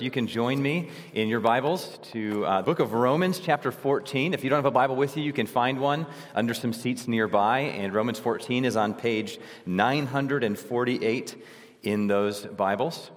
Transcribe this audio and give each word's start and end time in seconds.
You 0.00 0.10
can 0.10 0.26
join 0.26 0.60
me 0.60 0.88
in 1.12 1.28
your 1.28 1.38
Bibles 1.38 2.00
to 2.10 2.44
uh, 2.44 2.62
the 2.62 2.64
book 2.64 2.80
of 2.80 2.94
Romans, 2.94 3.38
chapter 3.38 3.70
14. 3.70 4.34
If 4.34 4.42
you 4.42 4.50
don't 4.50 4.56
have 4.56 4.64
a 4.64 4.70
Bible 4.72 4.96
with 4.96 5.16
you, 5.16 5.22
you 5.22 5.32
can 5.32 5.46
find 5.46 5.78
one 5.78 6.08
under 6.34 6.52
some 6.52 6.72
seats 6.72 7.06
nearby. 7.06 7.60
And 7.60 7.94
Romans 7.94 8.18
14 8.18 8.64
is 8.64 8.74
on 8.74 8.94
page 8.94 9.38
948 9.66 11.44
in 11.84 12.08
those 12.08 12.44
Bibles. 12.44 13.12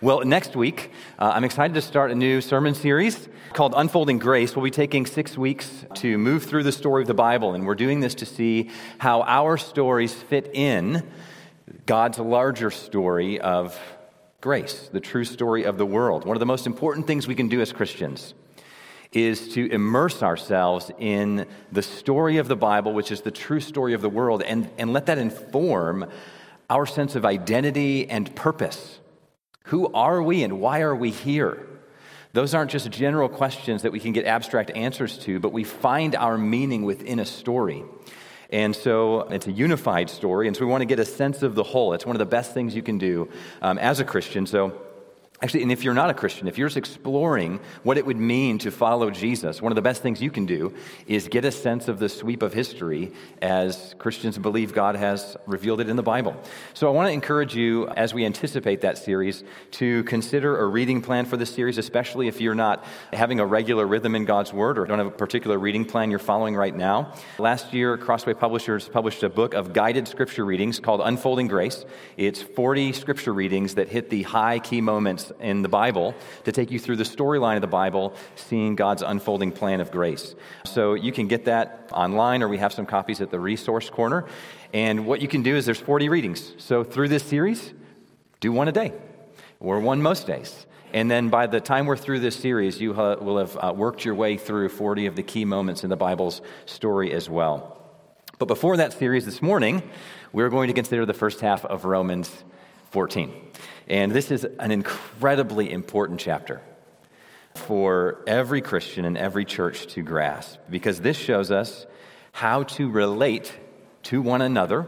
Well, 0.00 0.24
next 0.24 0.56
week, 0.56 0.90
uh, 1.18 1.32
I'm 1.34 1.44
excited 1.44 1.74
to 1.74 1.82
start 1.82 2.10
a 2.10 2.14
new 2.14 2.40
sermon 2.40 2.74
series 2.74 3.28
called 3.52 3.74
Unfolding 3.76 4.18
Grace. 4.18 4.56
We'll 4.56 4.64
be 4.64 4.70
taking 4.70 5.04
six 5.04 5.36
weeks 5.36 5.84
to 5.96 6.16
move 6.16 6.44
through 6.44 6.62
the 6.62 6.72
story 6.72 7.02
of 7.02 7.08
the 7.08 7.14
Bible, 7.14 7.52
and 7.52 7.66
we're 7.66 7.74
doing 7.74 8.00
this 8.00 8.14
to 8.14 8.24
see 8.24 8.70
how 8.96 9.20
our 9.24 9.58
stories 9.58 10.14
fit 10.14 10.50
in 10.54 11.06
God's 11.84 12.18
larger 12.18 12.70
story 12.70 13.38
of 13.38 13.78
grace, 14.40 14.88
the 14.92 15.00
true 15.00 15.24
story 15.24 15.64
of 15.64 15.76
the 15.76 15.86
world. 15.86 16.24
One 16.24 16.36
of 16.36 16.40
the 16.40 16.46
most 16.46 16.66
important 16.66 17.06
things 17.06 17.28
we 17.28 17.34
can 17.34 17.48
do 17.48 17.60
as 17.60 17.72
Christians 17.72 18.34
is 19.12 19.54
to 19.54 19.70
immerse 19.70 20.22
ourselves 20.22 20.90
in 20.98 21.46
the 21.72 21.82
story 21.82 22.36
of 22.36 22.48
the 22.48 22.56
Bible, 22.56 22.92
which 22.92 23.10
is 23.10 23.22
the 23.22 23.30
true 23.30 23.60
story 23.60 23.92
of 23.92 24.00
the 24.00 24.08
world, 24.08 24.42
and, 24.42 24.70
and 24.78 24.92
let 24.92 25.06
that 25.06 25.18
inform 25.18 26.06
our 26.70 26.86
sense 26.86 27.16
of 27.16 27.24
identity 27.24 28.08
and 28.08 28.34
purpose. 28.36 29.00
Who 29.64 29.92
are 29.92 30.22
we 30.22 30.42
and 30.44 30.60
why 30.60 30.80
are 30.82 30.94
we 30.94 31.10
here? 31.10 31.66
Those 32.32 32.54
aren't 32.54 32.70
just 32.70 32.88
general 32.90 33.28
questions 33.28 33.82
that 33.82 33.90
we 33.90 33.98
can 33.98 34.12
get 34.12 34.24
abstract 34.24 34.70
answers 34.70 35.18
to, 35.18 35.40
but 35.40 35.52
we 35.52 35.64
find 35.64 36.14
our 36.14 36.38
meaning 36.38 36.84
within 36.84 37.18
a 37.18 37.26
story. 37.26 37.82
And 38.52 38.74
so 38.74 39.20
it's 39.22 39.46
a 39.46 39.52
unified 39.52 40.10
story. 40.10 40.48
And 40.48 40.56
so 40.56 40.64
we 40.64 40.70
want 40.70 40.82
to 40.82 40.86
get 40.86 40.98
a 40.98 41.04
sense 41.04 41.42
of 41.42 41.54
the 41.54 41.62
whole. 41.62 41.92
It's 41.92 42.04
one 42.04 42.16
of 42.16 42.18
the 42.18 42.26
best 42.26 42.52
things 42.52 42.74
you 42.74 42.82
can 42.82 42.98
do 42.98 43.28
um, 43.62 43.78
as 43.78 44.00
a 44.00 44.04
Christian. 44.04 44.46
So 44.46 44.80
Actually, 45.42 45.62
and 45.62 45.72
if 45.72 45.84
you're 45.84 45.94
not 45.94 46.10
a 46.10 46.14
Christian, 46.14 46.48
if 46.48 46.58
you're 46.58 46.68
just 46.68 46.76
exploring 46.76 47.60
what 47.82 47.96
it 47.96 48.04
would 48.04 48.18
mean 48.18 48.58
to 48.58 48.70
follow 48.70 49.10
Jesus, 49.10 49.62
one 49.62 49.72
of 49.72 49.76
the 49.76 49.80
best 49.80 50.02
things 50.02 50.20
you 50.20 50.30
can 50.30 50.44
do 50.44 50.74
is 51.06 51.28
get 51.28 51.46
a 51.46 51.50
sense 51.50 51.88
of 51.88 51.98
the 51.98 52.10
sweep 52.10 52.42
of 52.42 52.52
history 52.52 53.10
as 53.40 53.94
Christians 53.98 54.36
believe 54.36 54.74
God 54.74 54.96
has 54.96 55.38
revealed 55.46 55.80
it 55.80 55.88
in 55.88 55.96
the 55.96 56.02
Bible. 56.02 56.36
So 56.74 56.88
I 56.88 56.90
want 56.90 57.08
to 57.08 57.12
encourage 57.12 57.54
you, 57.54 57.88
as 57.88 58.12
we 58.12 58.26
anticipate 58.26 58.82
that 58.82 58.98
series, 58.98 59.42
to 59.72 60.04
consider 60.04 60.60
a 60.60 60.66
reading 60.66 61.00
plan 61.00 61.24
for 61.24 61.38
this 61.38 61.54
series, 61.54 61.78
especially 61.78 62.28
if 62.28 62.38
you're 62.38 62.54
not 62.54 62.84
having 63.10 63.40
a 63.40 63.46
regular 63.46 63.86
rhythm 63.86 64.14
in 64.14 64.26
God's 64.26 64.52
Word 64.52 64.78
or 64.78 64.84
don't 64.84 64.98
have 64.98 65.06
a 65.06 65.10
particular 65.10 65.58
reading 65.58 65.86
plan 65.86 66.10
you're 66.10 66.18
following 66.18 66.54
right 66.54 66.76
now. 66.76 67.14
Last 67.38 67.72
year, 67.72 67.96
Crossway 67.96 68.34
Publishers 68.34 68.90
published 68.90 69.22
a 69.22 69.30
book 69.30 69.54
of 69.54 69.72
guided 69.72 70.06
scripture 70.06 70.44
readings 70.44 70.80
called 70.80 71.00
Unfolding 71.02 71.48
Grace. 71.48 71.86
It's 72.18 72.42
40 72.42 72.92
scripture 72.92 73.32
readings 73.32 73.76
that 73.76 73.88
hit 73.88 74.10
the 74.10 74.24
high 74.24 74.58
key 74.58 74.82
moments 74.82 75.29
in 75.40 75.62
the 75.62 75.68
Bible 75.68 76.14
to 76.44 76.52
take 76.52 76.70
you 76.70 76.78
through 76.78 76.96
the 76.96 77.04
storyline 77.04 77.56
of 77.56 77.60
the 77.60 77.66
Bible, 77.66 78.14
seeing 78.36 78.74
God's 78.74 79.02
unfolding 79.02 79.52
plan 79.52 79.80
of 79.80 79.90
grace. 79.90 80.34
So 80.64 80.94
you 80.94 81.12
can 81.12 81.28
get 81.28 81.44
that 81.44 81.88
online, 81.92 82.42
or 82.42 82.48
we 82.48 82.58
have 82.58 82.72
some 82.72 82.86
copies 82.86 83.20
at 83.20 83.30
the 83.30 83.40
resource 83.40 83.90
corner. 83.90 84.26
And 84.72 85.06
what 85.06 85.20
you 85.20 85.28
can 85.28 85.42
do 85.42 85.56
is 85.56 85.66
there's 85.66 85.80
40 85.80 86.08
readings. 86.08 86.54
So 86.58 86.84
through 86.84 87.08
this 87.08 87.22
series, 87.22 87.72
do 88.40 88.52
one 88.52 88.68
a 88.68 88.72
day, 88.72 88.92
or 89.58 89.80
one 89.80 90.00
most 90.02 90.26
days. 90.26 90.66
And 90.92 91.10
then 91.10 91.28
by 91.28 91.46
the 91.46 91.60
time 91.60 91.86
we're 91.86 91.96
through 91.96 92.20
this 92.20 92.36
series, 92.36 92.80
you 92.80 92.92
will 92.92 93.38
have 93.38 93.56
uh, 93.56 93.72
worked 93.74 94.04
your 94.04 94.14
way 94.14 94.36
through 94.36 94.70
40 94.70 95.06
of 95.06 95.16
the 95.16 95.22
key 95.22 95.44
moments 95.44 95.84
in 95.84 95.90
the 95.90 95.96
Bible's 95.96 96.40
story 96.66 97.12
as 97.12 97.30
well. 97.30 97.76
But 98.38 98.46
before 98.46 98.76
that 98.78 98.94
series 98.94 99.24
this 99.24 99.42
morning, 99.42 99.82
we're 100.32 100.48
going 100.48 100.68
to 100.68 100.74
consider 100.74 101.04
the 101.06 101.14
first 101.14 101.40
half 101.40 101.64
of 101.64 101.84
Romans 101.84 102.30
14. 102.90 103.49
And 103.90 104.12
this 104.12 104.30
is 104.30 104.46
an 104.60 104.70
incredibly 104.70 105.72
important 105.72 106.20
chapter 106.20 106.60
for 107.56 108.22
every 108.24 108.60
Christian 108.60 109.04
and 109.04 109.18
every 109.18 109.44
church 109.44 109.88
to 109.94 110.02
grasp 110.02 110.60
because 110.70 111.00
this 111.00 111.16
shows 111.16 111.50
us 111.50 111.86
how 112.30 112.62
to 112.62 112.88
relate 112.88 113.52
to 114.04 114.22
one 114.22 114.42
another 114.42 114.86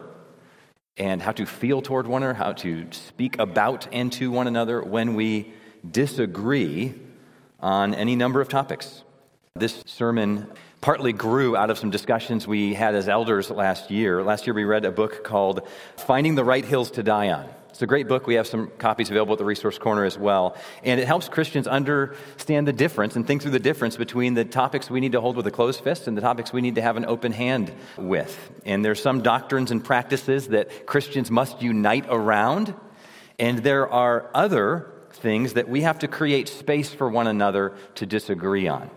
and 0.97 1.21
how 1.21 1.33
to 1.33 1.45
feel 1.47 1.83
toward 1.83 2.07
one 2.07 2.23
another, 2.23 2.39
how 2.39 2.53
to 2.53 2.87
speak 2.93 3.41
about 3.41 3.89
and 3.93 4.13
to 4.13 4.31
one 4.31 4.47
another 4.47 4.81
when 4.81 5.15
we 5.15 5.53
disagree 5.91 6.95
on 7.59 7.95
any 7.95 8.15
number 8.15 8.41
of 8.41 8.49
topics. 8.49 9.03
This 9.57 9.83
sermon 9.85 10.47
partly 10.81 11.13
grew 11.13 11.57
out 11.57 11.71
of 11.71 11.79
some 11.79 11.91
discussions 11.91 12.47
we 12.47 12.73
had 12.73 12.95
as 12.95 13.09
elders 13.09 13.51
last 13.51 13.91
year. 13.91 14.23
Last 14.23 14.47
year, 14.47 14.55
we 14.55 14.63
read 14.63 14.85
a 14.85 14.93
book 14.93 15.25
called 15.25 15.67
Finding 15.97 16.37
the 16.37 16.45
Right 16.45 16.65
Hills 16.65 16.93
to 16.93 17.03
Die 17.03 17.31
On. 17.31 17.49
It's 17.73 17.81
a 17.81 17.87
great 17.87 18.07
book. 18.07 18.27
We 18.27 18.35
have 18.35 18.47
some 18.47 18.71
copies 18.77 19.09
available 19.09 19.33
at 19.33 19.39
the 19.39 19.47
resource 19.47 19.79
corner 19.79 20.05
as 20.05 20.19
well. 20.19 20.57
And 20.85 21.01
it 21.01 21.07
helps 21.07 21.31
Christians 21.31 21.67
understand 21.67 22.69
the 22.69 22.73
difference 22.73 23.17
and 23.17 23.27
think 23.27 23.41
through 23.41 23.53
the 23.53 23.59
difference 23.59 23.97
between 23.97 24.35
the 24.35 24.45
topics 24.45 24.91
we 24.91 25.01
need 25.01 25.13
to 25.13 25.23
hold 25.23 25.37
with 25.37 25.47
a 25.47 25.51
closed 25.51 25.83
fist 25.83 26.07
and 26.07 26.15
the 26.15 26.21
topics 26.21 26.53
we 26.53 26.61
need 26.61 26.75
to 26.75 26.83
have 26.83 26.99
an 26.99 27.07
open 27.07 27.33
hand 27.33 27.73
with. 27.97 28.51
And 28.67 28.85
there's 28.85 29.01
some 29.01 29.23
doctrines 29.23 29.71
and 29.71 29.83
practices 29.83 30.49
that 30.49 30.87
Christians 30.87 31.31
must 31.31 31.63
unite 31.63 32.05
around. 32.11 32.75
And 33.39 33.61
there 33.61 33.89
are 33.89 34.31
other 34.35 34.93
things 35.13 35.55
that 35.55 35.67
we 35.67 35.81
have 35.81 36.01
to 36.01 36.09
create 36.09 36.49
space 36.49 36.93
for 36.93 37.09
one 37.09 37.27
another 37.27 37.73
to 37.95 38.05
disagree 38.05 38.69
on. 38.69 38.91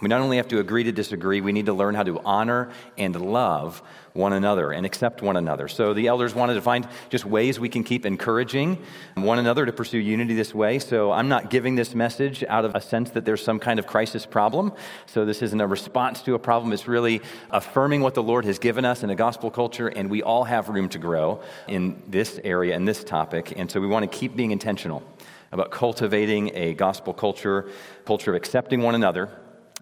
We 0.00 0.08
not 0.08 0.20
only 0.20 0.38
have 0.38 0.48
to 0.48 0.58
agree 0.58 0.84
to 0.84 0.92
disagree, 0.92 1.40
we 1.40 1.52
need 1.52 1.66
to 1.66 1.72
learn 1.72 1.94
how 1.94 2.02
to 2.02 2.20
honor 2.20 2.70
and 2.98 3.14
love 3.14 3.80
one 4.12 4.32
another 4.32 4.72
and 4.72 4.84
accept 4.84 5.22
one 5.22 5.36
another. 5.36 5.68
So 5.68 5.94
the 5.94 6.08
elders 6.08 6.34
wanted 6.34 6.54
to 6.54 6.60
find 6.60 6.88
just 7.10 7.24
ways 7.24 7.60
we 7.60 7.68
can 7.68 7.84
keep 7.84 8.04
encouraging 8.04 8.82
one 9.14 9.38
another 9.38 9.64
to 9.64 9.72
pursue 9.72 9.98
unity 9.98 10.34
this 10.34 10.52
way. 10.52 10.80
So 10.80 11.12
I'm 11.12 11.28
not 11.28 11.48
giving 11.48 11.76
this 11.76 11.94
message 11.94 12.42
out 12.48 12.64
of 12.64 12.74
a 12.74 12.80
sense 12.80 13.10
that 13.10 13.24
there's 13.24 13.42
some 13.42 13.60
kind 13.60 13.78
of 13.78 13.86
crisis 13.86 14.26
problem. 14.26 14.72
So 15.06 15.24
this 15.24 15.42
isn't 15.42 15.60
a 15.60 15.66
response 15.66 16.22
to 16.22 16.34
a 16.34 16.38
problem. 16.40 16.72
It's 16.72 16.88
really 16.88 17.22
affirming 17.50 18.00
what 18.00 18.14
the 18.14 18.22
Lord 18.22 18.44
has 18.46 18.58
given 18.58 18.84
us 18.84 19.04
in 19.04 19.10
a 19.10 19.16
gospel 19.16 19.50
culture, 19.50 19.88
and 19.88 20.10
we 20.10 20.22
all 20.22 20.44
have 20.44 20.68
room 20.68 20.88
to 20.90 20.98
grow 20.98 21.40
in 21.68 22.02
this 22.08 22.40
area 22.42 22.74
and 22.74 22.86
this 22.86 23.04
topic. 23.04 23.54
And 23.56 23.70
so 23.70 23.80
we 23.80 23.86
want 23.86 24.10
to 24.10 24.18
keep 24.18 24.34
being 24.34 24.50
intentional 24.50 25.04
about 25.52 25.70
cultivating 25.70 26.50
a 26.54 26.74
gospel 26.74 27.14
culture, 27.14 27.70
culture 28.04 28.32
of 28.32 28.36
accepting 28.36 28.82
one 28.82 28.96
another 28.96 29.30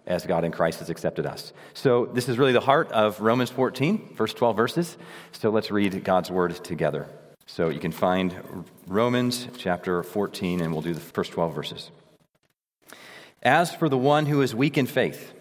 as 0.07 0.27
God 0.27 0.45
in 0.45 0.53
Christ 0.53 0.81
has 0.81 0.91
accepted 0.91 1.27
us. 1.27 1.53
So, 1.75 2.07
this 2.07 2.29
is 2.29 2.39
really 2.39 2.53
the 2.53 2.61
heart 2.61 2.91
of 2.93 3.21
Romans 3.21 3.51
14, 3.51 4.15
first 4.15 4.37
12 4.37 4.57
verses. 4.57 4.97
So, 5.33 5.51
let's 5.51 5.71
read 5.71 6.05
God's 6.05 6.31
word 6.31 6.55
together. 6.65 7.09
So, 7.47 7.69
you 7.69 7.81
can 7.81 7.93
find 7.93 8.65
Romans 8.87 9.49
chapter 9.59 10.03
14, 10.03 10.61
and 10.61 10.73
we'll 10.73 10.83
do 10.83 10.95
the 10.95 11.01
first 11.01 11.33
12 11.33 11.55
verses. 11.55 11.91
As 13.43 13.75
for 13.75 13.89
the 13.89 13.99
one 13.99 14.27
who 14.27 14.41
is 14.41 14.55
weak 14.55 14.79
in 14.79 14.87
faith, 14.87 15.33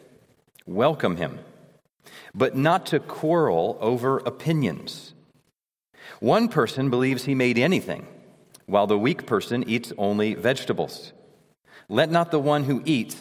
welcome 0.66 1.18
him, 1.18 1.40
but 2.34 2.56
not 2.56 2.88
to 2.88 3.00
quarrel 3.00 3.78
over 3.80 4.20
opinions. 4.20 5.14
One 6.20 6.50
person 6.50 6.90
believes 6.90 7.26
he 7.26 7.36
made 7.36 7.58
anything, 7.58 8.08
while 8.66 8.88
the 8.88 8.98
weak 8.98 9.26
person 9.26 9.64
eats 9.68 9.94
only 9.98 10.34
vegetables. 10.34 11.14
Let 11.90 12.10
not 12.10 12.32
the 12.32 12.40
one 12.40 12.64
who 12.64 12.82
eats 12.86 13.21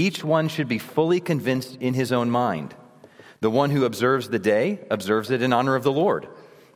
Each 0.00 0.24
one 0.24 0.48
should 0.48 0.66
be 0.66 0.78
fully 0.78 1.20
convinced 1.20 1.76
in 1.76 1.92
his 1.92 2.10
own 2.10 2.30
mind. 2.30 2.74
The 3.40 3.50
one 3.50 3.68
who 3.68 3.84
observes 3.84 4.30
the 4.30 4.38
day 4.38 4.80
observes 4.90 5.30
it 5.30 5.42
in 5.42 5.52
honor 5.52 5.74
of 5.74 5.82
the 5.82 5.92
Lord. 5.92 6.26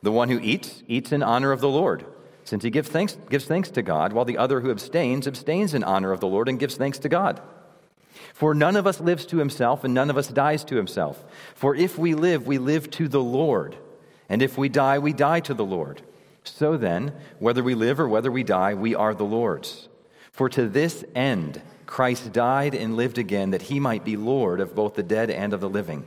The 0.03 0.11
one 0.11 0.29
who 0.29 0.39
eats, 0.39 0.83
eats 0.87 1.11
in 1.11 1.23
honor 1.23 1.51
of 1.51 1.59
the 1.59 1.67
Lord, 1.67 2.05
since 2.43 2.63
he 2.63 2.69
gives 2.69 2.87
thanks, 2.87 3.17
gives 3.27 3.45
thanks 3.45 3.71
to 3.71 3.81
God, 3.81 4.13
while 4.13 4.25
the 4.25 4.37
other 4.37 4.61
who 4.61 4.69
abstains, 4.69 5.25
abstains 5.25 5.73
in 5.73 5.83
honor 5.83 6.11
of 6.11 6.19
the 6.19 6.27
Lord 6.27 6.47
and 6.47 6.59
gives 6.59 6.75
thanks 6.75 6.99
to 6.99 7.09
God. 7.09 7.41
For 8.35 8.53
none 8.53 8.75
of 8.75 8.85
us 8.85 8.99
lives 8.99 9.25
to 9.25 9.37
himself, 9.37 9.83
and 9.83 9.95
none 9.95 10.11
of 10.11 10.19
us 10.19 10.27
dies 10.27 10.63
to 10.65 10.75
himself. 10.75 11.25
For 11.55 11.73
if 11.73 11.97
we 11.97 12.13
live, 12.13 12.45
we 12.45 12.59
live 12.59 12.91
to 12.91 13.07
the 13.07 13.23
Lord, 13.23 13.75
and 14.29 14.43
if 14.43 14.55
we 14.55 14.69
die, 14.69 14.99
we 14.99 15.13
die 15.13 15.39
to 15.39 15.55
the 15.55 15.65
Lord. 15.65 16.03
So 16.43 16.77
then, 16.77 17.11
whether 17.39 17.63
we 17.63 17.73
live 17.73 17.99
or 17.99 18.07
whether 18.07 18.31
we 18.31 18.43
die, 18.43 18.75
we 18.75 18.93
are 18.93 19.15
the 19.15 19.25
Lord's. 19.25 19.89
For 20.31 20.47
to 20.49 20.69
this 20.69 21.03
end, 21.15 21.63
Christ 21.95 22.33
died 22.33 22.75
and 22.75 22.97
lived 22.97 23.17
again 23.17 23.51
that 23.51 23.61
he 23.61 23.79
might 23.79 24.03
be 24.03 24.17
Lord 24.17 24.59
of 24.59 24.75
both 24.75 24.95
the 24.95 25.01
dead 25.01 25.29
and 25.29 25.53
of 25.53 25.61
the 25.61 25.69
living. 25.69 26.05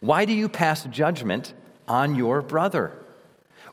Why 0.00 0.26
do 0.26 0.34
you 0.34 0.46
pass 0.46 0.84
judgment 0.84 1.54
on 1.88 2.14
your 2.14 2.42
brother? 2.42 2.92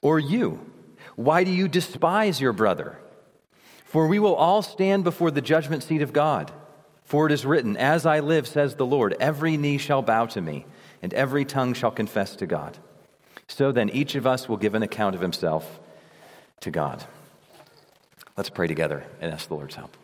Or 0.01 0.19
you? 0.19 0.71
Why 1.17 1.43
do 1.43 1.51
you 1.51 1.67
despise 1.67 2.39
your 2.39 2.53
brother? 2.53 2.97
For 3.83 4.07
we 4.07 4.19
will 4.19 4.35
all 4.35 4.61
stand 4.61 5.03
before 5.03 5.31
the 5.31 5.41
judgment 5.41 5.83
seat 5.83 6.01
of 6.01 6.13
God. 6.13 6.53
For 7.03 7.25
it 7.25 7.33
is 7.33 7.45
written, 7.45 7.75
As 7.75 8.05
I 8.05 8.21
live, 8.21 8.47
says 8.47 8.75
the 8.75 8.85
Lord, 8.85 9.17
every 9.19 9.57
knee 9.57 9.77
shall 9.77 10.01
bow 10.01 10.27
to 10.27 10.39
me, 10.39 10.65
and 11.01 11.13
every 11.13 11.43
tongue 11.43 11.73
shall 11.73 11.91
confess 11.91 12.37
to 12.37 12.45
God. 12.47 12.77
So 13.49 13.73
then, 13.73 13.89
each 13.89 14.15
of 14.15 14.25
us 14.25 14.47
will 14.47 14.55
give 14.55 14.75
an 14.75 14.83
account 14.83 15.13
of 15.13 15.19
himself 15.19 15.81
to 16.61 16.71
God. 16.71 17.03
Let's 18.37 18.49
pray 18.49 18.67
together 18.67 19.03
and 19.19 19.33
ask 19.33 19.49
the 19.49 19.55
Lord's 19.55 19.75
help. 19.75 19.97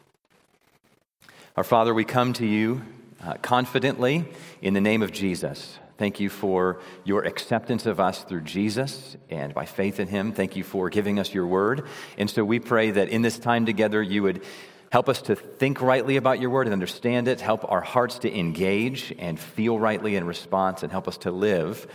Our 1.58 1.66
Father, 1.66 1.94
we 1.94 2.06
come 2.06 2.32
to 2.34 2.46
you 2.46 2.82
uh, 3.22 3.34
confidently 3.42 4.24
in 4.62 4.74
the 4.74 4.80
name 4.80 5.02
of 5.02 5.12
Jesus. 5.12 5.78
Thank 5.98 6.22
you 6.22 6.30
for 6.30 6.80
your 7.04 7.26
acceptance 7.26 7.86
of 7.86 8.00
us 8.00 8.24
through 8.24 8.44
Jesus 8.44 9.18
and 9.30 9.54
by 9.54 9.66
faith 9.66 10.00
in 10.00 10.08
him. 10.08 10.32
Thank 10.32 10.56
you 10.56 10.64
for 10.64 10.90
giving 10.90 11.20
us 11.20 11.34
your 11.34 11.46
word. 11.46 11.88
And 12.18 12.30
so 12.30 12.46
we 12.46 12.62
pray 12.62 12.92
that 12.92 13.10
in 13.10 13.22
this 13.22 13.38
time 13.38 13.66
together, 13.66 14.02
you 14.02 14.24
would 14.24 14.46
help 14.94 15.10
us 15.10 15.24
to 15.24 15.36
think 15.36 15.82
rightly 15.82 16.16
about 16.16 16.40
your 16.40 16.52
word 16.52 16.68
and 16.68 16.74
understand 16.74 17.28
it, 17.28 17.42
help 17.42 17.70
our 17.70 17.82
hearts 17.82 18.20
to 18.20 18.34
engage 18.34 19.14
and 19.20 19.38
feel 19.38 19.78
rightly 19.78 20.16
in 20.16 20.24
response, 20.24 20.84
and 20.84 20.92
help 20.92 21.10
us 21.10 21.18
to 21.18 21.32
live 21.32 21.86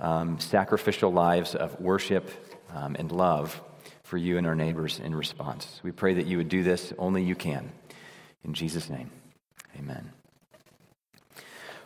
um, 0.00 0.40
sacrificial 0.40 1.12
lives 1.12 1.54
of 1.54 1.78
worship 1.78 2.30
um, 2.74 2.96
and 2.98 3.12
love 3.12 3.60
for 4.02 4.16
you 4.16 4.38
and 4.38 4.46
our 4.46 4.54
neighbors 4.54 4.98
in 4.98 5.14
response. 5.14 5.78
We 5.82 5.92
pray 5.92 6.14
that 6.14 6.24
you 6.24 6.38
would 6.38 6.48
do 6.48 6.62
this 6.62 6.94
only 6.98 7.22
you 7.22 7.34
can. 7.34 7.70
In 8.44 8.52
Jesus' 8.52 8.90
name, 8.90 9.10
amen. 9.78 10.12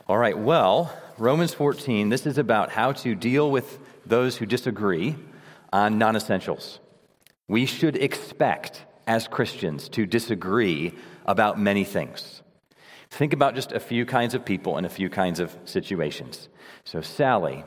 All 0.08 0.18
right, 0.18 0.36
well, 0.36 0.92
Romans 1.18 1.54
14, 1.54 2.08
this 2.08 2.26
is 2.26 2.38
about 2.38 2.70
how 2.70 2.92
to 2.92 3.14
deal 3.14 3.50
with 3.50 3.78
those 4.06 4.36
who 4.36 4.46
disagree 4.46 5.16
on 5.72 5.98
non 5.98 6.16
essentials. 6.16 6.80
We 7.46 7.66
should 7.66 7.96
expect, 7.96 8.84
as 9.06 9.28
Christians, 9.28 9.88
to 9.90 10.06
disagree 10.06 10.94
about 11.26 11.60
many 11.60 11.84
things. 11.84 12.42
Think 13.10 13.32
about 13.32 13.54
just 13.54 13.72
a 13.72 13.80
few 13.80 14.04
kinds 14.04 14.34
of 14.34 14.44
people 14.44 14.76
and 14.76 14.86
a 14.86 14.90
few 14.90 15.08
kinds 15.08 15.40
of 15.40 15.56
situations. 15.64 16.48
So, 16.84 17.00
Sally, 17.00 17.64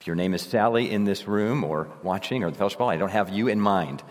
if 0.00 0.06
your 0.06 0.16
name 0.16 0.34
is 0.34 0.42
Sally 0.42 0.90
in 0.90 1.04
this 1.04 1.26
room 1.26 1.64
or 1.64 1.88
watching 2.02 2.44
or 2.44 2.50
the 2.50 2.58
fellowship 2.58 2.78
hall, 2.78 2.90
I 2.90 2.96
don't 2.96 3.10
have 3.10 3.30
you 3.30 3.48
in 3.48 3.60
mind. 3.60 4.02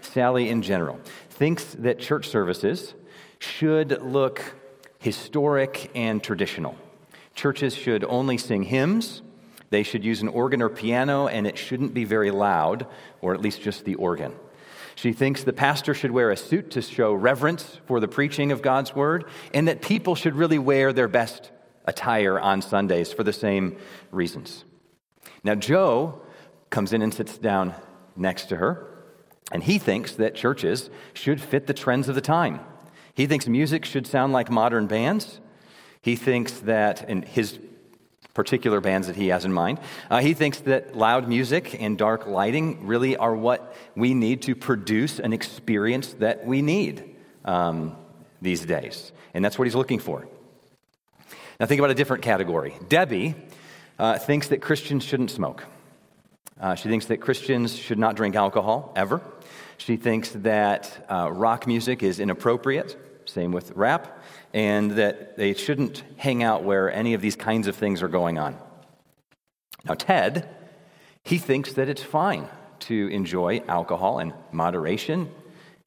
Sally, 0.00 0.48
in 0.48 0.62
general, 0.62 0.98
thinks 1.30 1.64
that 1.78 1.98
church 1.98 2.28
services 2.28 2.94
should 3.40 4.00
look 4.02 4.54
historic 4.98 5.90
and 5.96 6.22
traditional. 6.22 6.76
Churches 7.34 7.74
should 7.74 8.04
only 8.04 8.38
sing 8.38 8.62
hymns, 8.62 9.22
they 9.70 9.82
should 9.82 10.04
use 10.04 10.20
an 10.20 10.28
organ 10.28 10.62
or 10.62 10.68
piano, 10.68 11.28
and 11.28 11.46
it 11.46 11.56
shouldn't 11.56 11.94
be 11.94 12.04
very 12.04 12.30
loud, 12.30 12.86
or 13.20 13.34
at 13.34 13.40
least 13.40 13.62
just 13.62 13.84
the 13.84 13.94
organ. 13.94 14.34
She 14.96 15.12
thinks 15.12 15.44
the 15.44 15.52
pastor 15.52 15.94
should 15.94 16.10
wear 16.10 16.30
a 16.30 16.36
suit 16.36 16.72
to 16.72 16.82
show 16.82 17.12
reverence 17.14 17.78
for 17.86 18.00
the 18.00 18.08
preaching 18.08 18.52
of 18.52 18.62
God's 18.62 18.94
word, 18.94 19.24
and 19.54 19.68
that 19.68 19.80
people 19.80 20.14
should 20.14 20.34
really 20.34 20.58
wear 20.58 20.92
their 20.92 21.08
best 21.08 21.52
attire 21.86 22.38
on 22.38 22.60
Sundays 22.60 23.12
for 23.12 23.22
the 23.22 23.32
same 23.32 23.76
reasons. 24.10 24.64
Now, 25.44 25.54
Joe 25.54 26.20
comes 26.68 26.92
in 26.92 27.00
and 27.00 27.14
sits 27.14 27.38
down 27.38 27.74
next 28.16 28.46
to 28.46 28.56
her, 28.56 28.86
and 29.52 29.62
he 29.62 29.78
thinks 29.78 30.12
that 30.14 30.34
churches 30.34 30.90
should 31.14 31.40
fit 31.40 31.66
the 31.66 31.74
trends 31.74 32.08
of 32.08 32.16
the 32.16 32.20
time. 32.20 32.60
He 33.14 33.26
thinks 33.26 33.46
music 33.46 33.84
should 33.84 34.06
sound 34.06 34.32
like 34.32 34.50
modern 34.50 34.86
bands. 34.86 35.40
He 36.02 36.16
thinks 36.16 36.52
that, 36.60 37.08
in 37.08 37.22
his 37.22 37.58
particular 38.32 38.80
bands 38.80 39.06
that 39.06 39.16
he 39.16 39.28
has 39.28 39.44
in 39.44 39.52
mind, 39.52 39.80
uh, 40.10 40.20
he 40.20 40.34
thinks 40.34 40.60
that 40.60 40.96
loud 40.96 41.28
music 41.28 41.80
and 41.80 41.98
dark 41.98 42.26
lighting 42.26 42.86
really 42.86 43.16
are 43.16 43.34
what 43.34 43.76
we 43.94 44.14
need 44.14 44.42
to 44.42 44.54
produce 44.54 45.18
an 45.18 45.32
experience 45.32 46.14
that 46.14 46.46
we 46.46 46.62
need 46.62 47.16
um, 47.44 47.96
these 48.40 48.64
days. 48.64 49.12
And 49.34 49.44
that's 49.44 49.58
what 49.58 49.66
he's 49.66 49.74
looking 49.74 49.98
for. 49.98 50.26
Now, 51.58 51.66
think 51.66 51.78
about 51.78 51.90
a 51.90 51.94
different 51.94 52.22
category. 52.22 52.74
Debbie 52.88 53.34
uh, 53.98 54.18
thinks 54.18 54.48
that 54.48 54.62
Christians 54.62 55.04
shouldn't 55.04 55.30
smoke. 55.30 55.64
Uh, 56.58 56.74
she 56.74 56.88
thinks 56.88 57.06
that 57.06 57.18
Christians 57.18 57.76
should 57.76 57.98
not 57.98 58.16
drink 58.16 58.34
alcohol 58.36 58.92
ever. 58.96 59.20
She 59.80 59.96
thinks 59.96 60.28
that 60.32 61.06
uh, 61.10 61.30
rock 61.32 61.66
music 61.66 62.02
is 62.02 62.20
inappropriate, 62.20 62.98
same 63.24 63.50
with 63.50 63.70
rap, 63.70 64.22
and 64.52 64.90
that 64.92 65.38
they 65.38 65.54
shouldn't 65.54 66.04
hang 66.18 66.42
out 66.42 66.64
where 66.64 66.92
any 66.92 67.14
of 67.14 67.22
these 67.22 67.34
kinds 67.34 67.66
of 67.66 67.74
things 67.74 68.02
are 68.02 68.08
going 68.08 68.38
on. 68.38 68.58
Now, 69.86 69.94
Ted, 69.94 70.46
he 71.24 71.38
thinks 71.38 71.72
that 71.72 71.88
it's 71.88 72.02
fine 72.02 72.46
to 72.80 73.08
enjoy 73.08 73.62
alcohol 73.68 74.18
in 74.18 74.34
moderation, 74.52 75.30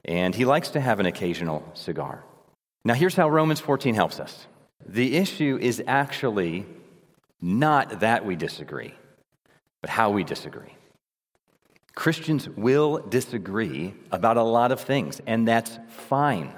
and 0.04 0.34
he 0.34 0.44
likes 0.44 0.70
to 0.70 0.80
have 0.80 0.98
an 0.98 1.06
occasional 1.06 1.62
cigar. 1.74 2.24
Now, 2.84 2.94
here's 2.94 3.14
how 3.14 3.30
Romans 3.30 3.60
14 3.60 3.94
helps 3.94 4.18
us 4.18 4.48
the 4.84 5.16
issue 5.16 5.56
is 5.62 5.80
actually 5.86 6.66
not 7.40 8.00
that 8.00 8.26
we 8.26 8.34
disagree, 8.34 8.92
but 9.80 9.88
how 9.88 10.10
we 10.10 10.24
disagree. 10.24 10.73
Christians 11.94 12.48
will 12.48 12.98
disagree 12.98 13.94
about 14.10 14.36
a 14.36 14.42
lot 14.42 14.72
of 14.72 14.80
things, 14.80 15.20
and 15.26 15.46
that's 15.46 15.78
fine. 15.88 16.52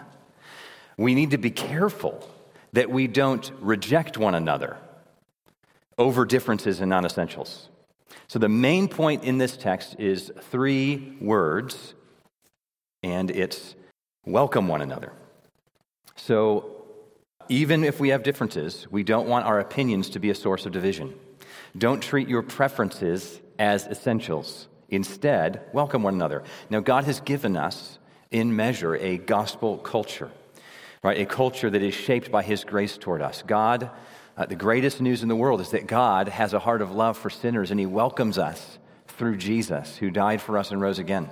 We 0.96 1.14
need 1.14 1.32
to 1.32 1.38
be 1.38 1.50
careful 1.50 2.28
that 2.72 2.90
we 2.90 3.06
don't 3.06 3.50
reject 3.60 4.16
one 4.16 4.34
another 4.34 4.78
over 5.98 6.24
differences 6.24 6.80
in 6.80 6.88
non 6.88 7.04
essentials. 7.04 7.68
So, 8.28 8.38
the 8.38 8.48
main 8.48 8.88
point 8.88 9.24
in 9.24 9.38
this 9.38 9.56
text 9.56 9.96
is 9.98 10.32
three 10.50 11.16
words, 11.20 11.94
and 13.02 13.30
it's 13.30 13.74
welcome 14.24 14.68
one 14.68 14.80
another. 14.80 15.12
So, 16.16 16.84
even 17.48 17.84
if 17.84 18.00
we 18.00 18.08
have 18.08 18.22
differences, 18.22 18.86
we 18.90 19.02
don't 19.02 19.28
want 19.28 19.46
our 19.46 19.60
opinions 19.60 20.08
to 20.10 20.18
be 20.18 20.30
a 20.30 20.34
source 20.34 20.66
of 20.66 20.72
division. 20.72 21.14
Don't 21.76 22.02
treat 22.02 22.28
your 22.28 22.42
preferences 22.42 23.40
as 23.58 23.86
essentials. 23.86 24.68
Instead, 24.88 25.62
welcome 25.72 26.02
one 26.02 26.14
another. 26.14 26.44
Now, 26.70 26.80
God 26.80 27.04
has 27.04 27.20
given 27.20 27.56
us, 27.56 27.98
in 28.30 28.54
measure, 28.54 28.94
a 28.96 29.18
gospel 29.18 29.78
culture, 29.78 30.30
right? 31.02 31.20
A 31.20 31.26
culture 31.26 31.70
that 31.70 31.82
is 31.82 31.94
shaped 31.94 32.30
by 32.30 32.42
His 32.42 32.64
grace 32.64 32.96
toward 32.96 33.20
us. 33.20 33.42
God, 33.46 33.90
uh, 34.36 34.46
the 34.46 34.56
greatest 34.56 35.00
news 35.00 35.22
in 35.22 35.28
the 35.28 35.36
world 35.36 35.60
is 35.60 35.70
that 35.70 35.86
God 35.86 36.28
has 36.28 36.52
a 36.52 36.58
heart 36.58 36.82
of 36.82 36.92
love 36.92 37.16
for 37.16 37.30
sinners, 37.30 37.70
and 37.70 37.80
He 37.80 37.86
welcomes 37.86 38.38
us 38.38 38.78
through 39.08 39.38
Jesus, 39.38 39.96
who 39.96 40.10
died 40.10 40.40
for 40.40 40.58
us 40.58 40.70
and 40.70 40.80
rose 40.80 40.98
again. 40.98 41.30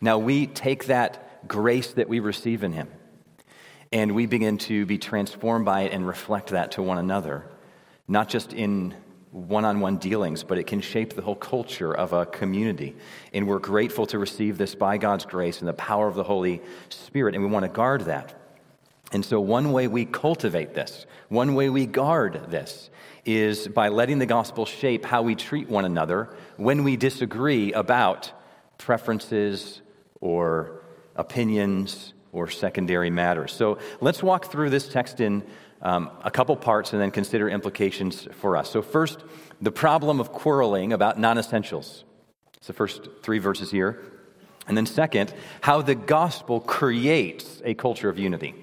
Now, 0.00 0.18
we 0.18 0.46
take 0.46 0.86
that 0.86 1.48
grace 1.48 1.92
that 1.92 2.08
we 2.08 2.20
receive 2.20 2.62
in 2.62 2.72
Him, 2.72 2.88
and 3.90 4.14
we 4.14 4.26
begin 4.26 4.58
to 4.58 4.84
be 4.84 4.98
transformed 4.98 5.64
by 5.64 5.82
it 5.82 5.92
and 5.92 6.06
reflect 6.06 6.50
that 6.50 6.72
to 6.72 6.82
one 6.82 6.98
another, 6.98 7.46
not 8.06 8.28
just 8.28 8.52
in 8.52 8.94
one 9.32 9.64
on 9.64 9.80
one 9.80 9.96
dealings, 9.96 10.44
but 10.44 10.58
it 10.58 10.66
can 10.66 10.82
shape 10.82 11.14
the 11.14 11.22
whole 11.22 11.34
culture 11.34 11.92
of 11.92 12.12
a 12.12 12.26
community. 12.26 12.94
And 13.32 13.48
we're 13.48 13.58
grateful 13.58 14.06
to 14.06 14.18
receive 14.18 14.58
this 14.58 14.74
by 14.74 14.98
God's 14.98 15.24
grace 15.24 15.60
and 15.60 15.68
the 15.68 15.72
power 15.72 16.06
of 16.06 16.14
the 16.14 16.22
Holy 16.22 16.60
Spirit, 16.90 17.34
and 17.34 17.42
we 17.42 17.50
want 17.50 17.64
to 17.64 17.70
guard 17.70 18.02
that. 18.02 18.38
And 19.10 19.24
so, 19.24 19.40
one 19.40 19.72
way 19.72 19.88
we 19.88 20.04
cultivate 20.04 20.74
this, 20.74 21.06
one 21.28 21.54
way 21.54 21.70
we 21.70 21.86
guard 21.86 22.50
this, 22.50 22.90
is 23.24 23.68
by 23.68 23.88
letting 23.88 24.18
the 24.18 24.26
gospel 24.26 24.66
shape 24.66 25.04
how 25.04 25.22
we 25.22 25.34
treat 25.34 25.68
one 25.68 25.84
another 25.84 26.34
when 26.56 26.84
we 26.84 26.96
disagree 26.96 27.72
about 27.72 28.32
preferences 28.78 29.80
or 30.20 30.82
opinions 31.16 32.14
or 32.32 32.48
secondary 32.48 33.10
matters. 33.10 33.52
So, 33.52 33.78
let's 34.00 34.22
walk 34.22 34.46
through 34.46 34.70
this 34.70 34.88
text 34.88 35.20
in 35.20 35.42
um, 35.82 36.10
a 36.24 36.30
couple 36.30 36.56
parts 36.56 36.92
and 36.92 37.02
then 37.02 37.10
consider 37.10 37.48
implications 37.48 38.28
for 38.32 38.56
us. 38.56 38.70
So, 38.70 38.82
first, 38.82 39.22
the 39.60 39.72
problem 39.72 40.20
of 40.20 40.32
quarreling 40.32 40.92
about 40.92 41.18
non 41.18 41.38
essentials. 41.38 42.04
It's 42.56 42.68
the 42.68 42.72
first 42.72 43.08
three 43.22 43.38
verses 43.38 43.70
here. 43.70 44.00
And 44.68 44.76
then, 44.76 44.86
second, 44.86 45.34
how 45.60 45.82
the 45.82 45.96
gospel 45.96 46.60
creates 46.60 47.60
a 47.64 47.74
culture 47.74 48.08
of 48.08 48.18
unity 48.18 48.54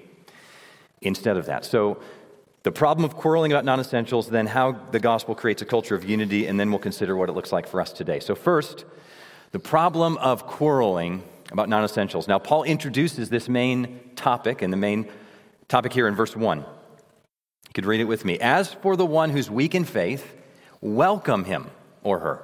instead 1.02 1.36
of 1.36 1.46
that. 1.46 1.64
So, 1.64 2.00
the 2.62 2.72
problem 2.72 3.04
of 3.04 3.16
quarreling 3.16 3.52
about 3.52 3.64
non 3.64 3.80
essentials, 3.80 4.28
then 4.28 4.46
how 4.46 4.72
the 4.72 5.00
gospel 5.00 5.34
creates 5.34 5.60
a 5.60 5.66
culture 5.66 5.94
of 5.94 6.08
unity, 6.08 6.46
and 6.46 6.58
then 6.58 6.70
we'll 6.70 6.78
consider 6.78 7.16
what 7.16 7.28
it 7.28 7.32
looks 7.32 7.52
like 7.52 7.66
for 7.66 7.80
us 7.80 7.92
today. 7.92 8.20
So, 8.20 8.34
first, 8.34 8.86
the 9.52 9.58
problem 9.58 10.16
of 10.18 10.46
quarreling 10.46 11.22
about 11.52 11.68
non 11.68 11.84
essentials. 11.84 12.28
Now, 12.28 12.38
Paul 12.38 12.62
introduces 12.62 13.28
this 13.28 13.48
main 13.48 14.00
topic 14.16 14.62
and 14.62 14.72
the 14.72 14.78
main 14.78 15.06
topic 15.68 15.92
here 15.92 16.08
in 16.08 16.14
verse 16.14 16.34
1. 16.34 16.64
You 17.70 17.74
could 17.74 17.86
read 17.86 18.00
it 18.00 18.04
with 18.04 18.24
me. 18.24 18.36
As 18.40 18.74
for 18.74 18.96
the 18.96 19.06
one 19.06 19.30
who's 19.30 19.48
weak 19.48 19.76
in 19.76 19.84
faith, 19.84 20.34
welcome 20.80 21.44
him 21.44 21.70
or 22.02 22.18
her, 22.18 22.42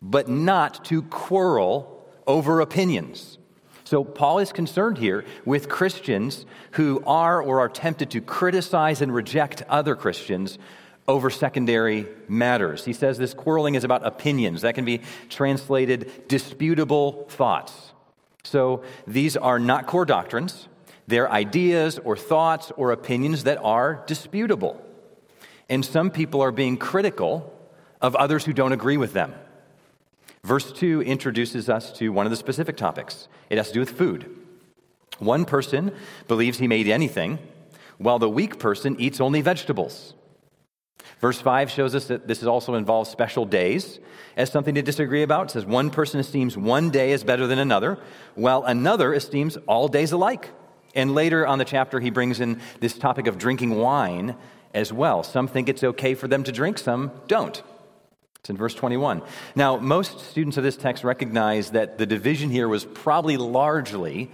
but 0.00 0.28
not 0.28 0.84
to 0.84 1.02
quarrel 1.02 2.06
over 2.24 2.60
opinions. 2.60 3.38
So, 3.82 4.04
Paul 4.04 4.38
is 4.38 4.52
concerned 4.52 4.96
here 4.96 5.24
with 5.44 5.68
Christians 5.68 6.46
who 6.72 7.02
are 7.04 7.42
or 7.42 7.58
are 7.58 7.68
tempted 7.68 8.12
to 8.12 8.20
criticize 8.20 9.02
and 9.02 9.12
reject 9.12 9.62
other 9.68 9.96
Christians 9.96 10.56
over 11.08 11.30
secondary 11.30 12.06
matters. 12.28 12.84
He 12.84 12.92
says 12.92 13.18
this 13.18 13.34
quarreling 13.34 13.74
is 13.74 13.82
about 13.82 14.06
opinions. 14.06 14.62
That 14.62 14.76
can 14.76 14.84
be 14.84 15.00
translated 15.28 16.28
disputable 16.28 17.26
thoughts. 17.28 17.92
So 18.44 18.84
these 19.04 19.36
are 19.36 19.58
not 19.58 19.88
core 19.88 20.04
doctrines. 20.04 20.68
They're 21.06 21.30
ideas 21.30 21.98
or 21.98 22.16
thoughts 22.16 22.72
or 22.76 22.92
opinions 22.92 23.44
that 23.44 23.58
are 23.62 24.02
disputable. 24.06 24.80
And 25.68 25.84
some 25.84 26.10
people 26.10 26.40
are 26.42 26.52
being 26.52 26.76
critical 26.76 27.52
of 28.00 28.14
others 28.16 28.44
who 28.44 28.52
don't 28.52 28.72
agree 28.72 28.96
with 28.96 29.12
them. 29.12 29.34
Verse 30.42 30.70
2 30.72 31.02
introduces 31.02 31.68
us 31.68 31.90
to 31.92 32.10
one 32.10 32.26
of 32.26 32.30
the 32.30 32.36
specific 32.36 32.76
topics. 32.76 33.28
It 33.48 33.56
has 33.56 33.68
to 33.68 33.74
do 33.74 33.80
with 33.80 33.90
food. 33.90 34.30
One 35.18 35.44
person 35.44 35.92
believes 36.28 36.58
he 36.58 36.68
made 36.68 36.88
anything, 36.88 37.38
while 37.98 38.18
the 38.18 38.28
weak 38.28 38.58
person 38.58 38.96
eats 38.98 39.20
only 39.20 39.40
vegetables. 39.40 40.14
Verse 41.20 41.40
5 41.40 41.70
shows 41.70 41.94
us 41.94 42.06
that 42.08 42.26
this 42.26 42.42
also 42.42 42.74
involves 42.74 43.08
special 43.08 43.46
days 43.46 44.00
as 44.36 44.50
something 44.50 44.74
to 44.74 44.82
disagree 44.82 45.22
about. 45.22 45.46
It 45.46 45.52
says 45.52 45.64
one 45.64 45.90
person 45.90 46.20
esteems 46.20 46.56
one 46.56 46.90
day 46.90 47.12
as 47.12 47.24
better 47.24 47.46
than 47.46 47.58
another, 47.58 47.98
while 48.34 48.64
another 48.64 49.14
esteems 49.14 49.56
all 49.66 49.88
days 49.88 50.12
alike. 50.12 50.50
And 50.94 51.14
later 51.14 51.46
on 51.46 51.58
the 51.58 51.64
chapter, 51.64 52.00
he 52.00 52.10
brings 52.10 52.40
in 52.40 52.60
this 52.80 52.96
topic 52.96 53.26
of 53.26 53.38
drinking 53.38 53.74
wine 53.76 54.36
as 54.72 54.92
well. 54.92 55.22
Some 55.22 55.48
think 55.48 55.68
it's 55.68 55.84
okay 55.84 56.14
for 56.14 56.28
them 56.28 56.44
to 56.44 56.52
drink, 56.52 56.78
some 56.78 57.12
don't. 57.26 57.62
It's 58.40 58.50
in 58.50 58.56
verse 58.56 58.74
21. 58.74 59.22
Now, 59.54 59.78
most 59.78 60.20
students 60.20 60.56
of 60.56 60.64
this 60.64 60.76
text 60.76 61.02
recognize 61.02 61.70
that 61.70 61.96
the 61.96 62.04
division 62.04 62.50
here 62.50 62.68
was 62.68 62.84
probably 62.84 63.36
largely, 63.38 64.30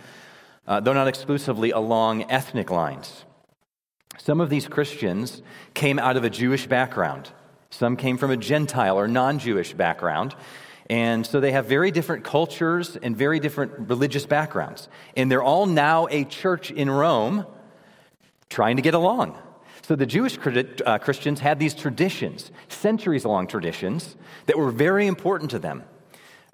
uh, 0.66 0.80
though 0.80 0.92
not 0.92 1.06
exclusively, 1.06 1.70
along 1.70 2.30
ethnic 2.30 2.70
lines. 2.70 3.24
Some 4.18 4.40
of 4.40 4.50
these 4.50 4.66
Christians 4.66 5.42
came 5.74 5.98
out 5.98 6.16
of 6.16 6.24
a 6.24 6.30
Jewish 6.30 6.66
background. 6.66 7.30
Some 7.70 7.96
came 7.96 8.18
from 8.18 8.32
a 8.32 8.36
Gentile 8.36 8.98
or 8.98 9.06
non 9.06 9.38
Jewish 9.38 9.72
background. 9.72 10.34
And 10.90 11.24
so 11.24 11.38
they 11.38 11.52
have 11.52 11.66
very 11.66 11.92
different 11.92 12.24
cultures 12.24 12.96
and 12.96 13.16
very 13.16 13.38
different 13.38 13.88
religious 13.88 14.26
backgrounds. 14.26 14.88
And 15.16 15.30
they're 15.30 15.42
all 15.42 15.66
now 15.66 16.08
a 16.10 16.24
church 16.24 16.72
in 16.72 16.90
Rome 16.90 17.46
trying 18.48 18.74
to 18.74 18.82
get 18.82 18.94
along. 18.94 19.38
So 19.82 19.94
the 19.94 20.04
Jewish 20.04 20.36
uh, 20.36 20.98
Christians 20.98 21.38
had 21.38 21.60
these 21.60 21.74
traditions, 21.74 22.50
centuries 22.68 23.24
long 23.24 23.46
traditions, 23.46 24.16
that 24.46 24.58
were 24.58 24.72
very 24.72 25.06
important 25.06 25.52
to 25.52 25.60
them 25.60 25.84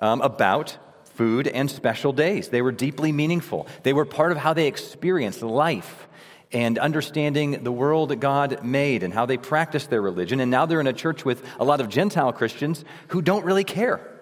um, 0.01 0.21
about 0.21 0.77
food 1.15 1.49
and 1.49 1.71
special 1.71 2.13
days. 2.13 2.51
They 2.51 2.61
were 2.61 2.73
deeply 2.73 3.13
meaningful, 3.13 3.67
they 3.85 3.95
were 3.95 4.05
part 4.05 4.33
of 4.33 4.39
how 4.39 4.53
they 4.53 4.67
experienced 4.67 5.41
life 5.41 6.09
and 6.53 6.79
understanding 6.79 7.65
the 7.65 7.73
world 7.73 8.11
that 8.11 8.17
God 8.17 8.63
made 8.63 9.03
and 9.03 9.15
how 9.15 9.25
they 9.25 9.39
practiced 9.39 9.89
their 9.89 10.03
religion. 10.03 10.41
And 10.41 10.51
now 10.51 10.67
they're 10.67 10.81
in 10.81 10.87
a 10.87 10.93
church 10.93 11.25
with 11.25 11.43
a 11.59 11.65
lot 11.65 11.81
of 11.81 11.89
Gentile 11.89 12.35
Christians 12.35 12.85
who 13.09 13.23
don't 13.23 13.47
really 13.47 13.65
care 13.65 14.13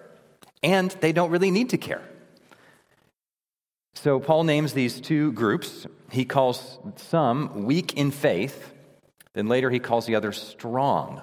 and 0.64 0.90
they 1.00 1.12
don't 1.12 1.30
really 1.30 1.50
need 1.50 1.70
to 1.70 1.78
care. 1.78 2.02
So 3.94 4.18
Paul 4.18 4.44
names 4.44 4.72
these 4.72 5.00
two 5.00 5.30
groups. 5.32 5.86
He 6.10 6.24
calls 6.24 6.78
some 6.96 7.64
weak 7.64 7.94
in 7.94 8.10
faith, 8.10 8.72
then 9.34 9.46
later 9.46 9.70
he 9.70 9.78
calls 9.78 10.06
the 10.06 10.16
others 10.16 10.40
strong. 10.40 11.22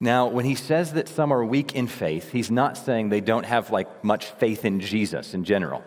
Now, 0.00 0.26
when 0.26 0.44
he 0.44 0.56
says 0.56 0.94
that 0.94 1.08
some 1.08 1.32
are 1.32 1.44
weak 1.44 1.76
in 1.76 1.86
faith, 1.86 2.32
he's 2.32 2.50
not 2.50 2.76
saying 2.76 3.10
they 3.10 3.20
don't 3.20 3.44
have 3.44 3.70
like 3.70 4.02
much 4.02 4.26
faith 4.26 4.64
in 4.64 4.80
Jesus 4.80 5.34
in 5.34 5.44
general. 5.44 5.84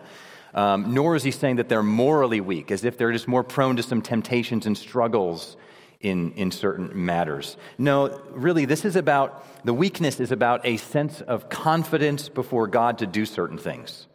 Um, 0.54 0.94
nor 0.94 1.16
is 1.16 1.22
he 1.22 1.32
saying 1.32 1.56
that 1.56 1.68
they're 1.68 1.82
morally 1.82 2.40
weak, 2.40 2.70
as 2.70 2.84
if 2.84 2.96
they're 2.96 3.12
just 3.12 3.28
more 3.28 3.44
prone 3.44 3.76
to 3.76 3.82
some 3.82 4.00
temptations 4.00 4.64
and 4.64 4.78
struggles 4.78 5.56
in, 6.06 6.32
in 6.32 6.50
certain 6.50 6.90
matters. 6.94 7.56
No, 7.78 8.20
really, 8.30 8.64
this 8.64 8.84
is 8.84 8.96
about 8.96 9.44
the 9.64 9.74
weakness 9.74 10.20
is 10.20 10.30
about 10.30 10.64
a 10.64 10.76
sense 10.76 11.20
of 11.20 11.48
confidence 11.48 12.28
before 12.28 12.68
God 12.68 12.98
to 12.98 13.06
do 13.06 13.26
certain 13.26 13.58
things. 13.58 14.06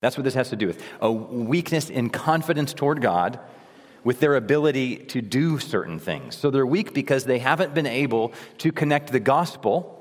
That's 0.00 0.16
what 0.16 0.24
this 0.24 0.34
has 0.34 0.50
to 0.50 0.56
do 0.56 0.66
with 0.66 0.82
a 1.00 1.10
weakness 1.10 1.90
in 1.90 2.10
confidence 2.10 2.74
toward 2.74 3.00
God 3.00 3.40
with 4.04 4.20
their 4.20 4.36
ability 4.36 4.96
to 4.96 5.20
do 5.20 5.58
certain 5.58 5.98
things. 5.98 6.36
So 6.36 6.50
they're 6.50 6.66
weak 6.66 6.94
because 6.94 7.24
they 7.24 7.38
haven't 7.38 7.74
been 7.74 7.86
able 7.86 8.32
to 8.58 8.70
connect 8.70 9.10
the 9.10 9.20
gospel 9.20 9.94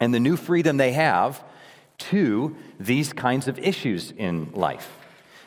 and 0.00 0.12
the 0.12 0.20
new 0.20 0.36
freedom 0.36 0.76
they 0.76 0.92
have 0.92 1.42
to 1.96 2.56
these 2.78 3.12
kinds 3.12 3.48
of 3.48 3.58
issues 3.58 4.10
in 4.10 4.50
life. 4.52 4.98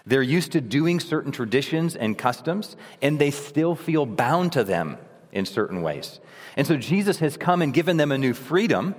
They're 0.05 0.23
used 0.23 0.53
to 0.53 0.61
doing 0.61 1.01
certain 1.01 1.33
traditions 1.33 1.95
and 1.95 2.17
customs, 2.17 2.77
and 3.01 3.19
they 3.19 3.29
still 3.29 3.75
feel 3.75 4.05
bound 4.05 4.53
to 4.53 4.63
them 4.63 4.97
in 5.37 5.45
certain 5.45 5.81
ways. 5.81 6.19
And 6.55 6.65
so 6.65 6.75
Jesus 6.75 7.19
has 7.19 7.37
come 7.37 7.61
and 7.61 7.73
given 7.73 7.97
them 7.97 8.11
a 8.11 8.17
new 8.17 8.33
freedom, 8.33 8.95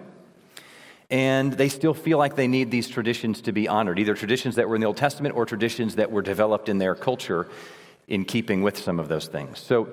and 1.11 1.53
they 1.53 1.69
still 1.69 1.95
feel 1.95 2.17
like 2.17 2.37
they 2.37 2.47
need 2.47 2.71
these 2.71 2.89
traditions 2.89 3.41
to 3.43 3.53
be 3.53 3.67
honored, 3.67 3.99
either 3.99 4.15
traditions 4.15 4.55
that 4.55 4.69
were 4.69 4.77
in 4.77 4.81
the 4.81 4.87
Old 4.87 4.97
Testament 4.97 5.35
or 5.35 5.45
traditions 5.45 5.97
that 5.97 6.13
were 6.13 6.23
developed 6.23 6.69
in 6.69 6.79
their 6.79 6.95
culture 6.95 7.49
in 8.07 8.25
keeping 8.25 8.63
with 8.63 8.79
some 8.79 9.01
of 9.01 9.09
those 9.09 9.27
things. 9.27 9.59
So 9.59 9.89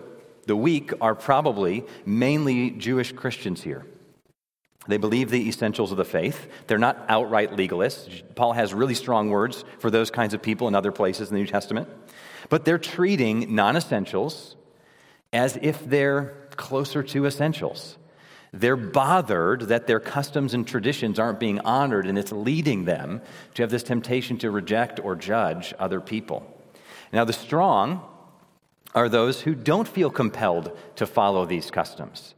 the 0.46 0.56
weak 0.56 0.94
are 1.02 1.16
probably 1.16 1.84
mainly 2.06 2.70
Jewish 2.70 3.12
Christians 3.12 3.64
here. 3.64 3.86
They 4.88 4.98
believe 4.98 5.32
the 5.32 5.50
essentials 5.50 5.92
of 5.92 5.98
the 5.98 6.06
faith. 6.06 6.48
They're 6.68 6.78
not 6.78 7.06
outright 7.10 7.52
legalists. 7.52 8.22
Paul 8.36 8.54
has 8.54 8.72
really 8.72 8.94
strong 8.94 9.32
words 9.32 9.66
for 9.80 9.90
those 9.90 10.12
kinds 10.12 10.36
of 10.36 10.44
people 10.44 10.68
in 10.68 10.76
other 10.76 10.92
places 10.92 11.30
in 11.30 11.34
the 11.34 11.42
New 11.42 11.48
Testament. 11.48 11.90
But 12.50 12.66
they're 12.66 12.78
treating 12.78 13.56
non 13.56 13.76
essentials 13.76 14.56
as 15.36 15.60
if 15.62 15.86
they're 15.86 16.34
closer 16.56 17.04
to 17.04 17.26
essentials. 17.26 17.98
They're 18.54 18.78
bothered 18.78 19.64
that 19.64 19.86
their 19.86 20.00
customs 20.00 20.54
and 20.54 20.66
traditions 20.66 21.20
aren't 21.20 21.42
being 21.42 21.60
honored, 21.60 22.08
and 22.08 22.18
it's 22.18 22.32
leading 22.32 22.86
them 22.86 23.22
to 23.56 23.64
have 23.64 23.70
this 23.70 23.84
temptation 23.84 24.38
to 24.38 24.50
reject 24.50 25.02
or 25.04 25.14
judge 25.18 25.74
other 25.78 26.00
people. 26.00 26.50
Now, 27.12 27.26
the 27.26 27.34
strong 27.34 28.02
are 28.94 29.10
those 29.10 29.42
who 29.42 29.56
don't 29.56 29.88
feel 29.88 30.10
compelled 30.10 30.72
to 30.96 31.06
follow 31.06 31.46
these 31.46 31.70
customs. 31.70 32.34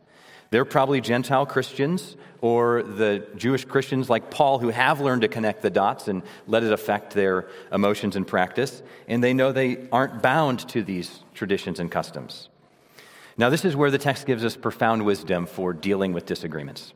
They're 0.49 0.65
probably 0.65 0.99
Gentile 1.01 1.45
Christians 1.45 2.15
or 2.41 2.81
the 2.81 3.27
Jewish 3.35 3.65
Christians 3.65 4.09
like 4.09 4.31
Paul 4.31 4.57
who 4.57 4.69
have 4.69 5.01
learned 5.01 5.21
to 5.21 5.27
connect 5.27 5.61
the 5.61 5.69
dots 5.69 6.07
and 6.07 6.23
let 6.47 6.63
it 6.63 6.73
affect 6.73 7.13
their 7.13 7.47
emotions 7.71 8.15
and 8.15 8.25
practice, 8.25 8.81
and 9.07 9.23
they 9.23 9.33
know 9.33 9.51
they 9.51 9.87
aren't 9.91 10.23
bound 10.23 10.67
to 10.69 10.81
these 10.81 11.19
traditions 11.35 11.79
and 11.79 11.91
customs. 11.91 12.49
Now, 13.37 13.49
this 13.49 13.65
is 13.65 13.75
where 13.75 13.91
the 13.91 13.99
text 13.99 14.25
gives 14.25 14.43
us 14.43 14.55
profound 14.55 15.05
wisdom 15.05 15.45
for 15.45 15.71
dealing 15.71 16.11
with 16.11 16.25
disagreements. 16.25 16.93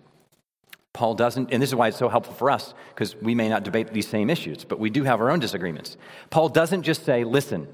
Paul 0.94 1.14
doesn't, 1.14 1.54
and 1.54 1.62
this 1.62 1.70
is 1.70 1.76
why 1.76 1.88
it's 1.88 1.98
so 1.98 2.10
helpful 2.10 2.34
for 2.34 2.50
us, 2.50 2.74
because 2.90 3.16
we 3.16 3.36
may 3.36 3.48
not 3.48 3.64
debate 3.64 3.94
these 3.94 4.08
same 4.08 4.30
issues, 4.30 4.66
but 4.66 4.80
we 4.80 4.90
do 4.90 5.04
have 5.04 5.22
our 5.22 5.30
own 5.30 5.40
disagreements. 5.40 5.98
Paul 6.30 6.50
doesn't 6.50 6.84
just 6.84 7.06
say, 7.06 7.24
listen, 7.24 7.68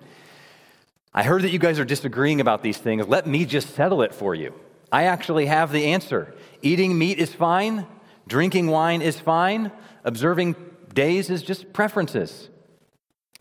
I 1.13 1.23
heard 1.23 1.41
that 1.43 1.49
you 1.49 1.59
guys 1.59 1.79
are 1.79 1.85
disagreeing 1.85 2.41
about 2.41 2.61
these 2.61 2.77
things. 2.77 3.07
Let 3.07 3.25
me 3.25 3.45
just 3.45 3.73
settle 3.73 4.03
it 4.03 4.13
for 4.13 4.35
you. 4.35 4.53
I 4.91 5.05
actually 5.05 5.47
have 5.47 5.71
the 5.71 5.85
answer. 5.85 6.35
Eating 6.61 6.97
meat 6.97 7.17
is 7.17 7.33
fine, 7.33 7.87
drinking 8.27 8.67
wine 8.67 9.01
is 9.01 9.19
fine, 9.19 9.71
observing 10.03 10.55
days 10.93 11.29
is 11.29 11.41
just 11.41 11.73
preferences. 11.73 12.49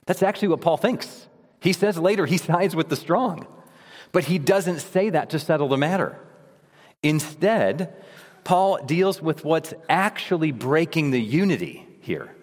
That's 0.07 0.23
actually 0.23 0.49
what 0.49 0.61
Paul 0.61 0.77
thinks. 0.77 1.27
He 1.61 1.73
says 1.73 1.99
later 1.99 2.27
he 2.27 2.39
sides 2.39 2.77
with 2.77 2.89
the 2.89 2.97
strong. 2.97 3.47
But 4.17 4.25
he 4.25 4.39
doesn't 4.39 4.79
say 4.79 5.11
that 5.11 5.29
to 5.29 5.39
settle 5.39 5.69
the 5.69 5.77
matter. 5.77 6.19
Instead, 7.03 7.95
Paul 8.45 8.83
deals 8.83 9.21
with 9.21 9.45
what's 9.45 9.75
actually 9.91 10.53
breaking 10.53 11.11
the 11.11 11.21
unity 11.21 11.87
here. 12.01 12.35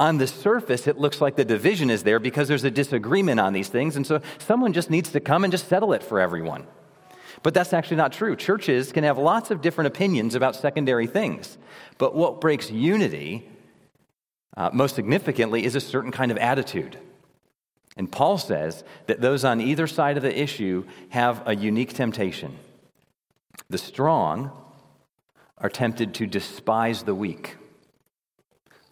On 0.00 0.18
the 0.18 0.26
surface, 0.26 0.88
it 0.88 0.98
looks 0.98 1.20
like 1.20 1.36
the 1.36 1.44
division 1.44 1.90
is 1.90 2.02
there 2.02 2.18
because 2.18 2.48
there's 2.48 2.64
a 2.64 2.72
disagreement 2.72 3.38
on 3.38 3.52
these 3.52 3.68
things, 3.68 3.94
and 3.94 4.04
so 4.04 4.20
someone 4.38 4.72
just 4.72 4.90
needs 4.90 5.12
to 5.12 5.20
come 5.20 5.44
and 5.44 5.52
just 5.52 5.68
settle 5.68 5.92
it 5.92 6.02
for 6.02 6.18
everyone. 6.18 6.66
But 7.44 7.54
that's 7.54 7.72
actually 7.72 7.98
not 7.98 8.12
true. 8.12 8.34
Churches 8.34 8.90
can 8.90 9.04
have 9.04 9.16
lots 9.16 9.52
of 9.52 9.62
different 9.62 9.86
opinions 9.86 10.34
about 10.34 10.56
secondary 10.56 11.06
things, 11.06 11.56
but 11.98 12.16
what 12.16 12.40
breaks 12.40 12.68
unity, 12.68 13.48
uh, 14.56 14.70
most 14.72 14.96
significantly, 14.96 15.64
is 15.64 15.76
a 15.76 15.80
certain 15.80 16.10
kind 16.10 16.32
of 16.32 16.38
attitude. 16.38 16.98
And 18.00 18.10
Paul 18.10 18.38
says 18.38 18.82
that 19.08 19.20
those 19.20 19.44
on 19.44 19.60
either 19.60 19.86
side 19.86 20.16
of 20.16 20.22
the 20.22 20.40
issue 20.40 20.86
have 21.10 21.46
a 21.46 21.54
unique 21.54 21.92
temptation. 21.92 22.56
The 23.68 23.76
strong 23.76 24.52
are 25.58 25.68
tempted 25.68 26.14
to 26.14 26.26
despise 26.26 27.02
the 27.02 27.14
weak, 27.14 27.58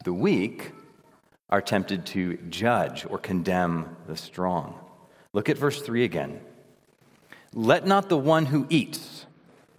the 0.05 0.13
weak 0.13 0.73
are 1.49 1.63
tempted 1.63 2.05
to 2.05 2.37
judge 2.51 3.07
or 3.09 3.17
condemn 3.17 3.97
the 4.07 4.15
strong. 4.15 4.79
Look 5.33 5.49
at 5.49 5.57
verse 5.57 5.81
3 5.81 6.05
again. 6.05 6.41
Let 7.55 7.87
not 7.87 8.11
the 8.11 8.19
one 8.19 8.45
who 8.45 8.67
eats, 8.69 9.25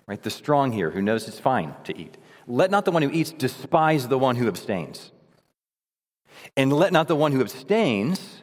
right, 0.08 0.24
the 0.24 0.32
strong 0.32 0.72
here 0.72 0.90
who 0.90 1.04
knows 1.04 1.28
it's 1.28 1.38
fine 1.38 1.76
to 1.84 1.96
eat, 1.96 2.18
let 2.48 2.72
not 2.72 2.84
the 2.84 2.92
one 2.92 3.04
who 3.04 3.12
eats 3.12 3.32
despise 3.32 4.08
the 4.08 4.18
one 4.18 4.38
who 4.38 4.48
abstains. 4.48 5.12
And 6.58 6.74
let 6.74 6.92
not 6.92 7.08
the 7.08 7.16
one 7.16 7.32
who 7.32 7.42
abstains 7.42 8.42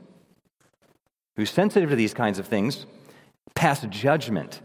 who's 1.37 1.51
sensitive 1.51 1.91
to 1.91 1.97
these 1.97 2.15
kinds 2.15 2.39
of 2.39 2.47
things, 2.47 2.87
pass 3.55 3.87
judgment 3.89 4.61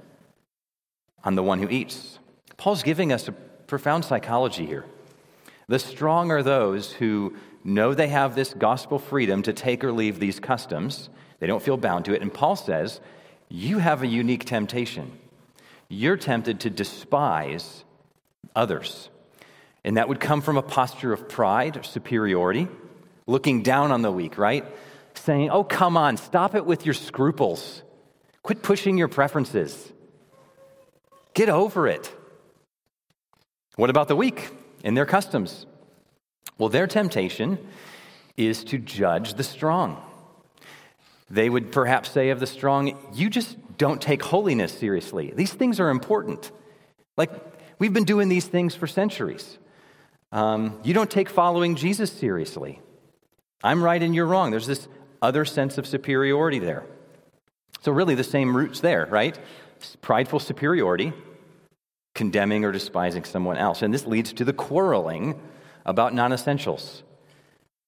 on 1.23 1.35
the 1.35 1.43
one 1.43 1.59
who 1.59 1.69
eats. 1.69 2.19
Paul's 2.57 2.83
giving 2.83 3.11
us 3.11 3.27
a 3.27 3.31
profound 3.31 4.05
psychology 4.05 4.65
here. 4.65 4.85
The 5.67 5.79
strong 5.79 6.31
are 6.31 6.43
those 6.43 6.91
who 6.91 7.35
know 7.63 7.93
they 7.93 8.07
have 8.09 8.35
this 8.35 8.53
gospel 8.53 8.99
freedom 8.99 9.41
to 9.43 9.53
take 9.53 9.83
or 9.83 9.91
leave 9.91 10.19
these 10.19 10.39
customs. 10.39 11.09
They 11.39 11.47
don't 11.47 11.61
feel 11.61 11.77
bound 11.77 12.05
to 12.05 12.13
it. 12.13 12.21
And 12.21 12.33
Paul 12.33 12.55
says, 12.55 12.99
You 13.49 13.77
have 13.77 14.03
a 14.03 14.07
unique 14.07 14.45
temptation. 14.45 15.17
You're 15.87 16.17
tempted 16.17 16.61
to 16.61 16.69
despise 16.69 17.83
others. 18.55 19.09
And 19.83 19.97
that 19.97 20.07
would 20.07 20.19
come 20.19 20.41
from 20.41 20.57
a 20.57 20.61
posture 20.61 21.13
of 21.13 21.27
pride 21.27 21.77
or 21.77 21.83
superiority, 21.83 22.67
looking 23.25 23.63
down 23.63 23.91
on 23.91 24.01
the 24.01 24.11
weak, 24.11 24.37
right? 24.37 24.65
Saying, 25.15 25.49
Oh, 25.49 25.63
come 25.63 25.97
on, 25.97 26.17
stop 26.17 26.55
it 26.55 26.65
with 26.65 26.85
your 26.85 26.93
scruples. 26.93 27.83
Quit 28.43 28.63
pushing 28.63 28.97
your 28.97 29.07
preferences. 29.07 29.91
Get 31.33 31.49
over 31.49 31.87
it. 31.87 32.13
What 33.75 33.89
about 33.89 34.07
the 34.07 34.15
weak 34.15 34.49
and 34.83 34.97
their 34.97 35.05
customs? 35.05 35.65
Well, 36.57 36.69
their 36.69 36.87
temptation 36.87 37.57
is 38.37 38.63
to 38.65 38.77
judge 38.77 39.35
the 39.35 39.43
strong. 39.43 40.01
They 41.29 41.49
would 41.49 41.71
perhaps 41.71 42.11
say 42.11 42.29
of 42.29 42.39
the 42.39 42.47
strong, 42.47 42.97
You 43.13 43.29
just 43.29 43.57
don't 43.77 44.01
take 44.01 44.21
holiness 44.21 44.77
seriously. 44.77 45.31
These 45.35 45.53
things 45.53 45.79
are 45.79 45.89
important. 45.89 46.51
Like, 47.17 47.31
we've 47.79 47.93
been 47.93 48.03
doing 48.03 48.29
these 48.29 48.45
things 48.45 48.75
for 48.75 48.87
centuries. 48.87 49.57
Um, 50.31 50.79
you 50.83 50.93
don't 50.93 51.09
take 51.09 51.29
following 51.29 51.75
Jesus 51.75 52.11
seriously. 52.11 52.79
I'm 53.63 53.83
right 53.83 54.01
and 54.01 54.13
you're 54.13 54.25
wrong. 54.25 54.51
There's 54.51 54.67
this 54.67 54.87
other 55.21 55.45
sense 55.45 55.77
of 55.77 55.85
superiority 55.87 56.59
there. 56.59 56.83
So, 57.81 57.91
really, 57.91 58.15
the 58.15 58.23
same 58.23 58.55
roots 58.55 58.79
there, 58.79 59.07
right? 59.07 59.37
Prideful 60.01 60.39
superiority, 60.39 61.13
condemning 62.13 62.63
or 62.63 62.71
despising 62.71 63.23
someone 63.23 63.57
else. 63.57 63.81
And 63.81 63.93
this 63.93 64.05
leads 64.05 64.33
to 64.33 64.45
the 64.45 64.53
quarreling 64.53 65.39
about 65.85 66.13
non 66.13 66.31
essentials. 66.31 67.03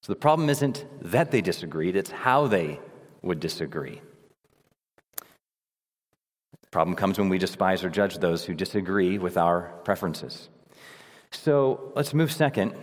So, 0.02 0.12
the 0.12 0.18
problem 0.18 0.50
isn't 0.50 0.84
that 1.00 1.30
they 1.30 1.40
disagreed, 1.40 1.96
it's 1.96 2.10
how 2.10 2.46
they 2.46 2.80
would 3.22 3.40
disagree. 3.40 4.00
The 5.16 6.70
problem 6.70 6.96
comes 6.96 7.18
when 7.18 7.28
we 7.28 7.38
despise 7.38 7.84
or 7.84 7.90
judge 7.90 8.18
those 8.18 8.44
who 8.44 8.54
disagree 8.54 9.18
with 9.18 9.36
our 9.36 9.72
preferences. 9.84 10.48
So, 11.30 11.92
let's 11.94 12.12
move 12.14 12.32
second 12.32 12.74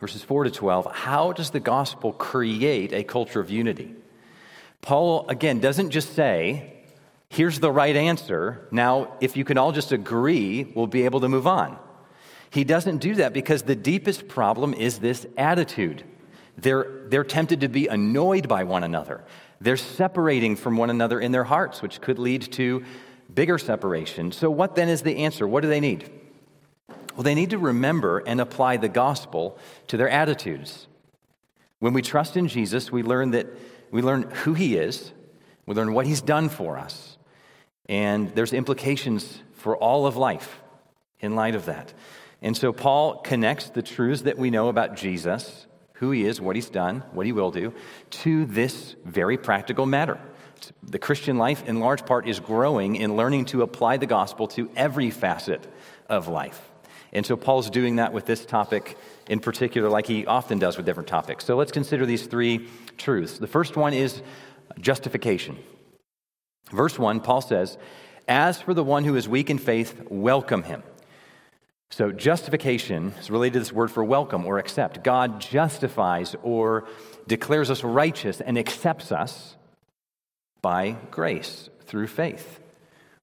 verses 0.00 0.22
4 0.22 0.44
to 0.44 0.50
12, 0.50 0.92
how 0.92 1.32
does 1.32 1.50
the 1.50 1.60
gospel 1.60 2.12
create 2.12 2.92
a 2.92 3.04
culture 3.04 3.40
of 3.40 3.50
unity? 3.50 3.94
Paul, 4.80 5.28
again, 5.28 5.60
doesn't 5.60 5.90
just 5.90 6.14
say, 6.14 6.84
here's 7.28 7.60
the 7.60 7.72
right 7.72 7.96
answer. 7.96 8.68
Now, 8.70 9.16
if 9.20 9.36
you 9.36 9.44
can 9.44 9.58
all 9.58 9.72
just 9.72 9.92
agree, 9.92 10.64
we'll 10.74 10.86
be 10.86 11.04
able 11.04 11.20
to 11.20 11.28
move 11.28 11.46
on. 11.46 11.78
He 12.50 12.64
doesn't 12.64 12.98
do 12.98 13.16
that 13.16 13.32
because 13.32 13.62
the 13.62 13.76
deepest 13.76 14.28
problem 14.28 14.72
is 14.72 14.98
this 14.98 15.26
attitude. 15.36 16.04
They're, 16.56 17.02
they're 17.06 17.24
tempted 17.24 17.60
to 17.60 17.68
be 17.68 17.88
annoyed 17.88 18.48
by 18.48 18.64
one 18.64 18.84
another. 18.84 19.24
They're 19.60 19.76
separating 19.76 20.56
from 20.56 20.76
one 20.76 20.90
another 20.90 21.20
in 21.20 21.32
their 21.32 21.44
hearts, 21.44 21.82
which 21.82 22.00
could 22.00 22.18
lead 22.18 22.52
to 22.52 22.84
bigger 23.32 23.58
separation. 23.58 24.32
So, 24.32 24.50
what 24.50 24.74
then 24.74 24.88
is 24.88 25.02
the 25.02 25.18
answer? 25.18 25.46
What 25.46 25.62
do 25.62 25.68
they 25.68 25.80
need? 25.80 26.10
Well, 27.18 27.24
they 27.24 27.34
need 27.34 27.50
to 27.50 27.58
remember 27.58 28.20
and 28.20 28.40
apply 28.40 28.76
the 28.76 28.88
gospel 28.88 29.58
to 29.88 29.96
their 29.96 30.08
attitudes. 30.08 30.86
When 31.80 31.92
we 31.92 32.00
trust 32.00 32.36
in 32.36 32.46
Jesus, 32.46 32.92
we 32.92 33.02
learn 33.02 33.32
that 33.32 33.48
we 33.90 34.02
learn 34.02 34.30
who 34.30 34.54
he 34.54 34.76
is, 34.76 35.10
we 35.66 35.74
learn 35.74 35.94
what 35.94 36.06
he's 36.06 36.20
done 36.20 36.48
for 36.48 36.78
us, 36.78 37.18
and 37.88 38.32
there's 38.36 38.52
implications 38.52 39.42
for 39.54 39.76
all 39.76 40.06
of 40.06 40.16
life 40.16 40.60
in 41.18 41.34
light 41.34 41.56
of 41.56 41.64
that. 41.64 41.92
And 42.40 42.56
so 42.56 42.72
Paul 42.72 43.16
connects 43.16 43.70
the 43.70 43.82
truths 43.82 44.22
that 44.22 44.38
we 44.38 44.50
know 44.50 44.68
about 44.68 44.94
Jesus, 44.94 45.66
who 45.94 46.12
he 46.12 46.24
is, 46.24 46.40
what 46.40 46.54
he's 46.54 46.70
done, 46.70 47.02
what 47.10 47.26
he 47.26 47.32
will 47.32 47.50
do, 47.50 47.74
to 48.10 48.44
this 48.44 48.94
very 49.04 49.36
practical 49.36 49.86
matter. 49.86 50.20
The 50.84 51.00
Christian 51.00 51.36
life, 51.36 51.66
in 51.66 51.80
large 51.80 52.06
part, 52.06 52.28
is 52.28 52.38
growing 52.38 52.94
in 52.94 53.16
learning 53.16 53.46
to 53.46 53.62
apply 53.62 53.96
the 53.96 54.06
gospel 54.06 54.46
to 54.48 54.70
every 54.76 55.10
facet 55.10 55.66
of 56.08 56.28
life. 56.28 56.67
And 57.12 57.24
so 57.24 57.36
Paul's 57.36 57.70
doing 57.70 57.96
that 57.96 58.12
with 58.12 58.26
this 58.26 58.44
topic 58.44 58.96
in 59.28 59.40
particular, 59.40 59.88
like 59.88 60.06
he 60.06 60.26
often 60.26 60.58
does 60.58 60.76
with 60.76 60.86
different 60.86 61.08
topics. 61.08 61.44
So 61.44 61.56
let's 61.56 61.72
consider 61.72 62.06
these 62.06 62.26
three 62.26 62.68
truths. 62.96 63.38
The 63.38 63.46
first 63.46 63.76
one 63.76 63.94
is 63.94 64.22
justification. 64.80 65.58
Verse 66.70 66.98
1, 66.98 67.20
Paul 67.20 67.40
says, 67.40 67.78
As 68.26 68.60
for 68.60 68.74
the 68.74 68.84
one 68.84 69.04
who 69.04 69.16
is 69.16 69.28
weak 69.28 69.48
in 69.50 69.58
faith, 69.58 70.02
welcome 70.10 70.64
him. 70.64 70.82
So, 71.90 72.12
justification 72.12 73.14
is 73.18 73.30
related 73.30 73.54
to 73.54 73.58
this 73.60 73.72
word 73.72 73.90
for 73.90 74.04
welcome 74.04 74.44
or 74.44 74.58
accept. 74.58 75.02
God 75.02 75.40
justifies 75.40 76.36
or 76.42 76.86
declares 77.26 77.70
us 77.70 77.82
righteous 77.82 78.42
and 78.42 78.58
accepts 78.58 79.10
us 79.10 79.56
by 80.60 80.96
grace 81.10 81.70
through 81.86 82.08
faith. 82.08 82.60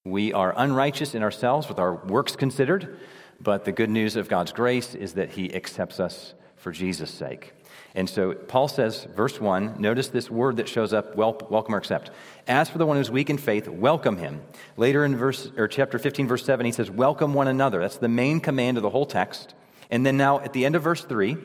We 0.04 0.34
are 0.34 0.54
unrighteous 0.58 1.13
in 1.13 1.21
ourselves 1.21 1.69
with 1.69 1.78
our 1.78 1.93
works 1.93 2.36
considered, 2.36 2.98
but 3.39 3.65
the 3.65 3.71
good 3.71 3.89
news 3.89 4.15
of 4.15 4.30
God's 4.30 4.52
grace 4.52 4.95
is 4.95 5.13
that 5.13 5.32
He 5.32 5.54
accepts 5.54 6.00
us 6.00 6.34
for 6.56 6.71
Jesus' 6.71 7.12
sake. 7.12 7.54
And 7.93 8.10
so 8.10 8.34
Paul 8.34 8.67
says, 8.67 9.06
verse 9.15 9.39
1, 9.39 9.80
notice 9.80 10.10
this 10.10 10.30
word 10.30 10.58
that 10.58 10.67
shows 10.67 10.91
up, 10.91 11.15
welcome 11.15 11.74
or 11.74 11.78
accept. 11.78 12.12
As 12.45 12.69
for 12.69 12.78
the 12.78 12.86
one 12.86 12.98
who's 12.98 13.10
weak 13.10 13.30
in 13.30 13.38
faith, 13.38 13.69
welcome 13.69 14.17
him. 14.17 14.41
Later 14.76 15.06
in 15.06 15.15
verse 15.15 15.50
or 15.56 15.69
chapter 15.69 15.98
15, 15.98 16.28
verse 16.28 16.43
7, 16.43 16.65
he 16.65 16.74
says, 16.74 16.91
welcome 16.91 17.34
one 17.34 17.48
another. 17.48 17.80
That's 17.80 17.98
the 17.98 18.10
main 18.10 18.41
command 18.41 18.76
of 18.78 18.84
the 18.84 18.89
whole 18.89 19.06
text. 19.06 19.54
And 19.89 20.06
then 20.06 20.17
now 20.17 20.39
at 20.39 20.52
the 20.52 20.65
end 20.65 20.76
of 20.76 20.84
verse 20.84 21.06
3, 21.06 21.38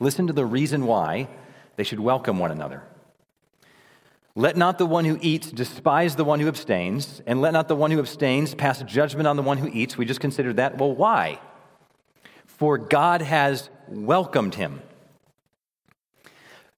listen 0.00 0.26
to 0.28 0.32
the 0.32 0.46
reason 0.46 0.86
why 0.86 1.28
they 1.76 1.84
should 1.84 2.00
welcome 2.00 2.38
one 2.38 2.50
another. 2.50 2.82
Let 4.36 4.56
not 4.56 4.78
the 4.78 4.86
one 4.86 5.04
who 5.04 5.18
eats 5.20 5.50
despise 5.52 6.16
the 6.16 6.24
one 6.24 6.40
who 6.40 6.48
abstains, 6.48 7.22
and 7.24 7.40
let 7.40 7.52
not 7.52 7.68
the 7.68 7.76
one 7.76 7.92
who 7.92 8.00
abstains 8.00 8.54
pass 8.54 8.82
judgment 8.82 9.28
on 9.28 9.36
the 9.36 9.42
one 9.42 9.58
who 9.58 9.68
eats. 9.68 9.96
We 9.96 10.04
just 10.04 10.20
considered 10.20 10.56
that. 10.56 10.76
Well, 10.76 10.92
why? 10.92 11.40
For 12.44 12.76
God 12.76 13.22
has 13.22 13.70
welcomed 13.88 14.56
him. 14.56 14.82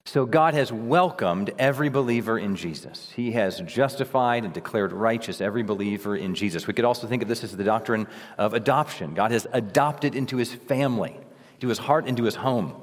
So 0.05 0.25
God 0.25 0.53
has 0.53 0.71
welcomed 0.71 1.51
every 1.59 1.89
believer 1.89 2.39
in 2.39 2.55
Jesus. 2.55 3.11
He 3.13 3.31
has 3.31 3.59
justified 3.61 4.45
and 4.45 4.53
declared 4.53 4.93
righteous 4.93 5.41
every 5.41 5.63
believer 5.63 6.15
in 6.15 6.33
Jesus. 6.33 6.65
We 6.65 6.73
could 6.73 6.85
also 6.85 7.07
think 7.07 7.23
of 7.23 7.27
this 7.27 7.43
as 7.43 7.57
the 7.57 7.63
doctrine 7.63 8.07
of 8.37 8.53
adoption. 8.53 9.15
God 9.15 9.31
has 9.31 9.47
adopted 9.51 10.15
into 10.15 10.37
his 10.37 10.53
family, 10.53 11.19
into 11.55 11.67
his 11.67 11.79
heart, 11.79 12.07
into 12.07 12.23
his 12.23 12.35
home, 12.35 12.81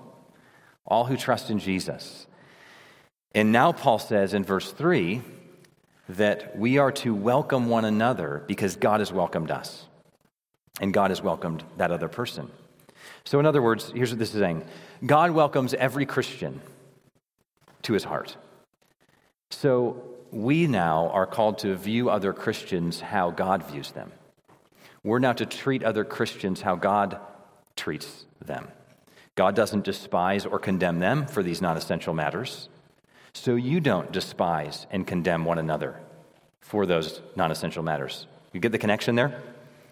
all 0.85 1.05
who 1.07 1.17
trust 1.17 1.49
in 1.49 1.59
Jesus. 1.59 2.27
And 3.35 3.51
now 3.51 3.73
Paul 3.73 3.99
says 3.99 4.33
in 4.33 4.45
verse 4.45 4.71
3 4.71 5.21
that 6.09 6.57
we 6.57 6.79
are 6.79 6.93
to 6.93 7.15
welcome 7.15 7.69
one 7.69 7.85
another 7.85 8.45
because 8.47 8.77
God 8.77 9.01
has 9.01 9.13
welcomed 9.13 9.51
us. 9.51 9.87
And 10.81 10.93
God 10.93 11.11
has 11.11 11.23
welcomed 11.23 11.65
that 11.77 11.91
other 11.91 12.09
person. 12.09 12.51
So, 13.25 13.39
in 13.41 13.47
other 13.47 13.63
words, 13.63 13.93
here's 13.95 14.11
what 14.11 14.19
this 14.19 14.35
is 14.35 14.41
saying 14.41 14.65
God 15.05 15.31
welcomes 15.31 15.75
every 15.75 16.07
Christian 16.07 16.61
to 17.83 17.93
his 17.93 18.05
heart. 18.05 18.37
So, 19.51 20.03
we 20.31 20.67
now 20.67 21.11
are 21.11 21.27
called 21.27 21.59
to 21.59 21.77
view 21.77 22.11
other 22.11 22.33
Christians 22.33 23.01
how 23.01 23.31
God 23.31 23.71
views 23.71 23.93
them. 23.93 24.11
We're 25.05 25.21
now 25.21 25.33
to 25.35 25.47
treat 25.47 25.85
other 25.85 26.05
Christians 26.05 26.63
how 26.63 26.75
God 26.75 27.21
treats 27.77 28.25
them. 28.45 28.69
God 29.37 29.55
doesn't 29.55 29.85
despise 29.85 30.45
or 30.45 30.59
condemn 30.59 30.99
them 30.99 31.27
for 31.27 31.43
these 31.43 31.63
non 31.63 31.77
essential 31.77 32.15
matters 32.15 32.69
so 33.35 33.57
you 33.57 33.81
don't 33.81 34.13
despise 34.13 34.87
and 34.91 35.07
condemn 35.07 35.45
one 35.45 35.59
another 35.59 36.01
for 36.61 36.87
those 36.87 37.21
non 37.37 37.51
essential 37.51 37.83
matters. 37.83 38.27
You 38.53 38.61
get 38.61 38.73
the 38.73 38.79
connection 38.79 39.17
there? 39.17 39.43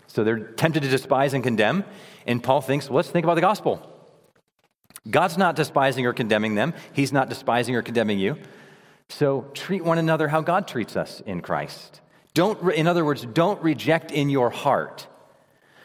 So 0.07 0.25
they're 0.25 0.39
tempted 0.39 0.83
to 0.83 0.89
despise 0.89 1.35
and 1.35 1.43
condemn, 1.43 1.85
and 2.27 2.43
Paul 2.43 2.61
thinks, 2.61 2.89
let's 2.89 3.11
think 3.11 3.25
about 3.25 3.35
the 3.35 3.41
gospel. 3.41 3.89
God's 5.11 5.37
not 5.37 5.57
despising 5.57 6.07
or 6.07 6.13
condemning 6.13 6.55
them, 6.55 6.75
He's 6.93 7.13
not 7.13 7.29
despising 7.29 7.75
or 7.75 7.83
condemning 7.83 8.19
you. 8.19 8.37
So 9.09 9.47
treat 9.53 9.85
one 9.85 9.99
another 9.99 10.29
how 10.29 10.41
God 10.41 10.67
treats 10.67 10.97
us 10.97 11.21
in 11.27 11.43
Christ. 11.43 12.01
Don't, 12.35 12.73
in 12.73 12.87
other 12.87 13.05
words, 13.05 13.27
don't 13.27 13.61
reject 13.63 14.11
in 14.11 14.31
your 14.31 14.49
heart 14.49 15.07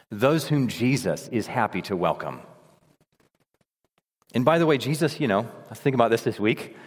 those 0.10 0.48
whom 0.48 0.70
Jesus 0.70 1.28
is 1.30 1.48
happy 1.48 1.82
to 1.84 1.96
welcome. 1.96 2.40
And 4.34 4.46
by 4.46 4.60
the 4.60 4.66
way, 4.66 4.78
Jesus, 4.78 5.20
you 5.20 5.28
know, 5.28 5.50
let's 5.68 5.82
think 5.82 5.94
about 5.94 6.12
this 6.12 6.22
this 6.22 6.40
week. 6.40 6.78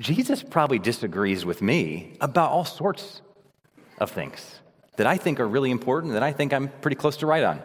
Jesus 0.00 0.42
probably 0.42 0.78
disagrees 0.78 1.44
with 1.44 1.62
me 1.62 2.16
about 2.20 2.50
all 2.50 2.64
sorts 2.64 3.22
of 3.98 4.10
things 4.10 4.60
that 4.96 5.06
I 5.06 5.16
think 5.16 5.40
are 5.40 5.48
really 5.48 5.70
important, 5.70 6.12
that 6.14 6.22
I 6.22 6.32
think 6.32 6.52
I'm 6.52 6.68
pretty 6.68 6.96
close 6.96 7.16
to 7.18 7.26
right 7.26 7.44
on. 7.44 7.62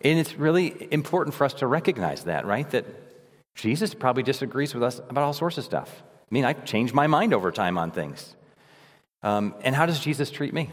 And 0.00 0.18
it's 0.18 0.34
really 0.34 0.88
important 0.92 1.34
for 1.34 1.44
us 1.44 1.54
to 1.54 1.66
recognize 1.66 2.24
that, 2.24 2.46
right? 2.46 2.68
That 2.70 2.86
Jesus 3.54 3.94
probably 3.94 4.22
disagrees 4.22 4.74
with 4.74 4.82
us 4.82 5.00
about 5.08 5.24
all 5.24 5.32
sorts 5.32 5.58
of 5.58 5.64
stuff. 5.64 6.02
I 6.02 6.34
mean, 6.34 6.44
I 6.44 6.52
change 6.52 6.92
my 6.92 7.06
mind 7.06 7.34
over 7.34 7.50
time 7.50 7.78
on 7.78 7.90
things. 7.90 8.36
Um, 9.22 9.54
and 9.62 9.74
how 9.74 9.86
does 9.86 9.98
Jesus 9.98 10.30
treat 10.30 10.54
me? 10.54 10.70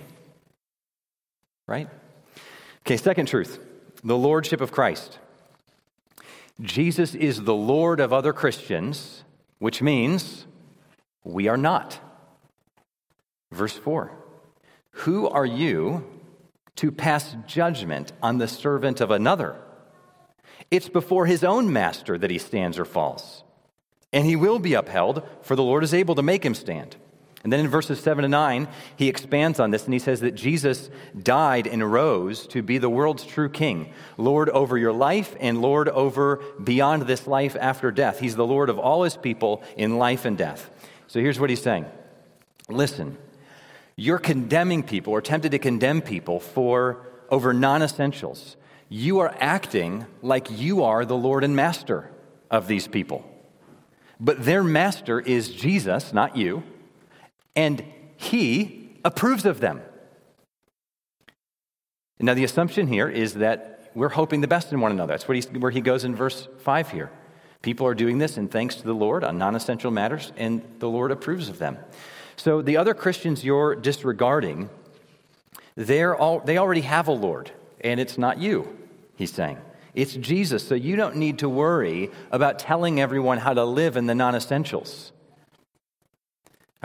Right? 1.68 1.90
Okay, 2.82 2.98
second 2.98 3.28
truth 3.28 3.60
the 4.04 4.18
Lordship 4.18 4.62
of 4.62 4.72
Christ. 4.72 5.18
Jesus 6.62 7.16
is 7.16 7.44
the 7.44 7.56
Lord 7.56 8.00
of 8.00 8.14
other 8.14 8.34
Christians, 8.34 9.24
which 9.58 9.82
means 9.82 10.46
we 11.26 11.50
are 11.50 11.58
not. 11.58 12.00
Verse 13.52 13.76
4 13.76 14.12
Who 14.92 15.28
are 15.28 15.46
you 15.46 16.06
to 16.78 16.92
pass 16.92 17.36
judgment 17.46 18.14
on 18.24 18.38
the 18.38 18.48
servant 18.48 19.02
of 19.02 19.12
another? 19.12 19.58
It's 20.72 20.90
before 20.90 21.26
his 21.26 21.44
own 21.44 21.74
master 21.74 22.18
that 22.18 22.32
he 22.32 22.38
stands 22.38 22.80
or 22.80 22.86
falls, 22.86 23.44
and 24.14 24.26
he 24.26 24.36
will 24.36 24.60
be 24.60 24.74
upheld, 24.74 25.24
for 25.42 25.56
the 25.56 25.64
Lord 25.64 25.84
is 25.84 25.94
able 25.94 26.16
to 26.16 26.24
make 26.24 26.46
him 26.46 26.56
stand. 26.56 26.96
And 27.46 27.54
then 27.54 27.60
in 27.60 27.68
verses 27.68 28.00
7 28.00 28.24
to 28.24 28.28
9, 28.28 28.68
he 28.96 29.08
expands 29.08 29.60
on 29.60 29.70
this 29.70 29.86
and 29.86 29.94
he 29.94 30.00
says 30.00 30.22
that 30.22 30.34
Jesus 30.34 30.90
died 31.16 31.68
and 31.68 31.92
rose 31.92 32.48
to 32.48 32.64
be 32.64 32.80
the 32.80 32.90
world's 32.90 33.24
true 33.24 33.50
king, 33.50 33.94
Lord 34.18 34.50
over 34.50 34.80
your 34.80 34.92
life 34.92 35.36
and 35.40 35.62
Lord 35.62 35.88
over 35.88 36.42
beyond 36.64 37.04
this 37.04 37.28
life 37.28 37.56
after 37.62 37.92
death. 37.92 38.20
He's 38.20 38.36
the 38.36 38.48
Lord 38.48 38.72
of 38.72 38.80
all 38.80 39.04
his 39.04 39.16
people 39.16 39.62
in 39.78 40.00
life 40.00 40.26
and 40.26 40.36
death. 40.36 40.72
So 41.16 41.22
here's 41.22 41.40
what 41.40 41.50
he's 41.50 41.62
saying 41.62 41.86
Listen, 42.68 43.18
you're 43.96 44.20
condemning 44.20 44.84
people 44.84 45.14
or 45.14 45.22
tempted 45.22 45.54
to 45.54 45.60
condemn 45.60 46.02
people 46.02 46.42
for 46.42 47.08
over 47.30 47.54
non 47.54 47.82
essentials. 47.82 48.58
You 48.90 49.20
are 49.20 49.34
acting 49.40 50.08
like 50.22 50.52
you 50.52 50.84
are 50.84 51.06
the 51.06 51.16
Lord 51.16 51.46
and 51.46 51.56
master 51.56 52.12
of 52.52 52.68
these 52.68 52.90
people. 52.90 53.24
But 54.20 54.44
their 54.44 54.62
master 54.62 55.22
is 55.22 55.48
Jesus, 55.54 56.12
not 56.12 56.36
you 56.36 56.64
and 57.56 57.86
he 58.18 59.00
approves 59.06 59.46
of 59.46 59.62
them. 59.62 59.82
Now, 62.20 62.34
the 62.34 62.44
assumption 62.44 62.88
here 62.88 63.08
is 63.08 63.36
that 63.36 63.90
we're 63.96 64.10
hoping 64.10 64.42
the 64.42 64.50
best 64.50 64.74
in 64.74 64.82
one 64.82 64.92
another. 64.92 65.14
That's 65.14 65.30
where 65.30 65.72
he 65.72 65.80
goes 65.80 66.04
in 66.04 66.14
verse 66.14 66.50
5 66.58 66.92
here. 66.92 67.10
People 67.66 67.88
are 67.88 67.96
doing 67.96 68.20
this 68.20 68.38
in 68.38 68.48
thanks 68.48 68.76
to 68.76 68.84
the 68.84 68.94
Lord 68.94 69.24
on 69.24 69.40
non 69.40 69.56
essential 69.56 69.90
matters, 69.90 70.32
and 70.38 70.62
the 70.78 70.88
Lord 70.88 71.10
approves 71.10 71.50
of 71.50 71.58
them. 71.58 71.80
So, 72.36 72.62
the 72.62 72.78
other 72.78 72.94
Christians 72.94 73.44
you're 73.44 73.74
disregarding, 73.74 74.70
they're 75.74 76.16
all, 76.16 76.42
they 76.42 76.60
already 76.60 76.82
have 76.82 77.08
a 77.08 77.12
Lord, 77.12 77.50
and 77.82 78.00
it's 78.00 78.20
not 78.20 78.38
you, 78.38 78.78
he's 79.16 79.34
saying. 79.34 79.58
It's 79.96 80.14
Jesus. 80.14 80.68
So, 80.68 80.76
you 80.76 80.96
don't 80.96 81.16
need 81.16 81.40
to 81.40 81.50
worry 81.50 82.12
about 82.30 82.60
telling 82.60 83.02
everyone 83.02 83.40
how 83.40 83.56
to 83.56 83.66
live 83.66 83.98
in 83.98 84.06
the 84.06 84.14
non 84.14 84.36
essentials. 84.36 85.12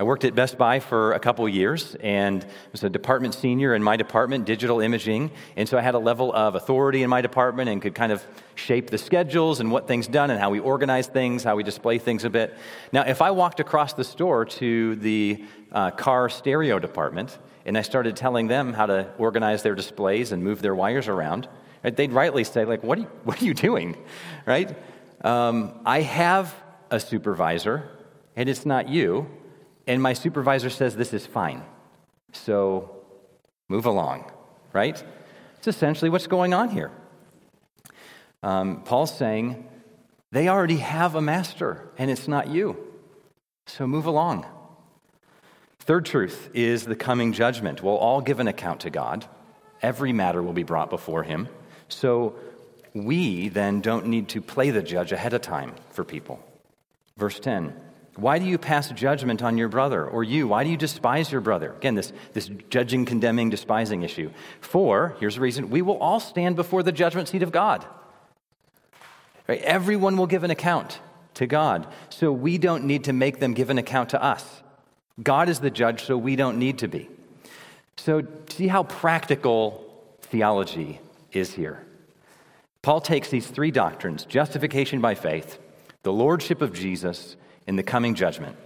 I 0.01 0.03
worked 0.03 0.25
at 0.25 0.35
Best 0.35 0.57
Buy 0.57 0.81
for 0.81 1.13
a 1.13 1.21
couple 1.21 1.47
years 1.47 1.95
and 1.97 2.47
was 2.73 2.83
a 2.83 2.89
department 2.89 3.35
senior 3.35 3.75
in 3.75 3.83
my 3.83 3.99
department, 3.99 4.47
digital 4.47 4.81
imaging. 4.81 5.31
And 5.57 5.69
so 5.69 5.77
I 5.77 5.83
had 5.83 5.95
a 5.95 5.99
level 5.99 6.33
of 6.33 6.55
authority 6.55 7.03
in 7.03 7.11
my 7.11 7.21
department 7.21 7.69
and 7.69 7.83
could 7.83 7.95
kind 7.95 8.11
of 8.11 8.27
shape 8.55 8.89
the 8.89 8.97
schedules 8.97 9.61
and 9.61 9.71
what 9.71 9.87
things 9.87 10.07
done 10.07 10.31
and 10.31 10.41
how 10.41 10.49
we 10.49 10.59
organize 10.59 11.07
things, 11.07 11.45
how 11.45 11.55
we 11.55 11.65
display 11.65 11.99
things 11.99 12.25
a 12.25 12.31
bit. 12.31 12.57
Now, 12.93 13.03
if 13.03 13.21
I 13.21 13.31
walked 13.33 13.61
across 13.61 13.93
the 13.93 14.03
store 14.03 14.47
to 14.47 14.97
the 14.97 15.45
uh, 15.71 15.91
car 15.91 16.31
stereo 16.31 16.79
department 16.79 17.39
and 17.67 17.77
I 17.77 17.83
started 17.83 18.17
telling 18.17 18.47
them 18.47 18.73
how 18.73 18.87
to 18.87 19.13
organize 19.19 19.63
their 19.63 19.75
displays 19.75 20.33
and 20.33 20.43
move 20.43 20.63
their 20.63 20.75
wires 20.75 21.09
around, 21.09 21.47
right, 21.85 21.95
they'd 21.95 22.13
rightly 22.13 22.45
say, 22.45 22.65
like, 22.65 22.83
what 22.83 22.97
are 22.97 23.03
you, 23.03 23.11
what 23.25 23.43
are 23.43 23.45
you 23.45 23.53
doing? 23.53 23.99
Right? 24.47 24.75
Um, 25.21 25.79
I 25.85 26.01
have 26.01 26.55
a 26.91 26.99
supervisor, 26.99 27.87
and 28.35 28.49
it's 28.49 28.65
not 28.65 28.89
you 28.89 29.29
and 29.87 30.03
my 30.03 30.13
supervisor 30.13 30.71
says 30.71 30.97
this 30.97 31.13
is 31.13 31.27
fine. 31.27 31.63
So 32.33 32.97
move 33.69 33.87
along, 33.87 34.31
right? 34.73 35.03
It's 35.59 35.69
essentially 35.69 36.11
what's 36.11 36.27
going 36.27 36.55
on 36.55 36.71
here. 36.71 36.91
Um, 38.43 38.83
Paul's 38.83 39.17
saying 39.17 39.69
they 40.33 40.49
already 40.49 40.77
have 40.77 41.15
a 41.15 41.21
master, 41.21 41.91
and 41.99 42.11
it's 42.11 42.29
not 42.29 42.49
you. 42.49 42.77
So 43.67 43.87
move 43.87 44.07
along. 44.07 44.47
Third 45.81 46.07
truth 46.07 46.51
is 46.55 46.85
the 46.85 46.97
coming 46.97 47.33
judgment. 47.33 47.83
We'll 47.83 47.97
all 47.97 48.21
give 48.21 48.41
an 48.41 48.49
account 48.49 48.81
to 48.81 48.91
God. 48.91 49.27
Every 49.83 50.13
matter 50.13 50.43
will 50.43 50.53
be 50.53 50.63
brought 50.63 50.91
before 50.91 51.23
him. 51.23 51.49
So 51.89 52.37
we 52.95 53.49
then 53.49 53.81
don't 53.81 54.07
need 54.07 54.29
to 54.31 54.41
play 54.41 54.71
the 54.71 54.83
judge 54.83 55.13
ahead 55.13 55.33
of 55.33 55.43
time 55.43 55.75
for 55.91 56.05
people. 56.05 56.39
Verse 57.17 57.39
10 57.41 57.75
why 58.21 58.39
do 58.39 58.45
you 58.45 58.59
pass 58.59 58.91
judgment 58.91 59.43
on 59.43 59.57
your 59.57 59.69
brother? 59.69 60.07
Or 60.07 60.23
you, 60.23 60.49
why 60.49 60.65
do 60.65 60.71
you 60.71 60.77
despise 60.77 61.33
your 61.33 61.41
brother? 61.41 61.73
Again, 61.73 61.95
this, 61.95 62.13
this 62.33 62.51
judging, 62.69 63.05
condemning, 63.05 63.51
despising 63.51 64.03
issue. 64.03 64.31
For, 64.61 65.17
here's 65.21 65.37
the 65.37 65.41
reason, 65.41 65.71
we 65.71 65.83
will 65.83 65.99
all 65.99 66.21
stand 66.21 66.57
before 66.57 66.83
the 66.83 66.93
judgment 66.93 67.29
seat 67.29 67.43
of 67.43 67.53
God. 67.53 67.85
Right? 69.49 69.63
Everyone 69.63 70.17
will 70.17 70.27
give 70.27 70.45
an 70.45 70.51
account 70.51 71.01
to 71.35 71.47
God. 71.47 71.87
So 72.09 72.33
we 72.33 72.59
don't 72.59 72.85
need 72.85 73.05
to 73.05 73.13
make 73.13 73.41
them 73.41 73.55
give 73.55 73.71
an 73.71 73.79
account 73.79 74.11
to 74.11 74.23
us. 74.23 74.63
God 75.23 75.49
is 75.49 75.61
the 75.61 75.71
judge, 75.71 76.05
so 76.05 76.17
we 76.17 76.37
don't 76.37 76.59
need 76.59 76.79
to 76.79 76.89
be. 76.89 77.09
So, 77.97 78.23
see 78.49 78.69
how 78.69 78.85
practical 78.85 79.87
theology 80.23 81.01
is 81.33 81.53
here. 81.53 81.85
Paul 82.83 83.01
takes 83.01 83.29
these 83.29 83.47
three 83.47 83.71
doctrines 83.71 84.25
justification 84.25 85.01
by 85.01 85.15
faith, 85.15 85.59
the 86.03 86.13
lordship 86.13 86.63
of 86.63 86.73
Jesus, 86.73 87.37
in 87.71 87.77
the 87.77 87.85
coming 87.85 88.17
judgment. 88.17 88.57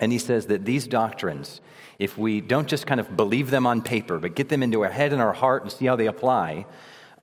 And 0.00 0.10
he 0.10 0.18
says 0.18 0.46
that 0.48 0.64
these 0.64 0.88
doctrines, 0.88 1.60
if 2.00 2.18
we 2.18 2.40
don't 2.40 2.66
just 2.66 2.84
kind 2.84 2.98
of 2.98 3.16
believe 3.16 3.48
them 3.48 3.64
on 3.64 3.80
paper, 3.80 4.18
but 4.18 4.34
get 4.34 4.48
them 4.48 4.60
into 4.60 4.82
our 4.82 4.90
head 4.90 5.12
and 5.12 5.22
our 5.22 5.32
heart 5.32 5.62
and 5.62 5.70
see 5.70 5.86
how 5.86 5.94
they 5.94 6.08
apply, 6.08 6.66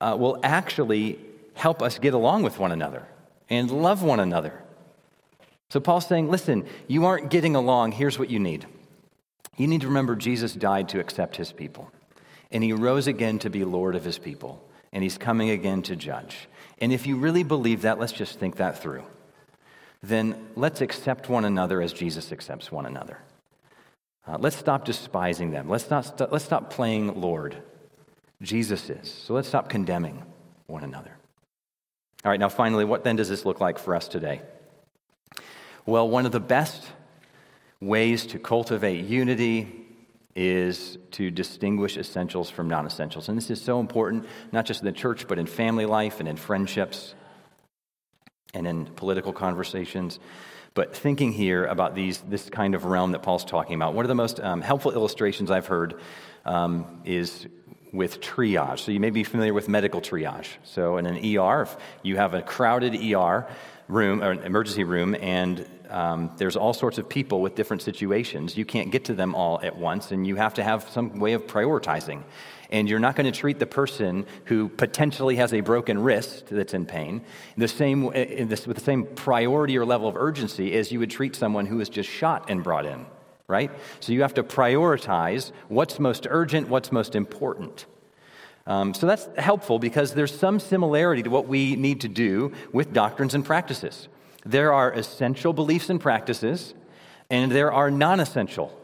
uh, 0.00 0.16
will 0.18 0.40
actually 0.42 1.18
help 1.52 1.82
us 1.82 1.98
get 1.98 2.14
along 2.14 2.44
with 2.44 2.58
one 2.58 2.72
another 2.72 3.06
and 3.50 3.70
love 3.70 4.02
one 4.02 4.20
another. 4.20 4.54
So 5.68 5.80
Paul's 5.80 6.06
saying, 6.06 6.30
listen, 6.30 6.64
you 6.88 7.04
aren't 7.04 7.28
getting 7.28 7.56
along. 7.56 7.92
Here's 7.92 8.18
what 8.18 8.30
you 8.30 8.38
need. 8.38 8.64
You 9.58 9.66
need 9.66 9.82
to 9.82 9.88
remember 9.88 10.16
Jesus 10.16 10.54
died 10.54 10.88
to 10.88 10.98
accept 10.98 11.36
his 11.36 11.52
people, 11.52 11.92
and 12.50 12.64
he 12.64 12.72
rose 12.72 13.06
again 13.06 13.38
to 13.40 13.50
be 13.50 13.66
Lord 13.66 13.96
of 13.96 14.04
his 14.04 14.16
people, 14.16 14.66
and 14.94 15.02
he's 15.02 15.18
coming 15.18 15.50
again 15.50 15.82
to 15.82 15.94
judge. 15.94 16.48
And 16.78 16.90
if 16.90 17.06
you 17.06 17.16
really 17.16 17.42
believe 17.42 17.82
that, 17.82 17.98
let's 18.00 18.12
just 18.12 18.38
think 18.38 18.56
that 18.56 18.80
through 18.80 19.04
then 20.02 20.48
let's 20.56 20.80
accept 20.80 21.28
one 21.28 21.44
another 21.44 21.80
as 21.80 21.92
Jesus 21.92 22.32
accepts 22.32 22.72
one 22.72 22.86
another. 22.86 23.18
Uh, 24.26 24.36
let's 24.38 24.56
stop 24.56 24.84
despising 24.84 25.50
them. 25.50 25.68
Let's, 25.68 25.90
not 25.90 26.04
st- 26.04 26.32
let's 26.32 26.44
stop 26.44 26.70
playing 26.70 27.20
Lord. 27.20 27.56
Jesus 28.40 28.90
is. 28.90 29.10
So 29.10 29.34
let's 29.34 29.48
stop 29.48 29.68
condemning 29.68 30.22
one 30.66 30.84
another. 30.84 31.16
All 32.24 32.30
right, 32.30 32.38
now 32.38 32.48
finally, 32.48 32.84
what 32.84 33.04
then 33.04 33.16
does 33.16 33.28
this 33.28 33.44
look 33.44 33.60
like 33.60 33.78
for 33.78 33.94
us 33.96 34.08
today? 34.08 34.42
Well, 35.86 36.08
one 36.08 36.26
of 36.26 36.32
the 36.32 36.40
best 36.40 36.84
ways 37.80 38.26
to 38.26 38.38
cultivate 38.38 39.04
unity 39.04 39.86
is 40.34 40.98
to 41.12 41.30
distinguish 41.30 41.96
essentials 41.96 42.48
from 42.48 42.68
non 42.68 42.86
essentials. 42.86 43.28
And 43.28 43.36
this 43.36 43.50
is 43.50 43.60
so 43.60 43.80
important, 43.80 44.26
not 44.52 44.66
just 44.66 44.80
in 44.80 44.86
the 44.86 44.92
church, 44.92 45.26
but 45.26 45.38
in 45.38 45.46
family 45.46 45.84
life 45.84 46.20
and 46.20 46.28
in 46.28 46.36
friendships 46.36 47.14
and 48.54 48.66
in 48.66 48.86
political 48.86 49.32
conversations. 49.32 50.18
But 50.74 50.94
thinking 50.94 51.32
here 51.32 51.66
about 51.66 51.94
these, 51.94 52.18
this 52.18 52.48
kind 52.48 52.74
of 52.74 52.84
realm 52.84 53.12
that 53.12 53.22
Paul's 53.22 53.44
talking 53.44 53.74
about, 53.74 53.94
one 53.94 54.04
of 54.04 54.08
the 54.08 54.14
most 54.14 54.40
um, 54.40 54.60
helpful 54.60 54.92
illustrations 54.92 55.50
I've 55.50 55.66
heard 55.66 56.00
um, 56.44 57.00
is 57.04 57.46
with 57.92 58.20
triage. 58.20 58.80
So 58.80 58.90
you 58.90 59.00
may 59.00 59.10
be 59.10 59.22
familiar 59.22 59.54
with 59.54 59.68
medical 59.68 60.00
triage. 60.00 60.48
So 60.64 60.96
in 60.96 61.06
an 61.06 61.16
ER, 61.16 61.62
if 61.62 61.76
you 62.02 62.16
have 62.16 62.34
a 62.34 62.42
crowded 62.42 62.94
ER 62.94 63.46
room 63.88 64.22
or 64.22 64.30
an 64.30 64.40
emergency 64.40 64.84
room, 64.84 65.14
and 65.20 65.68
um, 65.90 66.30
there's 66.38 66.56
all 66.56 66.72
sorts 66.72 66.96
of 66.96 67.08
people 67.08 67.42
with 67.42 67.54
different 67.54 67.82
situations, 67.82 68.56
you 68.56 68.64
can't 68.64 68.90
get 68.90 69.04
to 69.06 69.14
them 69.14 69.34
all 69.34 69.60
at 69.62 69.76
once, 69.76 70.10
and 70.10 70.26
you 70.26 70.36
have 70.36 70.54
to 70.54 70.62
have 70.62 70.88
some 70.88 71.18
way 71.18 71.34
of 71.34 71.46
prioritizing 71.46 72.22
and 72.72 72.88
you're 72.88 72.98
not 72.98 73.14
going 73.14 73.30
to 73.30 73.38
treat 73.38 73.58
the 73.58 73.66
person 73.66 74.26
who 74.46 74.68
potentially 74.70 75.36
has 75.36 75.52
a 75.52 75.60
broken 75.60 76.02
wrist 76.02 76.46
that's 76.50 76.74
in 76.74 76.86
pain 76.86 77.22
the 77.56 77.68
same, 77.68 78.10
in 78.12 78.48
this, 78.48 78.66
with 78.66 78.78
the 78.78 78.82
same 78.82 79.04
priority 79.04 79.76
or 79.76 79.84
level 79.84 80.08
of 80.08 80.16
urgency 80.16 80.72
as 80.72 80.90
you 80.90 80.98
would 80.98 81.10
treat 81.10 81.36
someone 81.36 81.66
who 81.66 81.78
is 81.80 81.88
just 81.88 82.08
shot 82.08 82.46
and 82.48 82.64
brought 82.64 82.86
in, 82.86 83.06
right? 83.52 83.70
So 84.00 84.12
you 84.12 84.22
have 84.22 84.34
to 84.34 84.42
prioritize 84.42 85.52
what's 85.68 86.00
most 86.00 86.26
urgent, 86.28 86.68
what's 86.68 86.90
most 86.90 87.14
important. 87.14 87.86
Um, 88.66 88.94
so 88.94 89.06
that's 89.06 89.28
helpful 89.36 89.78
because 89.78 90.14
there's 90.14 90.36
some 90.36 90.58
similarity 90.58 91.22
to 91.22 91.30
what 91.30 91.46
we 91.46 91.76
need 91.76 92.00
to 92.00 92.08
do 92.08 92.52
with 92.72 92.92
doctrines 92.92 93.34
and 93.34 93.44
practices. 93.44 94.08
There 94.46 94.72
are 94.72 94.90
essential 94.92 95.52
beliefs 95.52 95.90
and 95.90 96.00
practices, 96.00 96.74
and 97.30 97.52
there 97.52 97.72
are 97.72 97.90
non 97.90 98.20
essential 98.20 98.76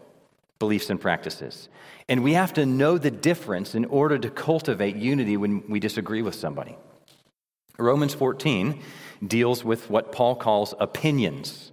beliefs 0.59 0.91
and 0.91 1.01
practices. 1.01 1.69
And 2.09 2.23
we 2.23 2.35
have 2.35 2.53
to 2.55 2.67
know 2.67 2.99
the 2.99 3.11
difference 3.11 3.75
in 3.75 3.85
order 3.87 4.19
to 4.19 4.31
cultivate 4.31 4.97
unity 4.97 5.37
when 5.37 5.63
we 5.69 5.81
disagree 5.81 6.23
with 6.23 6.35
somebody. 6.35 6.77
Romans 7.79 8.15
14 8.15 8.83
deals 9.25 9.65
with 9.65 9.89
what 9.89 10.11
Paul 10.11 10.35
calls 10.35 10.75
opinions, 10.81 11.71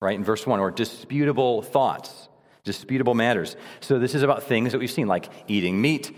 right, 0.00 0.14
in 0.14 0.24
verse 0.24 0.46
1, 0.46 0.60
or 0.60 0.70
disputable 0.70 1.62
thoughts, 1.62 2.28
disputable 2.66 3.14
matters. 3.14 3.56
So 3.80 3.98
this 3.98 4.14
is 4.14 4.22
about 4.22 4.42
things 4.42 4.72
that 4.72 4.78
we've 4.78 4.90
seen, 4.90 5.06
like 5.06 5.30
eating 5.48 5.80
meat, 5.80 6.14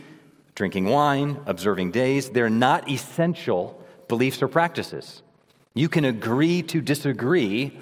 drinking 0.57 0.87
wine, 0.87 1.41
observing 1.47 1.93
days. 1.93 2.31
They're 2.31 2.51
not 2.51 2.91
essential 2.91 3.81
beliefs 4.09 4.43
or 4.43 4.49
practices. 4.49 5.23
You 5.75 5.89
can 5.89 6.05
agree 6.05 6.63
to 6.63 6.81
disagree 6.81 7.79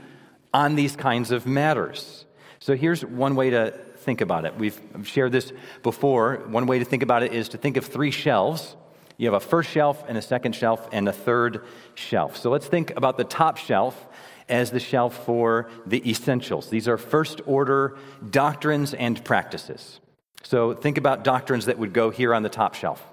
on 0.52 0.74
these 0.74 0.96
kinds 0.96 1.30
of 1.30 1.46
matters. 1.46 2.26
So 2.58 2.76
here's 2.76 3.04
one 3.04 3.36
way 3.36 3.50
to 3.50 3.70
think 3.98 4.20
about 4.20 4.44
it. 4.44 4.56
We've 4.56 4.78
shared 5.04 5.32
this 5.32 5.52
before. 5.82 6.42
One 6.48 6.66
way 6.66 6.78
to 6.80 6.84
think 6.84 7.02
about 7.02 7.22
it 7.22 7.32
is 7.32 7.48
to 7.50 7.58
think 7.58 7.76
of 7.76 7.86
three 7.86 8.10
shelves. 8.10 8.76
You 9.16 9.26
have 9.28 9.34
a 9.34 9.46
first 9.46 9.70
shelf 9.70 10.04
and 10.08 10.18
a 10.18 10.22
second 10.22 10.54
shelf 10.54 10.88
and 10.92 11.08
a 11.08 11.12
third 11.12 11.64
shelf. 11.94 12.36
So 12.36 12.50
let's 12.50 12.66
think 12.66 12.94
about 12.96 13.16
the 13.16 13.24
top 13.24 13.56
shelf 13.56 14.06
as 14.48 14.70
the 14.70 14.80
shelf 14.80 15.24
for 15.24 15.68
the 15.86 16.08
essentials. 16.08 16.70
These 16.70 16.88
are 16.88 16.96
first 16.96 17.40
order 17.46 17.96
doctrines 18.30 18.94
and 18.94 19.22
practices. 19.24 20.00
So 20.42 20.74
think 20.74 20.98
about 20.98 21.24
doctrines 21.24 21.66
that 21.66 21.78
would 21.78 21.92
go 21.92 22.10
here 22.10 22.32
on 22.34 22.42
the 22.42 22.48
top 22.48 22.74
shelf. 22.74 23.04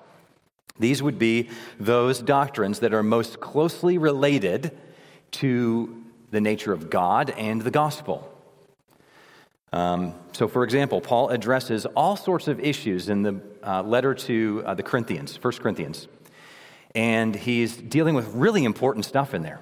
These 0.79 1.03
would 1.03 1.19
be 1.19 1.49
those 1.79 2.19
doctrines 2.19 2.79
that 2.79 2.93
are 2.93 3.03
most 3.03 3.39
closely 3.39 3.97
related 3.97 4.71
to 5.31 6.03
the 6.31 6.41
nature 6.41 6.73
of 6.73 6.89
God 6.89 7.29
and 7.31 7.61
the 7.61 7.71
gospel. 7.71 8.29
Um, 9.71 10.13
so, 10.33 10.47
for 10.47 10.63
example, 10.63 11.01
Paul 11.01 11.29
addresses 11.29 11.85
all 11.87 12.15
sorts 12.15 12.47
of 12.47 12.59
issues 12.59 13.09
in 13.09 13.23
the 13.23 13.41
uh, 13.63 13.81
letter 13.81 14.13
to 14.13 14.63
uh, 14.65 14.73
the 14.75 14.83
Corinthians, 14.83 15.35
1 15.41 15.53
Corinthians. 15.53 16.07
And 16.93 17.35
he's 17.35 17.75
dealing 17.75 18.13
with 18.13 18.27
really 18.35 18.65
important 18.65 19.05
stuff 19.05 19.33
in 19.33 19.41
there. 19.41 19.59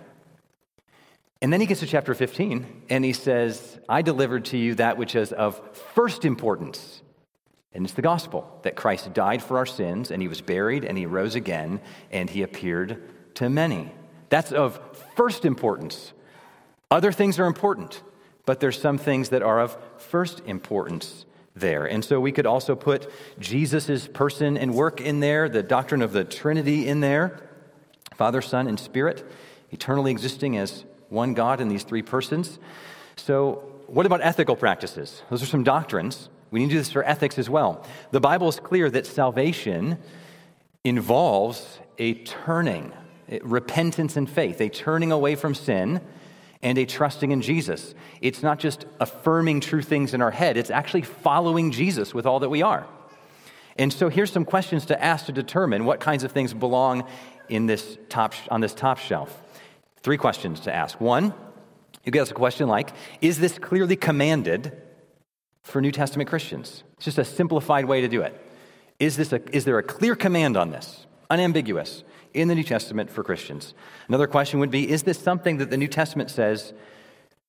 And 1.41 1.51
then 1.51 1.59
he 1.59 1.65
gets 1.65 1.79
to 1.79 1.87
chapter 1.87 2.13
15 2.13 2.83
and 2.89 3.03
he 3.03 3.13
says, 3.13 3.79
I 3.89 4.03
delivered 4.03 4.45
to 4.45 4.57
you 4.57 4.75
that 4.75 4.97
which 4.97 5.15
is 5.15 5.31
of 5.31 5.59
first 5.95 6.23
importance. 6.23 7.01
And 7.73 7.85
it's 7.85 7.95
the 7.95 8.01
gospel 8.01 8.59
that 8.63 8.75
Christ 8.75 9.13
died 9.13 9.41
for 9.41 9.57
our 9.57 9.65
sins 9.65 10.11
and 10.11 10.21
he 10.21 10.27
was 10.27 10.41
buried 10.41 10.85
and 10.85 10.97
he 10.97 11.05
rose 11.05 11.35
again 11.35 11.81
and 12.11 12.29
he 12.29 12.43
appeared 12.43 13.01
to 13.35 13.49
many. 13.49 13.91
That's 14.29 14.51
of 14.51 14.79
first 15.15 15.45
importance. 15.45 16.13
Other 16.91 17.11
things 17.11 17.39
are 17.39 17.45
important, 17.45 18.03
but 18.45 18.59
there's 18.59 18.79
some 18.79 18.97
things 18.97 19.29
that 19.29 19.41
are 19.41 19.59
of 19.59 19.75
first 19.97 20.41
importance 20.45 21.25
there. 21.55 21.85
And 21.85 22.03
so 22.05 22.19
we 22.19 22.31
could 22.31 22.45
also 22.45 22.75
put 22.75 23.11
Jesus' 23.39 24.07
person 24.07 24.57
and 24.57 24.75
work 24.75 25.01
in 25.01 25.21
there, 25.21 25.49
the 25.49 25.63
doctrine 25.63 26.01
of 26.01 26.13
the 26.13 26.23
Trinity 26.23 26.87
in 26.87 26.99
there 26.99 27.47
Father, 28.15 28.41
Son, 28.41 28.67
and 28.67 28.79
Spirit, 28.79 29.25
eternally 29.71 30.11
existing 30.11 30.55
as 30.55 30.85
one 31.11 31.33
God 31.33 31.61
in 31.61 31.67
these 31.67 31.83
three 31.83 32.01
persons. 32.01 32.57
So, 33.17 33.67
what 33.87 34.05
about 34.05 34.21
ethical 34.21 34.55
practices? 34.55 35.21
Those 35.29 35.43
are 35.43 35.47
some 35.47 35.63
doctrines. 35.63 36.29
We 36.49 36.61
need 36.61 36.67
to 36.67 36.73
do 36.73 36.77
this 36.79 36.91
for 36.91 37.03
ethics 37.03 37.37
as 37.37 37.49
well. 37.49 37.85
The 38.11 38.21
Bible 38.21 38.47
is 38.47 38.59
clear 38.59 38.89
that 38.89 39.05
salvation 39.05 39.97
involves 40.83 41.79
a 41.97 42.15
turning, 42.15 42.93
repentance 43.41 44.17
and 44.17 44.29
faith, 44.29 44.59
a 44.61 44.69
turning 44.69 45.11
away 45.11 45.35
from 45.35 45.53
sin 45.53 46.01
and 46.63 46.77
a 46.77 46.85
trusting 46.85 47.31
in 47.31 47.41
Jesus. 47.41 47.93
It's 48.21 48.41
not 48.41 48.59
just 48.59 48.85
affirming 48.99 49.61
true 49.61 49.81
things 49.81 50.13
in 50.13 50.21
our 50.21 50.31
head, 50.31 50.57
it's 50.57 50.71
actually 50.71 51.03
following 51.03 51.71
Jesus 51.71 52.13
with 52.13 52.25
all 52.25 52.39
that 52.39 52.49
we 52.49 52.61
are. 52.61 52.87
And 53.77 53.91
so 53.91 54.09
here's 54.09 54.31
some 54.31 54.45
questions 54.45 54.85
to 54.87 55.03
ask 55.03 55.25
to 55.25 55.31
determine 55.31 55.85
what 55.85 55.99
kinds 55.99 56.23
of 56.23 56.31
things 56.31 56.53
belong 56.53 57.05
in 57.49 57.65
this 57.65 57.97
top, 58.09 58.33
on 58.49 58.61
this 58.61 58.73
top 58.73 58.97
shelf. 58.97 59.41
Three 60.03 60.17
questions 60.17 60.61
to 60.61 60.73
ask. 60.73 60.99
One, 60.99 61.33
you 62.03 62.11
get 62.11 62.21
ask 62.21 62.31
a 62.31 62.35
question 62.35 62.67
like 62.67 62.93
Is 63.21 63.39
this 63.39 63.57
clearly 63.59 63.95
commanded 63.95 64.75
for 65.63 65.81
New 65.81 65.91
Testament 65.91 66.29
Christians? 66.29 66.83
It's 66.95 67.05
just 67.05 67.17
a 67.17 67.25
simplified 67.25 67.85
way 67.85 68.01
to 68.01 68.07
do 68.07 68.21
it. 68.21 68.39
Is, 68.99 69.17
this 69.17 69.33
a, 69.33 69.41
is 69.55 69.65
there 69.65 69.77
a 69.77 69.83
clear 69.83 70.15
command 70.15 70.57
on 70.57 70.71
this? 70.71 71.05
Unambiguous 71.29 72.03
in 72.33 72.47
the 72.47 72.55
New 72.55 72.63
Testament 72.63 73.09
for 73.09 73.23
Christians. 73.23 73.73
Another 74.07 74.27
question 74.27 74.59
would 74.59 74.71
be 74.71 74.89
Is 74.89 75.03
this 75.03 75.19
something 75.19 75.57
that 75.57 75.69
the 75.69 75.77
New 75.77 75.87
Testament 75.87 76.29
says 76.29 76.73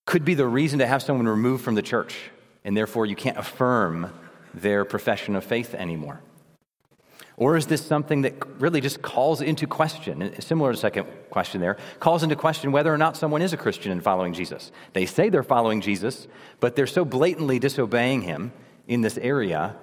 could 0.05 0.25
be 0.25 0.35
the 0.35 0.47
reason 0.47 0.79
to 0.81 0.87
have 0.87 1.03
someone 1.03 1.29
removed 1.29 1.65
from 1.65 1.75
the 1.75 1.83
church, 1.83 2.17
and 2.65 2.77
therefore 2.77 3.07
you 3.07 3.17
can't 3.17 3.39
affirm 3.39 4.13
their 4.53 4.85
profession 4.85 5.37
of 5.37 5.45
faith 5.45 5.75
anymore? 5.75 6.21
Or 7.37 7.57
is 7.57 7.67
this 7.67 7.85
something 7.85 8.23
that 8.23 8.35
really 8.61 8.81
just 8.81 9.01
calls 9.01 9.41
into 9.41 9.67
question, 9.67 10.41
similar 10.41 10.73
to 10.73 10.77
the 10.77 10.81
second 10.81 11.07
question 11.31 11.61
there, 11.61 11.79
calls 11.99 12.23
into 12.23 12.37
question 12.37 12.73
whether 12.73 12.93
or 12.93 12.99
not 12.99 13.17
someone 13.17 13.41
is 13.41 13.53
a 13.53 13.57
Christian 13.57 13.91
and 13.91 14.03
following 14.03 14.35
Jesus? 14.35 14.71
They 14.93 15.07
say 15.07 15.31
they're 15.31 15.43
following 15.43 15.81
Jesus, 15.81 16.29
but 16.61 16.77
they're 16.77 16.87
so 16.87 17.05
blatantly 17.05 17.59
disobeying 17.59 18.23
him 18.23 18.53
in 18.87 19.01
this 19.01 19.17
area 19.19 19.77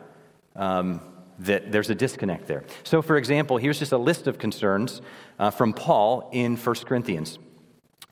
um, 0.55 1.01
that 1.39 1.71
there's 1.71 1.89
a 1.89 1.95
disconnect 1.95 2.47
there. 2.47 2.63
So, 2.83 3.01
for 3.01 3.17
example, 3.17 3.57
here's 3.57 3.79
just 3.79 3.93
a 3.93 3.97
list 3.97 4.27
of 4.27 4.37
concerns 4.37 5.01
uh, 5.39 5.49
from 5.49 5.73
Paul 5.73 6.29
in 6.31 6.55
1 6.55 6.75
Corinthians. 6.85 7.39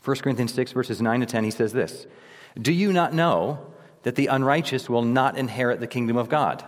1 0.04 0.18
Corinthians 0.18 0.54
6, 0.54 0.72
verses 0.72 1.02
9 1.02 1.20
to 1.20 1.26
10, 1.26 1.44
he 1.44 1.52
says 1.52 1.74
this 1.74 2.08
Do 2.60 2.72
you 2.72 2.92
not 2.92 3.14
know 3.14 3.74
that 4.04 4.16
the 4.16 4.28
unrighteous 4.28 4.90
will 4.90 5.02
not 5.04 5.38
inherit 5.38 5.80
the 5.80 5.88
kingdom 5.88 6.18
of 6.18 6.30
God? 6.30 6.64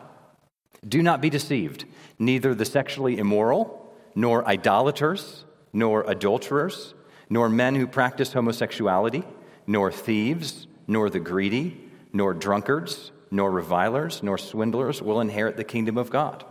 Do 0.87 1.01
not 1.01 1.21
be 1.21 1.29
deceived. 1.29 1.85
Neither 2.17 2.55
the 2.55 2.65
sexually 2.65 3.17
immoral, 3.17 3.93
nor 4.15 4.47
idolaters, 4.47 5.45
nor 5.73 6.03
adulterers, 6.09 6.93
nor 7.29 7.49
men 7.49 7.75
who 7.75 7.87
practice 7.87 8.33
homosexuality, 8.33 9.23
nor 9.67 9.91
thieves, 9.91 10.67
nor 10.87 11.09
the 11.09 11.19
greedy, 11.19 11.79
nor 12.11 12.33
drunkards, 12.33 13.11
nor 13.31 13.51
revilers, 13.51 14.23
nor 14.23 14.37
swindlers 14.37 15.01
will 15.01 15.21
inherit 15.21 15.57
the 15.57 15.63
kingdom 15.63 15.97
of 15.97 16.09
God. 16.09 16.43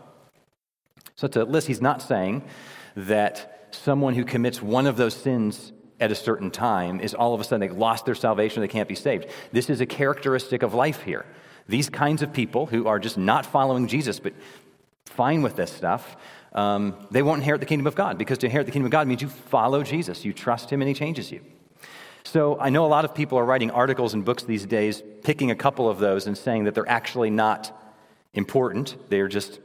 So, 1.16 1.26
to 1.28 1.44
list, 1.44 1.66
he's 1.66 1.82
not 1.82 2.00
saying 2.00 2.44
that 2.94 3.68
someone 3.72 4.14
who 4.14 4.24
commits 4.24 4.62
one 4.62 4.86
of 4.86 4.96
those 4.96 5.14
sins 5.14 5.72
at 6.00 6.12
a 6.12 6.14
certain 6.14 6.50
time 6.50 7.00
is 7.00 7.14
all 7.14 7.34
of 7.34 7.40
a 7.40 7.44
sudden 7.44 7.60
they 7.60 7.74
lost 7.74 8.04
their 8.06 8.14
salvation, 8.14 8.60
they 8.60 8.68
can't 8.68 8.88
be 8.88 8.94
saved. 8.94 9.26
This 9.50 9.68
is 9.68 9.80
a 9.80 9.86
characteristic 9.86 10.62
of 10.62 10.74
life 10.74 11.02
here. 11.02 11.26
These 11.68 11.90
kinds 11.90 12.22
of 12.22 12.32
people 12.32 12.66
who 12.66 12.86
are 12.86 12.98
just 12.98 13.18
not 13.18 13.44
following 13.44 13.86
Jesus, 13.88 14.18
but 14.18 14.32
fine 15.04 15.42
with 15.42 15.56
this 15.56 15.70
stuff, 15.70 16.16
um, 16.52 16.94
they 17.10 17.22
won't 17.22 17.38
inherit 17.38 17.60
the 17.60 17.66
kingdom 17.66 17.86
of 17.86 17.94
God 17.94 18.16
because 18.16 18.38
to 18.38 18.46
inherit 18.46 18.66
the 18.66 18.72
kingdom 18.72 18.86
of 18.86 18.92
God 18.92 19.06
means 19.06 19.20
you 19.20 19.28
follow 19.28 19.82
Jesus, 19.82 20.24
you 20.24 20.32
trust 20.32 20.70
him, 20.70 20.80
and 20.80 20.88
he 20.88 20.94
changes 20.94 21.30
you. 21.30 21.40
So 22.24 22.58
I 22.58 22.70
know 22.70 22.84
a 22.84 22.88
lot 22.88 23.04
of 23.04 23.14
people 23.14 23.38
are 23.38 23.44
writing 23.44 23.70
articles 23.70 24.14
and 24.14 24.24
books 24.24 24.42
these 24.42 24.66
days, 24.66 25.02
picking 25.22 25.50
a 25.50 25.54
couple 25.54 25.88
of 25.88 25.98
those 25.98 26.26
and 26.26 26.36
saying 26.36 26.64
that 26.64 26.74
they're 26.74 26.88
actually 26.88 27.30
not 27.30 27.74
important. 28.34 28.96
They're 29.08 29.28
just 29.28 29.60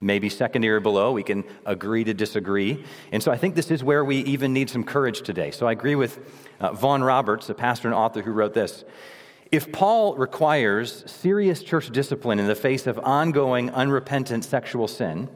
maybe 0.00 0.28
secondary 0.28 0.76
or 0.76 0.80
below. 0.80 1.12
We 1.12 1.22
can 1.22 1.44
agree 1.64 2.04
to 2.04 2.14
disagree. 2.14 2.84
And 3.12 3.22
so 3.22 3.32
I 3.32 3.36
think 3.36 3.54
this 3.54 3.70
is 3.70 3.82
where 3.82 4.04
we 4.04 4.18
even 4.18 4.52
need 4.52 4.70
some 4.70 4.84
courage 4.84 5.22
today. 5.22 5.50
So 5.50 5.66
I 5.66 5.72
agree 5.72 5.94
with 5.94 6.18
uh, 6.60 6.72
Vaughan 6.72 7.02
Roberts, 7.02 7.48
a 7.48 7.54
pastor 7.54 7.88
and 7.88 7.94
author 7.94 8.22
who 8.22 8.32
wrote 8.32 8.54
this. 8.54 8.84
If 9.56 9.72
Paul 9.72 10.16
requires 10.16 11.02
serious 11.10 11.62
church 11.62 11.88
discipline 11.88 12.38
in 12.38 12.46
the 12.46 12.54
face 12.54 12.86
of 12.86 12.98
ongoing 12.98 13.70
unrepentant 13.70 14.44
sexual 14.44 14.86
sin, 14.86 15.30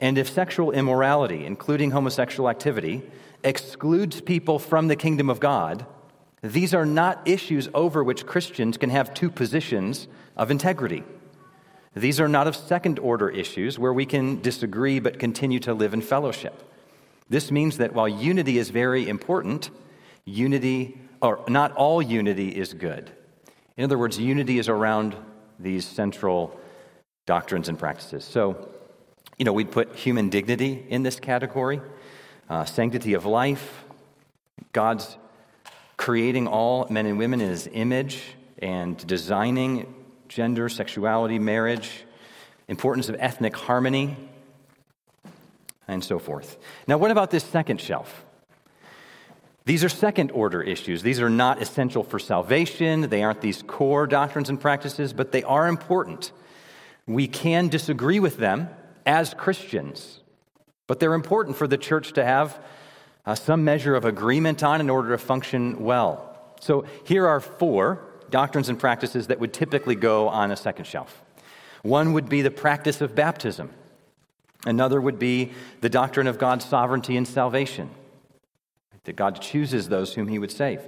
and 0.00 0.16
if 0.16 0.30
sexual 0.30 0.70
immorality, 0.70 1.44
including 1.44 1.90
homosexual 1.90 2.48
activity, 2.48 3.02
excludes 3.44 4.22
people 4.22 4.58
from 4.58 4.88
the 4.88 4.96
kingdom 4.96 5.28
of 5.28 5.38
God, 5.38 5.84
these 6.40 6.72
are 6.72 6.86
not 6.86 7.28
issues 7.28 7.68
over 7.74 8.02
which 8.02 8.24
Christians 8.24 8.78
can 8.78 8.88
have 8.88 9.12
two 9.12 9.28
positions 9.30 10.08
of 10.34 10.50
integrity. 10.50 11.04
These 11.94 12.20
are 12.20 12.28
not 12.28 12.46
of 12.46 12.56
second 12.56 12.98
order 13.00 13.28
issues 13.28 13.78
where 13.78 13.92
we 13.92 14.06
can 14.06 14.40
disagree 14.40 14.98
but 14.98 15.18
continue 15.18 15.60
to 15.60 15.74
live 15.74 15.92
in 15.92 16.00
fellowship. 16.00 16.54
This 17.28 17.50
means 17.50 17.76
that 17.76 17.92
while 17.92 18.08
unity 18.08 18.56
is 18.56 18.70
very 18.70 19.06
important, 19.06 19.68
unity, 20.24 20.98
or 21.20 21.44
not 21.48 21.72
all 21.72 22.00
unity 22.00 22.48
is 22.48 22.72
good. 22.72 23.12
In 23.76 23.84
other 23.84 23.98
words, 23.98 24.18
unity 24.18 24.58
is 24.58 24.68
around 24.68 25.16
these 25.58 25.86
central 25.86 26.58
doctrines 27.26 27.68
and 27.68 27.78
practices. 27.78 28.24
So, 28.24 28.68
you 29.38 29.44
know, 29.44 29.52
we'd 29.52 29.70
put 29.70 29.94
human 29.94 30.28
dignity 30.28 30.84
in 30.88 31.02
this 31.02 31.18
category, 31.18 31.80
uh, 32.48 32.64
sanctity 32.64 33.14
of 33.14 33.24
life, 33.24 33.84
God's 34.72 35.16
creating 35.96 36.46
all 36.46 36.86
men 36.90 37.06
and 37.06 37.18
women 37.18 37.40
in 37.40 37.48
his 37.48 37.68
image 37.72 38.22
and 38.58 39.04
designing 39.06 39.94
gender, 40.28 40.68
sexuality, 40.68 41.38
marriage, 41.38 42.04
importance 42.68 43.08
of 43.08 43.16
ethnic 43.18 43.54
harmony, 43.56 44.16
and 45.88 46.02
so 46.02 46.18
forth. 46.18 46.58
Now, 46.86 46.98
what 46.98 47.10
about 47.10 47.30
this 47.30 47.44
second 47.44 47.80
shelf? 47.80 48.24
These 49.64 49.84
are 49.84 49.88
second 49.88 50.32
order 50.32 50.60
issues. 50.60 51.02
These 51.02 51.20
are 51.20 51.30
not 51.30 51.62
essential 51.62 52.02
for 52.02 52.18
salvation. 52.18 53.02
They 53.02 53.22
aren't 53.22 53.40
these 53.40 53.62
core 53.62 54.06
doctrines 54.06 54.48
and 54.48 54.60
practices, 54.60 55.12
but 55.12 55.30
they 55.30 55.44
are 55.44 55.68
important. 55.68 56.32
We 57.06 57.28
can 57.28 57.68
disagree 57.68 58.18
with 58.18 58.38
them 58.38 58.68
as 59.06 59.34
Christians, 59.34 60.20
but 60.86 60.98
they're 60.98 61.14
important 61.14 61.56
for 61.56 61.68
the 61.68 61.78
church 61.78 62.12
to 62.14 62.24
have 62.24 62.60
uh, 63.24 63.34
some 63.36 63.64
measure 63.64 63.94
of 63.94 64.04
agreement 64.04 64.62
on 64.64 64.80
in 64.80 64.90
order 64.90 65.10
to 65.10 65.18
function 65.18 65.84
well. 65.84 66.54
So 66.60 66.84
here 67.04 67.26
are 67.26 67.40
four 67.40 68.04
doctrines 68.30 68.68
and 68.68 68.78
practices 68.78 69.28
that 69.28 69.38
would 69.38 69.52
typically 69.52 69.94
go 69.94 70.28
on 70.28 70.50
a 70.50 70.56
second 70.56 70.86
shelf. 70.86 71.22
One 71.82 72.12
would 72.14 72.28
be 72.28 72.42
the 72.42 72.50
practice 72.50 73.00
of 73.00 73.14
baptism. 73.14 73.70
Another 74.64 75.00
would 75.00 75.18
be 75.18 75.52
the 75.80 75.88
doctrine 75.88 76.26
of 76.26 76.38
God's 76.38 76.64
sovereignty 76.64 77.16
and 77.16 77.26
salvation. 77.26 77.90
That 79.04 79.16
God 79.16 79.40
chooses 79.40 79.88
those 79.88 80.14
whom 80.14 80.28
he 80.28 80.38
would 80.38 80.52
save. 80.52 80.80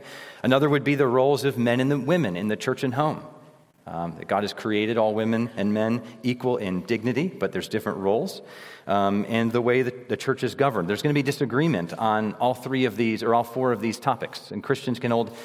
Another 0.42 0.68
would 0.68 0.84
be 0.84 0.94
the 0.94 1.06
roles 1.06 1.44
of 1.44 1.58
men 1.58 1.80
and 1.80 2.06
women 2.06 2.36
in 2.36 2.48
the 2.48 2.56
church 2.56 2.84
and 2.84 2.94
home. 2.94 3.22
Um, 3.86 4.14
that 4.16 4.28
God 4.28 4.44
has 4.44 4.54
created 4.54 4.96
all 4.96 5.14
women 5.14 5.50
and 5.56 5.74
men 5.74 6.02
equal 6.22 6.56
in 6.56 6.86
dignity, 6.86 7.28
but 7.28 7.52
there's 7.52 7.68
different 7.68 7.98
roles. 7.98 8.40
Um, 8.86 9.26
and 9.28 9.52
the 9.52 9.60
way 9.60 9.82
that 9.82 10.08
the 10.08 10.16
church 10.16 10.42
is 10.42 10.54
governed. 10.54 10.88
There's 10.88 11.02
going 11.02 11.14
to 11.14 11.18
be 11.18 11.22
disagreement 11.22 11.92
on 11.92 12.32
all 12.34 12.54
three 12.54 12.86
of 12.86 12.96
these 12.96 13.22
or 13.22 13.34
all 13.34 13.44
four 13.44 13.72
of 13.72 13.82
these 13.82 13.98
topics, 13.98 14.52
and 14.52 14.62
Christians 14.62 14.98
can 14.98 15.10
hold 15.10 15.36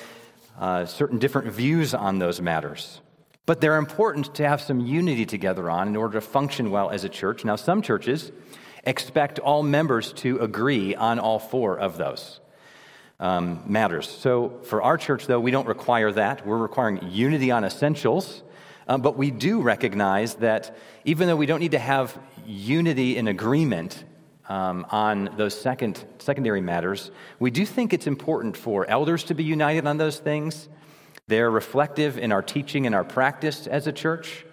uh, 0.58 0.86
certain 0.86 1.20
different 1.20 1.52
views 1.52 1.94
on 1.94 2.20
those 2.20 2.40
matters. 2.40 3.02
But 3.46 3.60
they're 3.60 3.76
important 3.76 4.34
to 4.36 4.48
have 4.48 4.62
some 4.62 4.80
unity 4.80 5.26
together 5.26 5.70
on 5.70 5.90
in 5.90 5.98
order 5.98 6.14
to 6.14 6.22
function 6.22 6.72
well 6.72 6.92
as 6.92 7.04
a 7.04 7.10
church. 7.10 7.44
Now, 7.44 7.58
some 7.58 7.82
churches 7.82 8.32
expect 8.86 9.40
all 9.40 9.64
members 9.64 10.14
to 10.14 10.40
agree 10.40 10.96
on 10.96 11.20
all 11.20 11.40
four 11.40 11.78
of 11.78 11.98
those 11.98 12.40
um, 13.20 13.64
matters. 13.66 14.10
So 14.10 14.60
for 14.64 14.82
our 14.82 14.98
church, 14.98 15.28
though, 15.28 15.40
we 15.40 15.52
don't 15.52 15.68
require 15.68 16.12
that. 16.14 16.46
We're 16.46 16.58
requiring 16.58 17.10
unity 17.12 17.52
on 17.52 17.64
essentials. 17.64 18.44
Um, 18.88 19.02
but 19.02 19.18
we 19.18 19.30
do 19.30 19.62
recognize 19.62 20.36
that 20.36 20.76
even 21.06 21.28
though 21.28 21.36
we 21.36 21.46
don't 21.46 21.60
need 21.60 21.72
to 21.72 21.80
have 21.80 22.18
unity 22.48 23.18
and 23.18 23.30
agreement 23.30 24.04
um, 24.48 24.86
on 24.90 25.30
those 25.38 25.60
second, 25.60 26.04
secondary 26.18 26.60
matters, 26.60 27.12
we 27.38 27.52
do 27.52 27.68
think 27.68 27.94
it's 27.94 28.08
important 28.08 28.58
for 28.58 28.90
elders 28.90 29.24
to 29.26 29.36
be 29.36 29.44
united 29.44 29.86
on 29.86 29.98
those 29.98 30.18
things. 30.18 30.70
They're 31.28 31.52
reflective 31.52 32.18
in 32.18 32.32
our 32.32 32.42
teaching 32.42 32.88
and 32.88 32.96
our 32.96 33.04
practice 33.04 33.68
as 33.68 33.86
a 33.86 33.92
church. 33.92 34.44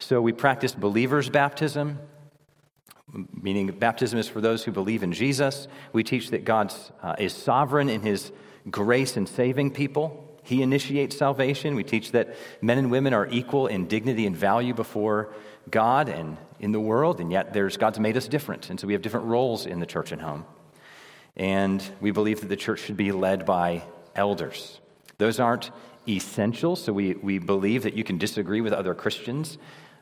So 0.00 0.20
we 0.20 0.32
practice 0.32 0.74
believers' 0.74 1.28
baptism 1.28 2.00
meaning 3.12 3.68
baptism 3.68 4.18
is 4.18 4.28
for 4.28 4.40
those 4.40 4.64
who 4.64 4.72
believe 4.72 5.02
in 5.02 5.12
Jesus. 5.12 5.68
We 5.92 6.04
teach 6.04 6.30
that 6.30 6.44
God 6.44 6.72
uh, 7.02 7.16
is 7.18 7.32
sovereign 7.32 7.88
in 7.88 8.02
his 8.02 8.32
grace 8.70 9.16
in 9.16 9.26
saving 9.26 9.72
people. 9.72 10.24
He 10.42 10.62
initiates 10.62 11.16
salvation. 11.16 11.74
We 11.74 11.84
teach 11.84 12.12
that 12.12 12.34
men 12.62 12.78
and 12.78 12.90
women 12.90 13.12
are 13.14 13.26
equal 13.26 13.66
in 13.66 13.86
dignity 13.86 14.26
and 14.26 14.36
value 14.36 14.74
before 14.74 15.32
God 15.70 16.08
and 16.08 16.36
in 16.58 16.72
the 16.72 16.80
world, 16.80 17.20
and 17.20 17.30
yet 17.30 17.52
there's 17.52 17.76
God's 17.76 17.98
made 17.98 18.16
us 18.16 18.28
different. 18.28 18.70
And 18.70 18.80
so 18.80 18.86
we 18.86 18.94
have 18.94 19.02
different 19.02 19.26
roles 19.26 19.66
in 19.66 19.80
the 19.80 19.86
church 19.86 20.12
and 20.12 20.20
home. 20.20 20.44
And 21.36 21.82
we 22.00 22.10
believe 22.10 22.40
that 22.40 22.48
the 22.48 22.56
church 22.56 22.80
should 22.80 22.96
be 22.96 23.12
led 23.12 23.46
by 23.46 23.82
elders. 24.14 24.80
Those 25.18 25.38
aren't 25.38 25.70
essential, 26.08 26.74
so 26.76 26.92
we, 26.92 27.14
we 27.14 27.38
believe 27.38 27.82
that 27.84 27.94
you 27.94 28.02
can 28.02 28.18
disagree 28.18 28.60
with 28.60 28.72
other 28.72 28.94
Christians 28.94 29.58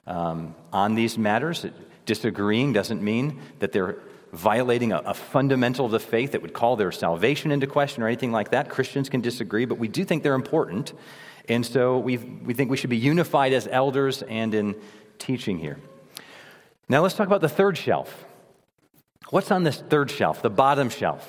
um, 0.07 0.55
on 0.73 0.95
these 0.95 1.19
matters 1.19 1.67
disagreeing 2.07 2.73
doesn't 2.73 3.03
mean 3.03 3.41
that 3.59 3.73
they're 3.73 3.99
violating 4.33 4.93
a, 4.93 4.99
a, 4.99 5.15
fundamental 5.15 5.87
of 5.87 5.93
the 5.93 6.01
faith 6.01 6.33
that 6.33 6.43
would 6.43 6.53
call 6.53 6.77
their 6.77 6.93
salvation 6.93 7.51
into 7.51 7.67
question 7.67 8.03
or 8.03 8.07
anything 8.07 8.33
like 8.33 8.51
that. 8.51 8.69
Christians 8.69 9.09
can 9.09 9.21
disagree, 9.21 9.65
but 9.65 9.79
we 9.79 9.89
do 9.89 10.05
think 10.05 10.23
they're 10.23 10.35
important. 10.35 10.93
And 11.49 11.65
so 11.65 11.99
we 11.99 12.17
we 12.17 12.55
think 12.55 12.71
we 12.71 12.77
should 12.77 12.91
be 12.91 12.97
unified 12.97 13.53
as 13.53 13.69
elders 13.71 14.23
and 14.23 14.55
in 14.55 14.77
teaching 15.19 15.59
here. 15.59 15.79
Now 16.89 17.03
let's 17.03 17.15
talk 17.15 17.27
about 17.27 17.41
the 17.41 17.49
third 17.49 17.77
shelf. 17.77 18.25
What's 19.31 19.51
on 19.51 19.65
this 19.65 19.79
third 19.79 20.11
shelf, 20.11 20.43
the 20.43 20.51
bottom 20.51 20.89
shelf? 20.89 21.29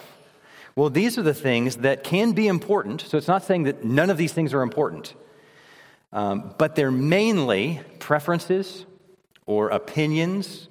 Well, 0.75 0.91
these 0.91 1.17
are 1.17 1.23
the 1.23 1.33
things 1.33 1.77
that 1.77 2.03
can 2.03 2.33
be 2.33 2.47
important. 2.47 3.01
So 3.01 3.17
it's 3.17 3.27
not 3.27 3.43
saying 3.43 3.63
that 3.63 3.83
none 3.83 4.11
of 4.11 4.17
these 4.17 4.33
things 4.33 4.53
are 4.53 4.61
important, 4.61 5.15
um, 6.13 6.53
but 6.59 6.75
they're 6.75 6.91
mainly 6.91 7.81
preferences 7.97 8.85
or 9.47 9.69
opinions 9.69 10.67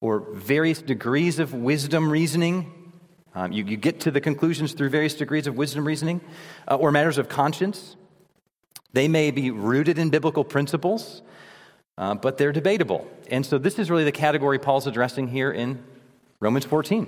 or 0.00 0.20
various 0.32 0.82
degrees 0.82 1.38
of 1.38 1.54
wisdom 1.54 2.10
reasoning. 2.10 2.72
Um, 3.34 3.52
you, 3.52 3.64
you, 3.64 3.76
get 3.76 4.00
to 4.00 4.10
the 4.10 4.20
conclusions 4.20 4.72
through 4.72 4.88
various 4.88 5.14
degrees 5.14 5.46
of 5.46 5.56
wisdom 5.56 5.86
reasoning 5.86 6.20
uh, 6.66 6.74
or 6.74 6.90
matters 6.90 7.18
of 7.18 7.28
conscience. 7.28 7.96
They 8.92 9.06
may 9.06 9.30
be 9.30 9.50
rooted 9.50 9.98
in 9.98 10.10
biblical 10.10 10.44
principles, 10.44 11.22
uh, 11.98 12.14
but 12.14 12.38
they're 12.38 12.52
debatable. 12.52 13.06
And 13.30 13.44
so, 13.44 13.58
this 13.58 13.78
is 13.78 13.90
really 13.90 14.04
the 14.04 14.12
category 14.12 14.58
Paul's 14.58 14.86
addressing 14.86 15.28
here 15.28 15.52
in 15.52 15.84
Romans 16.40 16.64
14. 16.64 17.06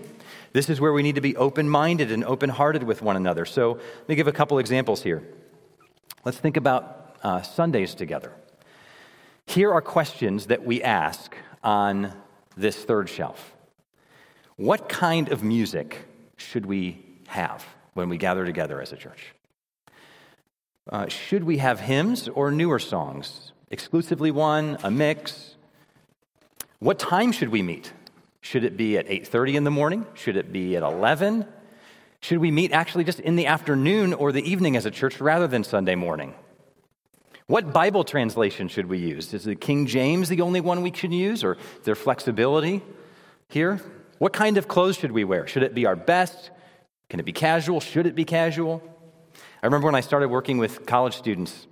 This 0.52 0.68
is 0.68 0.80
where 0.80 0.92
we 0.92 1.02
need 1.02 1.14
to 1.14 1.20
be 1.20 1.36
open 1.36 1.68
minded 1.68 2.12
and 2.12 2.24
open 2.24 2.50
hearted 2.50 2.82
with 2.82 3.00
one 3.00 3.16
another. 3.16 3.46
So, 3.46 3.72
let 3.72 4.08
me 4.08 4.14
give 4.14 4.28
a 4.28 4.32
couple 4.32 4.58
examples 4.58 5.02
here. 5.02 5.22
Let's 6.24 6.38
think 6.38 6.58
about 6.58 7.16
uh, 7.22 7.40
Sundays 7.42 7.94
together. 7.94 8.34
Here 9.50 9.72
are 9.72 9.82
questions 9.82 10.46
that 10.46 10.64
we 10.64 10.80
ask 10.80 11.34
on 11.64 12.12
this 12.56 12.76
third 12.84 13.08
shelf. 13.08 13.52
What 14.54 14.88
kind 14.88 15.28
of 15.32 15.42
music 15.42 16.06
should 16.36 16.66
we 16.66 17.04
have 17.26 17.66
when 17.94 18.08
we 18.08 18.16
gather 18.16 18.44
together 18.44 18.80
as 18.80 18.92
a 18.92 18.96
church? 18.96 19.34
Uh, 20.88 21.08
should 21.08 21.42
we 21.42 21.58
have 21.58 21.80
hymns 21.80 22.28
or 22.28 22.52
newer 22.52 22.78
songs? 22.78 23.50
Exclusively 23.72 24.30
one, 24.30 24.78
a 24.84 24.90
mix? 24.90 25.56
What 26.78 27.00
time 27.00 27.32
should 27.32 27.48
we 27.48 27.60
meet? 27.60 27.92
Should 28.42 28.62
it 28.62 28.76
be 28.76 28.96
at 28.98 29.08
8:30 29.08 29.56
in 29.56 29.64
the 29.64 29.72
morning? 29.72 30.06
Should 30.14 30.36
it 30.36 30.52
be 30.52 30.76
at 30.76 30.84
11? 30.84 31.44
Should 32.20 32.38
we 32.38 32.52
meet 32.52 32.70
actually 32.70 33.02
just 33.02 33.18
in 33.18 33.34
the 33.34 33.46
afternoon 33.46 34.14
or 34.14 34.30
the 34.30 34.48
evening 34.48 34.76
as 34.76 34.86
a 34.86 34.92
church 34.92 35.20
rather 35.20 35.48
than 35.48 35.64
Sunday 35.64 35.96
morning? 35.96 36.34
What 37.50 37.72
Bible 37.72 38.04
translation 38.04 38.68
should 38.68 38.86
we 38.86 38.98
use? 38.98 39.34
Is 39.34 39.42
the 39.42 39.56
King 39.56 39.88
James 39.88 40.28
the 40.28 40.40
only 40.40 40.60
one 40.60 40.82
we 40.82 40.92
should 40.94 41.12
use, 41.12 41.42
or 41.42 41.56
their 41.82 41.96
flexibility 41.96 42.80
here? 43.48 43.80
What 44.18 44.32
kind 44.32 44.56
of 44.56 44.68
clothes 44.68 44.96
should 44.96 45.10
we 45.10 45.24
wear? 45.24 45.48
Should 45.48 45.64
it 45.64 45.74
be 45.74 45.84
our 45.84 45.96
best? 45.96 46.52
Can 47.08 47.18
it 47.18 47.24
be 47.24 47.32
casual? 47.32 47.80
Should 47.80 48.06
it 48.06 48.14
be 48.14 48.24
casual? 48.24 48.80
I 49.34 49.66
remember 49.66 49.86
when 49.86 49.96
I 49.96 50.00
started 50.00 50.28
working 50.28 50.58
with 50.58 50.86
college 50.86 51.16
students 51.16 51.66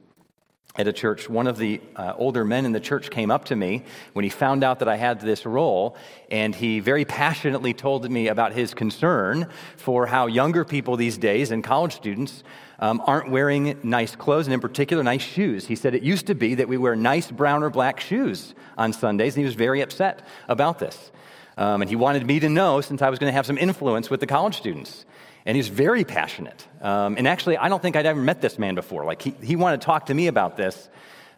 at 0.78 0.86
a 0.86 0.92
church, 0.92 1.28
one 1.28 1.48
of 1.48 1.58
the 1.58 1.80
uh, 1.96 2.14
older 2.16 2.44
men 2.44 2.64
in 2.64 2.70
the 2.70 2.80
church 2.80 3.10
came 3.10 3.32
up 3.32 3.46
to 3.46 3.56
me 3.56 3.82
when 4.12 4.22
he 4.22 4.28
found 4.28 4.62
out 4.62 4.78
that 4.78 4.88
I 4.88 4.96
had 4.96 5.20
this 5.20 5.44
role, 5.44 5.96
and 6.30 6.54
he 6.54 6.78
very 6.78 7.04
passionately 7.04 7.74
told 7.74 8.08
me 8.08 8.28
about 8.28 8.52
his 8.52 8.74
concern 8.74 9.48
for 9.76 10.06
how 10.06 10.28
younger 10.28 10.64
people 10.64 10.96
these 10.96 11.18
days 11.18 11.50
and 11.50 11.64
college 11.64 11.94
students 11.94 12.44
um, 12.78 13.02
aren't 13.04 13.28
wearing 13.28 13.76
nice 13.82 14.14
clothes, 14.14 14.46
and 14.46 14.54
in 14.54 14.60
particular, 14.60 15.02
nice 15.02 15.22
shoes. 15.22 15.66
He 15.66 15.74
said 15.74 15.96
it 15.96 16.04
used 16.04 16.28
to 16.28 16.36
be 16.36 16.54
that 16.54 16.68
we 16.68 16.76
wear 16.76 16.94
nice 16.94 17.28
brown 17.28 17.64
or 17.64 17.70
black 17.70 17.98
shoes 17.98 18.54
on 18.78 18.92
Sundays, 18.92 19.34
and 19.34 19.40
he 19.40 19.46
was 19.46 19.56
very 19.56 19.80
upset 19.80 20.22
about 20.46 20.78
this. 20.78 21.10
Um, 21.56 21.82
and 21.82 21.90
he 21.90 21.96
wanted 21.96 22.24
me 22.24 22.38
to 22.38 22.48
know 22.48 22.80
since 22.80 23.02
I 23.02 23.10
was 23.10 23.18
going 23.18 23.30
to 23.30 23.34
have 23.34 23.46
some 23.46 23.58
influence 23.58 24.10
with 24.10 24.20
the 24.20 24.28
college 24.28 24.56
students. 24.56 25.04
And 25.48 25.56
he's 25.56 25.68
very 25.68 26.04
passionate. 26.04 26.68
Um, 26.82 27.16
and 27.16 27.26
actually, 27.26 27.56
I 27.56 27.70
don't 27.70 27.80
think 27.80 27.96
I'd 27.96 28.04
ever 28.04 28.20
met 28.20 28.42
this 28.42 28.58
man 28.58 28.74
before. 28.74 29.06
Like, 29.06 29.22
he, 29.22 29.34
he 29.42 29.56
wanted 29.56 29.80
to 29.80 29.86
talk 29.86 30.06
to 30.06 30.14
me 30.14 30.26
about 30.26 30.58
this, 30.58 30.90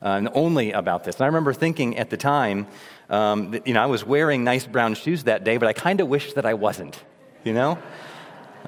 uh, 0.03 0.09
and 0.09 0.29
only 0.35 0.73
about 0.73 1.05
this. 1.05 1.15
And 1.15 1.23
I 1.23 1.27
remember 1.27 1.53
thinking 1.55 1.97
at 1.97 2.11
the 2.11 2.17
time, 2.17 2.67
um, 3.09 3.53
that, 3.53 3.69
you 3.69 3.73
know, 3.73 3.81
I 3.81 3.87
was 3.87 4.05
wearing 4.05 4.43
nice 4.43 4.67
brown 4.67 4.95
shoes 4.95 5.25
that 5.25 5.45
day, 5.45 5.59
but 5.59 5.69
I 5.69 5.73
kind 5.73 6.01
of 6.01 6.09
wished 6.09 6.35
that 6.35 6.45
I 6.45 6.55
wasn't, 6.55 7.01
you 7.45 7.53
know? 7.53 7.79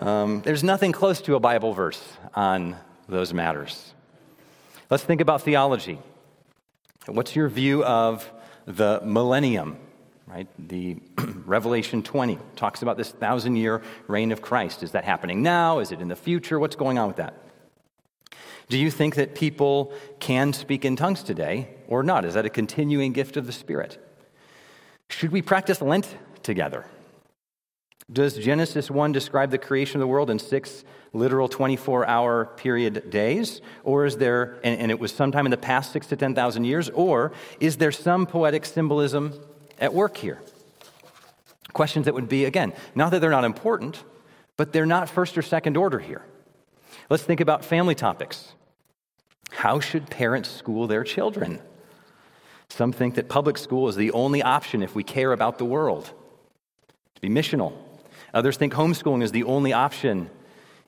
Um, 0.01 0.43
there's 0.43 0.63
nothing 0.63 0.93
close 0.93 1.21
to 1.23 1.35
a 1.35 1.41
Bible 1.41 1.75
verse 1.75 2.01
on 2.35 2.77
those 3.09 3.35
matters. 3.35 3.95
Let's 4.91 5.03
think 5.03 5.21
about 5.21 5.43
theology. 5.43 5.99
What's 7.07 7.35
your 7.35 7.49
view 7.49 7.83
of 7.83 8.31
the 8.67 9.01
millennium? 9.05 9.77
Right? 10.33 10.49
The 10.67 10.97
Revelation 11.45 12.03
20 12.03 12.39
talks 12.57 12.81
about 12.81 12.97
this 12.97 13.11
thousand 13.11 13.57
year 13.57 13.83
reign 14.09 14.33
of 14.33 14.41
Christ. 14.41 14.83
Is 14.83 14.93
that 14.93 15.05
happening 15.05 15.43
now? 15.43 15.81
Is 15.81 15.93
it 15.93 16.01
in 16.01 16.09
the 16.09 16.17
future? 16.17 16.59
What's 16.59 16.75
going 16.75 16.99
on 16.99 17.09
with 17.09 17.19
that? 17.19 17.35
Do 18.71 18.79
you 18.79 18.91
think 18.91 19.17
that 19.17 19.35
people 19.35 19.93
can 20.21 20.55
speak 20.55 20.87
in 20.87 20.97
tongues 20.97 21.23
today 21.23 21.69
or 21.87 22.03
not? 22.03 22.25
Is 22.25 22.33
that 22.33 22.47
a 22.47 22.51
continuing 22.51 23.13
gift 23.13 23.37
of 23.37 23.47
the 23.47 23.53
Spirit? 23.53 23.99
Should 25.11 25.33
we 25.33 25.43
practice 25.43 25.83
Lent 25.83 26.17
together? 26.43 26.87
Does 28.11 28.39
Genesis 28.39 28.91
1 28.91 29.13
describe 29.13 29.51
the 29.51 29.59
creation 29.59 29.97
of 29.97 30.01
the 30.01 30.07
world 30.07 30.31
in 30.31 30.39
six 30.39 30.83
literal 31.13 31.47
24 31.47 32.07
hour 32.07 32.47
period 32.47 33.11
days? 33.11 33.61
Or 33.85 34.07
is 34.07 34.17
there, 34.17 34.59
and, 34.65 34.81
and, 34.81 34.91
it 34.91 34.99
was 34.99 35.13
sometime 35.13 35.45
in 35.45 35.51
the 35.51 35.59
past 35.59 35.93
six 35.93 36.07
to 36.07 36.17
10,000 36.17 36.65
years, 36.65 36.89
or 36.89 37.33
is 37.61 37.77
there 37.77 37.93
some 37.93 38.25
poetic 38.25 38.65
symbolism 38.65 39.39
at 39.83 39.93
work 39.93 40.17
here? 40.17 40.41
Questions 41.75 42.07
that 42.07 42.15
would 42.15 42.29
be, 42.29 42.47
again, 42.47 42.73
not 42.95 43.11
that 43.11 43.21
they're 43.21 43.31
not 43.31 43.45
important, 43.45 44.03
but 44.57 44.73
they're 44.73 44.87
not 44.87 45.11
first 45.11 45.37
or 45.37 45.43
second 45.43 45.77
order 45.77 45.99
here. 45.99 46.23
Let's 47.11 47.25
think 47.25 47.41
about 47.41 47.65
family 47.65 47.95
topics. 47.95 48.53
How 49.51 49.81
should 49.81 50.09
parents 50.09 50.51
school 50.51 50.87
their 50.87 51.05
children? 51.05 51.61
Some 52.71 52.93
think 52.93 53.17
that 53.17 53.29
public 53.29 53.59
school 53.59 53.89
is 53.89 53.97
the 53.97 54.13
only 54.13 54.43
option 54.43 54.83
if 54.83 54.95
we 54.95 55.03
care 55.03 55.33
about 55.33 55.59
the 55.59 55.65
world, 55.65 56.05
to 57.15 57.21
be 57.21 57.29
missional. 57.29 57.75
Others 58.33 58.57
think 58.57 58.73
homeschooling 58.73 59.23
is 59.23 59.33
the 59.33 59.45
only 59.45 59.75
option 59.75 60.31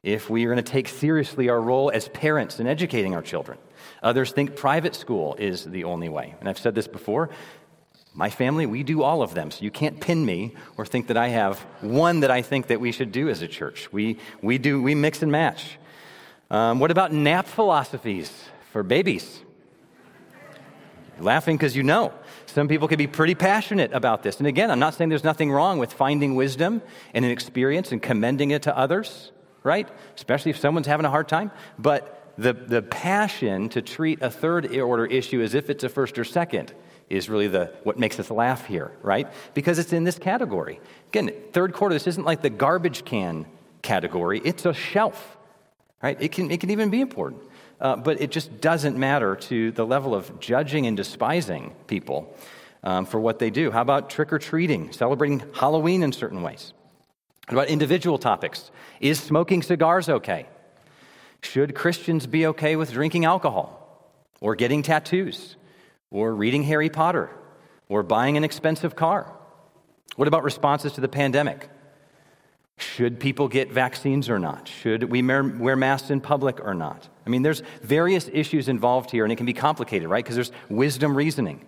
if 0.03 0.31
we 0.31 0.45
are 0.45 0.53
going 0.53 0.63
to 0.63 0.73
take 0.73 0.89
seriously 0.89 1.49
our 1.49 1.61
role 1.61 1.91
as 1.91 2.09
parents 2.09 2.61
in 2.61 2.67
educating 2.67 3.15
our 3.15 3.23
children. 3.23 3.59
Others 4.03 4.33
think 4.33 4.55
private 4.55 4.95
school 4.95 5.35
is 5.39 5.65
the 5.65 5.85
only 5.85 6.09
way. 6.09 6.35
And 6.41 6.49
I've 6.49 6.59
said 6.59 6.75
this 6.75 6.87
before 6.89 7.31
My 8.17 8.31
family, 8.31 8.65
we 8.65 8.85
do 8.85 9.03
all 9.03 9.23
of 9.23 9.35
them. 9.35 9.51
So 9.51 9.65
you 9.65 9.73
can't 9.73 10.01
pin 10.01 10.25
me 10.25 10.55
or 10.77 10.87
think 10.87 11.09
that 11.09 11.17
I 11.17 11.29
have 11.29 11.59
one 11.81 12.21
that 12.21 12.31
I 12.31 12.43
think 12.43 12.69
that 12.69 12.81
we 12.81 12.93
should 12.93 13.11
do 13.11 13.29
as 13.29 13.43
a 13.43 13.49
church. 13.49 13.93
We, 13.93 14.19
we 14.41 14.57
do, 14.57 14.81
we 14.81 14.95
mix 14.95 15.21
and 15.23 15.33
match. 15.33 15.79
Um, 16.49 16.79
what 16.79 16.93
about 16.93 17.13
nap 17.13 17.49
philosophies 17.49 18.33
for 18.71 18.85
babies? 18.85 19.43
You're 21.17 21.25
laughing 21.25 21.57
because 21.57 21.75
you 21.75 21.83
know. 21.83 22.13
Some 22.47 22.69
people 22.69 22.87
can 22.87 22.99
be 22.99 23.09
pretty 23.09 23.35
passionate 23.35 23.93
about 23.93 24.23
this. 24.23 24.39
And 24.39 24.47
again, 24.47 24.71
I'm 24.71 24.79
not 24.79 24.95
saying 24.95 25.11
there's 25.11 25.25
nothing 25.25 25.51
wrong 25.51 25.81
with 25.81 25.93
finding 25.93 26.37
wisdom 26.37 26.83
and 27.15 27.25
an 27.25 27.33
experience 27.33 27.91
and 27.91 28.01
commending 28.01 28.53
it 28.53 28.63
to 28.63 28.79
others, 28.79 29.33
right? 29.65 29.89
Especially 30.15 30.51
if 30.51 30.59
someone's 30.59 30.87
having 30.87 31.05
a 31.05 31.11
hard 31.11 31.27
time. 31.27 31.51
But 31.81 32.33
the, 32.39 32.53
the 32.53 32.83
passion 32.83 33.71
to 33.71 33.83
treat 33.83 34.23
a 34.23 34.31
third 34.31 34.73
order 34.77 35.05
issue 35.05 35.43
as 35.43 35.55
if 35.55 35.69
it's 35.69 35.83
a 35.83 35.89
first 35.89 36.17
or 36.17 36.25
second 36.25 36.73
is 37.11 37.29
really 37.29 37.49
the, 37.49 37.73
what 37.83 37.99
makes 37.99 38.19
us 38.19 38.31
laugh 38.31 38.67
here, 38.67 38.93
right? 39.03 39.29
Because 39.53 39.79
it's 39.79 39.93
in 39.93 40.05
this 40.05 40.19
category. 40.19 40.81
Again, 41.09 41.33
third 41.53 41.75
quarter, 41.75 41.95
this 41.95 42.07
isn't 42.07 42.25
like 42.25 42.43
the 42.43 42.51
garbage 42.51 43.05
can 43.05 43.47
category, 43.83 44.41
it's 44.45 44.65
a 44.65 44.73
shelf, 44.73 45.37
right? 46.03 46.17
It 46.21 46.33
can, 46.33 46.51
it 46.51 46.61
can 46.61 46.71
even 46.71 46.91
be 46.91 47.01
important. 47.01 47.43
Uh, 47.81 47.97
but 47.97 48.21
it 48.21 48.31
just 48.31 48.61
doesn't 48.61 48.97
matter 48.97 49.37
to 49.37 49.73
the 49.73 49.85
level 49.85 50.15
of 50.15 50.41
judging 50.41 50.87
and 50.87 50.97
despising 50.97 51.75
people 51.87 52.35
um, 52.83 53.05
for 53.05 53.19
what 53.19 53.39
they 53.39 53.51
do. 53.51 53.71
How 53.71 53.83
about 53.83 54.11
trick 54.11 54.33
or 54.33 54.39
treating, 54.39 54.93
celebrating 54.93 55.43
Halloween 55.53 56.03
in 56.03 56.13
certain 56.13 56.43
ways? 56.43 56.73
What 57.49 57.55
about 57.55 57.69
individual 57.69 58.17
topics? 58.17 58.71
Is 59.01 59.21
smoking 59.21 59.63
cigars 59.63 60.09
okay? 60.09 60.47
Should 61.43 61.75
Christians 61.75 62.27
be 62.27 62.47
okay 62.47 62.77
with 62.77 62.93
drinking 62.93 63.27
alcohol 63.27 64.11
or 64.41 64.55
getting 64.55 64.83
tattoos? 64.83 65.57
Or 66.15 66.33
reading 66.33 66.63
Harry 66.63 66.89
Potter 66.89 67.29
or 67.89 68.05
buying 68.05 68.37
an 68.37 68.45
expensive 68.45 68.95
car? 68.95 69.31
What 70.15 70.29
about 70.29 70.45
responses 70.45 70.93
to 70.93 71.01
the 71.01 71.09
pandemic? 71.09 71.69
Should 72.77 73.19
people 73.19 73.49
get 73.49 73.73
vaccines 73.73 74.31
or 74.31 74.39
not? 74.39 74.69
Should 74.69 75.11
we 75.11 75.23
wear 75.23 75.77
masks 75.77 76.11
in 76.11 76.21
public 76.21 76.61
or 76.65 76.73
not? 76.73 77.09
I 77.27 77.31
mean, 77.31 77.43
there's 77.43 77.63
various 77.83 78.31
issues 78.33 78.69
involved 78.69 79.11
here, 79.11 79.25
and 79.25 79.33
it 79.33 79.37
can 79.37 79.47
be 79.47 79.53
complicated, 79.53 80.09
right? 80.09 80.25
Because 80.25 80.37
there's 80.37 80.53
wisdom 80.69 81.17
reasoning. 81.17 81.67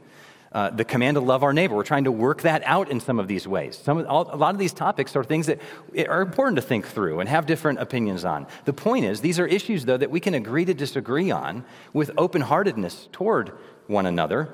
Uh, 0.52 0.70
the 0.70 0.84
command 0.84 1.16
to 1.16 1.20
love 1.20 1.42
our 1.42 1.52
neighbor. 1.52 1.74
We're 1.74 1.82
trying 1.82 2.04
to 2.04 2.12
work 2.12 2.42
that 2.42 2.62
out 2.64 2.88
in 2.88 3.00
some 3.00 3.18
of 3.18 3.26
these 3.26 3.48
ways. 3.48 3.76
Some, 3.76 4.06
all, 4.06 4.32
a 4.32 4.36
lot 4.36 4.54
of 4.54 4.58
these 4.58 4.72
topics 4.72 5.16
are 5.16 5.24
things 5.24 5.46
that 5.46 5.60
are 6.08 6.22
important 6.22 6.56
to 6.56 6.62
think 6.62 6.86
through 6.86 7.18
and 7.18 7.28
have 7.28 7.46
different 7.46 7.80
opinions 7.80 8.24
on. 8.24 8.46
The 8.64 8.72
point 8.72 9.04
is, 9.04 9.20
these 9.20 9.40
are 9.40 9.46
issues, 9.46 9.84
though, 9.84 9.96
that 9.96 10.10
we 10.10 10.20
can 10.20 10.34
agree 10.34 10.64
to 10.64 10.72
disagree 10.72 11.32
on 11.32 11.64
with 11.92 12.12
open 12.16 12.42
heartedness 12.42 13.08
toward 13.10 13.52
one 13.86 14.06
another, 14.06 14.48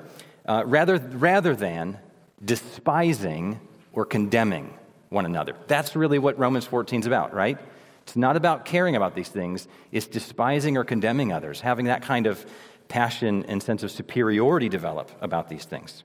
uh, 0.45 0.63
rather, 0.65 0.97
rather 0.97 1.55
than 1.55 1.97
despising 2.43 3.59
or 3.91 4.05
condemning 4.05 4.73
one 5.09 5.25
another. 5.25 5.55
That's 5.67 5.95
really 5.95 6.19
what 6.19 6.37
Romans 6.37 6.65
14 6.65 7.01
is 7.01 7.05
about, 7.05 7.33
right? 7.33 7.57
It's 8.03 8.15
not 8.15 8.35
about 8.35 8.65
caring 8.65 8.95
about 8.95 9.15
these 9.15 9.29
things, 9.29 9.67
it's 9.91 10.07
despising 10.07 10.77
or 10.77 10.83
condemning 10.83 11.31
others, 11.31 11.61
having 11.61 11.85
that 11.85 12.01
kind 12.01 12.27
of 12.27 12.45
passion 12.89 13.45
and 13.47 13.63
sense 13.63 13.81
of 13.81 13.91
superiority 13.91 14.69
develop 14.69 15.09
about 15.21 15.49
these 15.49 15.65
things. 15.65 16.03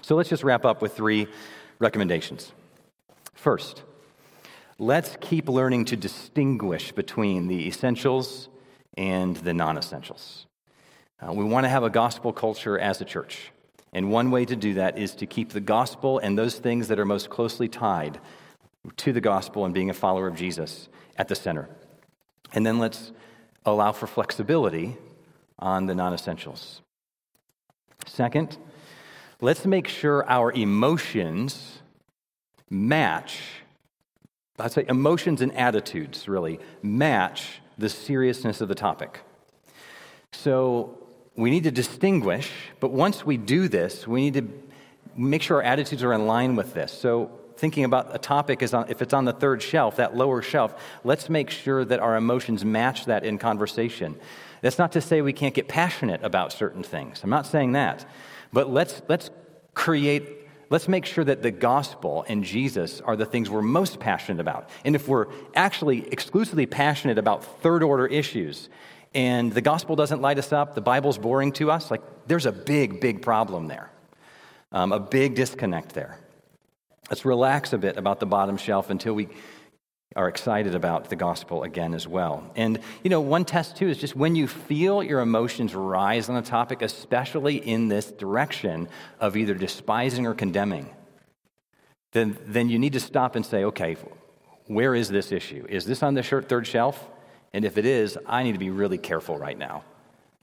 So 0.00 0.16
let's 0.16 0.28
just 0.28 0.42
wrap 0.42 0.64
up 0.64 0.80
with 0.80 0.96
three 0.96 1.28
recommendations. 1.78 2.52
First, 3.34 3.82
let's 4.78 5.16
keep 5.20 5.48
learning 5.48 5.84
to 5.86 5.96
distinguish 5.96 6.92
between 6.92 7.48
the 7.48 7.68
essentials 7.68 8.48
and 8.96 9.36
the 9.36 9.54
non 9.54 9.78
essentials. 9.78 10.47
Uh, 11.20 11.32
we 11.32 11.44
want 11.44 11.64
to 11.64 11.68
have 11.68 11.82
a 11.82 11.90
gospel 11.90 12.32
culture 12.32 12.78
as 12.78 13.00
a 13.00 13.04
church. 13.04 13.50
And 13.92 14.10
one 14.10 14.30
way 14.30 14.44
to 14.44 14.54
do 14.54 14.74
that 14.74 14.98
is 14.98 15.14
to 15.16 15.26
keep 15.26 15.50
the 15.50 15.60
gospel 15.60 16.18
and 16.18 16.38
those 16.38 16.58
things 16.58 16.88
that 16.88 16.98
are 16.98 17.04
most 17.04 17.30
closely 17.30 17.68
tied 17.68 18.20
to 18.96 19.12
the 19.12 19.20
gospel 19.20 19.64
and 19.64 19.74
being 19.74 19.90
a 19.90 19.94
follower 19.94 20.28
of 20.28 20.36
Jesus 20.36 20.88
at 21.16 21.28
the 21.28 21.34
center. 21.34 21.68
And 22.52 22.64
then 22.64 22.78
let's 22.78 23.12
allow 23.64 23.92
for 23.92 24.06
flexibility 24.06 24.96
on 25.58 25.86
the 25.86 25.94
non 25.94 26.14
essentials. 26.14 26.82
Second, 28.06 28.56
let's 29.40 29.66
make 29.66 29.88
sure 29.88 30.28
our 30.28 30.52
emotions 30.52 31.82
match, 32.70 33.40
I'd 34.58 34.72
say 34.72 34.84
emotions 34.88 35.40
and 35.40 35.52
attitudes 35.54 36.28
really 36.28 36.60
match 36.82 37.60
the 37.76 37.88
seriousness 37.88 38.60
of 38.60 38.68
the 38.68 38.74
topic. 38.74 39.20
So 40.32 41.07
we 41.38 41.50
need 41.50 41.64
to 41.64 41.70
distinguish, 41.70 42.50
but 42.80 42.90
once 42.90 43.24
we 43.24 43.36
do 43.36 43.68
this, 43.68 44.08
we 44.08 44.28
need 44.28 44.34
to 44.34 44.48
make 45.16 45.40
sure 45.40 45.58
our 45.58 45.62
attitudes 45.62 46.02
are 46.02 46.12
in 46.12 46.26
line 46.26 46.56
with 46.56 46.74
this. 46.74 46.92
So, 46.92 47.30
thinking 47.56 47.84
about 47.84 48.12
a 48.12 48.18
topic 48.18 48.60
is 48.60 48.74
on, 48.74 48.90
if 48.90 49.02
it's 49.02 49.14
on 49.14 49.24
the 49.24 49.32
third 49.32 49.62
shelf, 49.62 49.96
that 49.96 50.16
lower 50.16 50.42
shelf, 50.42 50.74
let's 51.04 51.30
make 51.30 51.50
sure 51.50 51.84
that 51.84 52.00
our 52.00 52.16
emotions 52.16 52.64
match 52.64 53.04
that 53.04 53.24
in 53.24 53.38
conversation. 53.38 54.18
That's 54.62 54.78
not 54.78 54.92
to 54.92 55.00
say 55.00 55.22
we 55.22 55.32
can't 55.32 55.54
get 55.54 55.68
passionate 55.68 56.24
about 56.24 56.52
certain 56.52 56.82
things. 56.82 57.20
I'm 57.22 57.30
not 57.30 57.46
saying 57.46 57.72
that. 57.72 58.04
But 58.52 58.70
let's, 58.70 59.00
let's 59.08 59.30
create, 59.74 60.37
let's 60.70 60.88
make 60.88 61.06
sure 61.06 61.24
that 61.24 61.42
the 61.42 61.50
gospel 61.50 62.24
and 62.28 62.44
Jesus 62.44 63.00
are 63.00 63.16
the 63.16 63.26
things 63.26 63.50
we're 63.50 63.62
most 63.62 64.00
passionate 64.00 64.40
about. 64.40 64.68
And 64.84 64.94
if 64.94 65.08
we're 65.08 65.26
actually 65.54 66.06
exclusively 66.08 66.66
passionate 66.66 67.18
about 67.18 67.62
third 67.62 67.82
order 67.82 68.06
issues, 68.06 68.68
and 69.14 69.52
the 69.52 69.60
gospel 69.60 69.96
doesn't 69.96 70.20
light 70.20 70.38
us 70.38 70.52
up, 70.52 70.74
the 70.74 70.80
Bible's 70.80 71.18
boring 71.18 71.52
to 71.52 71.70
us, 71.70 71.90
like 71.90 72.02
there's 72.26 72.46
a 72.46 72.52
big, 72.52 73.00
big 73.00 73.22
problem 73.22 73.66
there, 73.66 73.90
um, 74.72 74.92
a 74.92 75.00
big 75.00 75.34
disconnect 75.34 75.94
there. 75.94 76.18
Let's 77.10 77.24
relax 77.24 77.72
a 77.72 77.78
bit 77.78 77.96
about 77.96 78.20
the 78.20 78.26
bottom 78.26 78.58
shelf 78.58 78.90
until 78.90 79.14
we 79.14 79.28
are 80.18 80.28
excited 80.28 80.74
about 80.74 81.10
the 81.10 81.14
gospel 81.16 81.62
again 81.62 81.94
as 81.94 82.08
well. 82.08 82.42
And, 82.56 82.80
you 83.04 83.08
know, 83.08 83.20
one 83.20 83.44
test 83.44 83.76
too 83.76 83.88
is 83.88 83.96
just 83.96 84.16
when 84.16 84.34
you 84.34 84.48
feel 84.48 85.00
your 85.00 85.20
emotions 85.20 85.76
rise 85.76 86.28
on 86.28 86.34
a 86.34 86.42
topic, 86.42 86.82
especially 86.82 87.56
in 87.56 87.86
this 87.86 88.10
direction 88.10 88.88
of 89.20 89.36
either 89.36 89.54
despising 89.54 90.26
or 90.26 90.34
condemning, 90.34 90.90
then, 92.10 92.36
then 92.46 92.68
you 92.68 92.80
need 92.80 92.94
to 92.94 93.00
stop 93.00 93.36
and 93.36 93.46
say, 93.46 93.62
okay, 93.62 93.96
where 94.66 94.92
is 94.92 95.08
this 95.08 95.30
issue? 95.30 95.64
Is 95.68 95.84
this 95.84 96.02
on 96.02 96.14
the 96.14 96.24
third 96.24 96.66
shelf? 96.66 97.08
And 97.52 97.64
if 97.64 97.78
it 97.78 97.86
is, 97.86 98.18
I 98.26 98.42
need 98.42 98.52
to 98.52 98.58
be 98.58 98.70
really 98.70 98.98
careful 98.98 99.38
right 99.38 99.56
now 99.56 99.84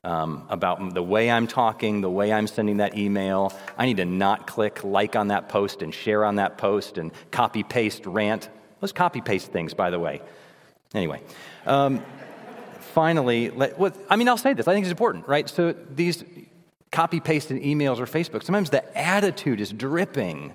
um, 0.06 0.46
about 0.48 0.94
the 0.94 1.04
way 1.04 1.30
I'm 1.30 1.48
talking, 1.48 2.00
the 2.00 2.10
way 2.10 2.32
I'm 2.32 2.48
sending 2.48 2.78
that 2.78 2.98
email. 2.98 3.52
I 3.78 3.88
need 3.88 3.98
to 3.98 4.06
not 4.06 4.48
click 4.48 4.86
like 4.86 5.18
on 5.18 5.28
that 5.28 5.50
post 5.50 5.82
and 5.82 5.94
share 5.94 6.24
on 6.24 6.36
that 6.36 6.58
post 6.58 6.98
and 6.98 7.12
copy 7.30 7.64
paste 7.64 8.06
rant. 8.06 8.48
Let's 8.86 8.94
copy 8.94 9.20
paste 9.20 9.52
things, 9.52 9.74
by 9.74 9.90
the 9.90 9.98
way. 9.98 10.22
Anyway. 10.94 11.20
Um, 11.66 12.06
finally, 12.94 13.50
let, 13.50 13.80
I 14.12 14.16
mean, 14.16 14.30
I'll 14.30 14.38
say 14.38 14.54
this. 14.54 14.68
I 14.68 14.74
think 14.74 14.86
it's 14.86 14.92
important, 14.92 15.28
right? 15.28 15.50
So 15.50 15.74
these 15.90 16.24
copy 16.92 17.20
pasted 17.20 17.64
emails 17.64 17.98
or 17.98 18.06
Facebook, 18.06 18.44
sometimes 18.44 18.70
the 18.70 18.96
attitude 18.96 19.60
is 19.60 19.72
dripping 19.72 20.54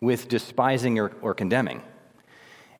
with 0.00 0.28
despising 0.28 1.00
or, 1.00 1.10
or 1.22 1.34
condemning. 1.34 1.82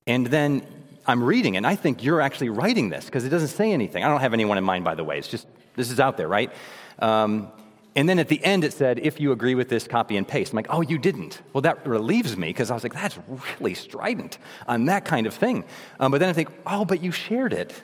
And 0.06 0.28
then 0.28 0.64
I'm 1.04 1.24
reading 1.24 1.56
and 1.56 1.66
I 1.66 1.74
think 1.74 2.04
you're 2.04 2.20
actually 2.20 2.50
writing 2.50 2.88
this 2.88 3.06
because 3.06 3.24
it 3.24 3.30
doesn't 3.30 3.48
say 3.48 3.72
anything. 3.72 4.04
I 4.04 4.08
don't 4.08 4.20
have 4.20 4.34
anyone 4.34 4.56
in 4.56 4.62
mind, 4.62 4.84
by 4.84 4.94
the 4.94 5.02
way. 5.02 5.18
It's 5.18 5.26
just, 5.26 5.48
this 5.74 5.90
is 5.90 5.98
out 5.98 6.16
there, 6.16 6.28
right? 6.28 6.52
Um, 7.00 7.50
and 7.94 8.08
then 8.08 8.18
at 8.18 8.28
the 8.28 8.42
end 8.44 8.64
it 8.64 8.72
said, 8.72 8.98
if 9.00 9.20
you 9.20 9.32
agree 9.32 9.54
with 9.54 9.68
this, 9.68 9.86
copy 9.86 10.16
and 10.16 10.26
paste. 10.26 10.52
I'm 10.52 10.56
like, 10.56 10.68
oh, 10.70 10.80
you 10.80 10.98
didn't. 10.98 11.42
Well, 11.52 11.62
that 11.62 11.86
relieves 11.86 12.36
me 12.36 12.48
because 12.48 12.70
I 12.70 12.74
was 12.74 12.82
like, 12.82 12.94
that's 12.94 13.18
really 13.60 13.74
strident 13.74 14.38
on 14.66 14.86
that 14.86 15.04
kind 15.04 15.26
of 15.26 15.34
thing. 15.34 15.64
Um, 16.00 16.10
but 16.10 16.18
then 16.18 16.28
I 16.28 16.32
think, 16.32 16.48
oh, 16.66 16.84
but 16.84 17.02
you 17.02 17.12
shared 17.12 17.52
it. 17.52 17.82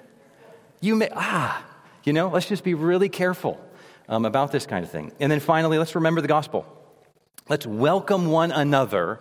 You 0.80 0.96
may, 0.96 1.10
ah, 1.14 1.64
you 2.04 2.12
know, 2.12 2.28
let's 2.28 2.46
just 2.46 2.64
be 2.64 2.74
really 2.74 3.08
careful 3.08 3.60
um, 4.08 4.24
about 4.24 4.50
this 4.50 4.64
kind 4.64 4.84
of 4.84 4.90
thing. 4.90 5.12
And 5.20 5.30
then 5.30 5.40
finally, 5.40 5.78
let's 5.78 5.94
remember 5.94 6.20
the 6.20 6.28
gospel. 6.28 6.64
Let's 7.48 7.66
welcome 7.66 8.30
one 8.30 8.50
another 8.50 9.20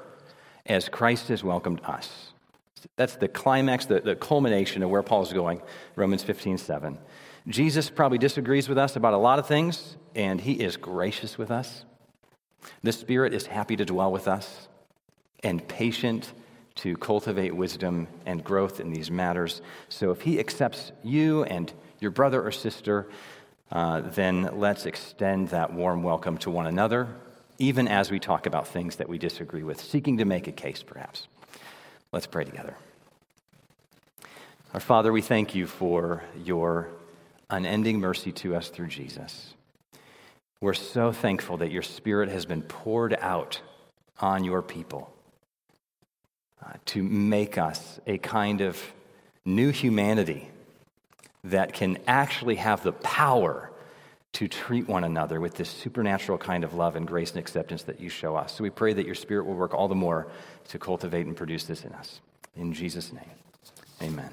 as 0.66 0.88
Christ 0.88 1.28
has 1.30 1.44
welcomed 1.44 1.82
us. 1.84 2.32
That's 2.96 3.16
the 3.16 3.28
climax, 3.28 3.86
the, 3.86 4.00
the 4.00 4.16
culmination 4.16 4.84
of 4.84 4.90
where 4.90 5.04
Paul's 5.04 5.34
going, 5.34 5.62
Romans 5.96 6.24
15, 6.24 6.58
7. 6.58 6.98
Jesus 7.48 7.90
probably 7.90 8.18
disagrees 8.18 8.68
with 8.68 8.78
us 8.78 8.98
about 8.98 9.14
a 9.14 9.18
lot 9.18 9.40
of 9.40 9.48
things, 9.48 9.96
and 10.14 10.42
he 10.42 10.54
is 10.54 10.76
gracious 10.76 11.38
with 11.38 11.50
us. 11.50 11.86
The 12.84 12.92
Spirit 12.92 13.34
is 13.34 13.48
happy 13.48 13.78
to 13.78 13.86
dwell 13.86 14.12
with 14.12 14.28
us 14.28 14.68
and 15.44 15.66
patient 15.66 16.34
to 16.76 16.98
cultivate 16.98 17.56
wisdom 17.56 18.08
and 18.26 18.44
growth 18.44 18.82
in 18.82 18.92
these 18.92 19.10
matters. 19.10 19.62
So 19.88 20.12
if 20.12 20.22
he 20.22 20.40
accepts 20.40 20.92
you 21.04 21.46
and 21.46 21.72
your 22.02 22.12
brother 22.12 22.46
or 22.46 22.52
sister, 22.52 23.08
uh, 23.72 24.02
then 24.02 24.50
let's 24.60 24.86
extend 24.86 25.50
that 25.50 25.74
warm 25.74 26.04
welcome 26.04 26.38
to 26.40 26.52
one 26.52 26.68
another, 26.68 27.08
even 27.60 27.88
as 27.88 28.12
we 28.12 28.20
talk 28.20 28.46
about 28.46 28.68
things 28.68 28.98
that 28.98 29.08
we 29.08 29.18
disagree 29.18 29.64
with, 29.64 29.80
seeking 29.80 30.18
to 30.18 30.26
make 30.26 30.48
a 30.48 30.52
case, 30.52 30.84
perhaps. 30.84 31.28
Let's 32.12 32.28
pray 32.28 32.44
together. 32.44 32.76
Our 34.74 34.82
Father, 34.82 35.14
we 35.14 35.22
thank 35.22 35.56
you 35.56 35.66
for 35.66 36.24
your 36.44 36.90
unending 37.50 38.00
mercy 38.00 38.32
to 38.32 38.56
us 38.56 38.70
through 38.70 38.88
Jesus. 38.88 39.54
We're 40.60 40.74
so 40.74 41.12
thankful 41.12 41.58
that 41.58 41.72
your 41.72 41.84
Spirit 41.84 42.30
has 42.30 42.46
been 42.46 42.62
poured 42.62 43.16
out 43.20 43.62
on 44.20 44.44
your 44.44 44.62
people 44.62 45.14
uh, 46.66 46.74
to 46.86 47.04
make 47.04 47.58
us 47.58 48.00
a 48.08 48.18
kind 48.18 48.62
of 48.62 48.82
new 49.46 49.70
humanity 49.72 50.50
that 51.44 51.74
can 51.74 51.98
actually 52.08 52.56
have 52.56 52.84
the 52.84 52.92
power 52.92 53.72
to 54.34 54.48
treat 54.48 54.88
one 54.88 55.04
another 55.04 55.40
with 55.40 55.56
this 55.56 55.70
supernatural 55.70 56.38
kind 56.38 56.64
of 56.64 56.74
love 56.74 56.96
and 56.96 57.08
grace 57.08 57.32
and 57.32 57.40
acceptance 57.40 57.84
that 57.84 58.00
you 58.00 58.10
show 58.10 58.36
us. 58.36 58.54
So 58.56 58.64
we 58.64 58.70
pray 58.70 58.94
that 58.94 59.06
your 59.06 59.16
Spirit 59.16 59.46
will 59.46 59.56
work 59.56 59.74
all 59.74 59.88
the 59.88 59.96
more 59.96 60.28
to 60.70 60.80
cultivate 60.80 61.26
and 61.26 61.36
produce 61.36 61.64
this 61.64 61.84
in 61.84 61.94
us. 61.94 62.20
In 62.56 62.74
Jesus' 62.74 63.14
name, 63.14 63.24
amen. 64.02 64.30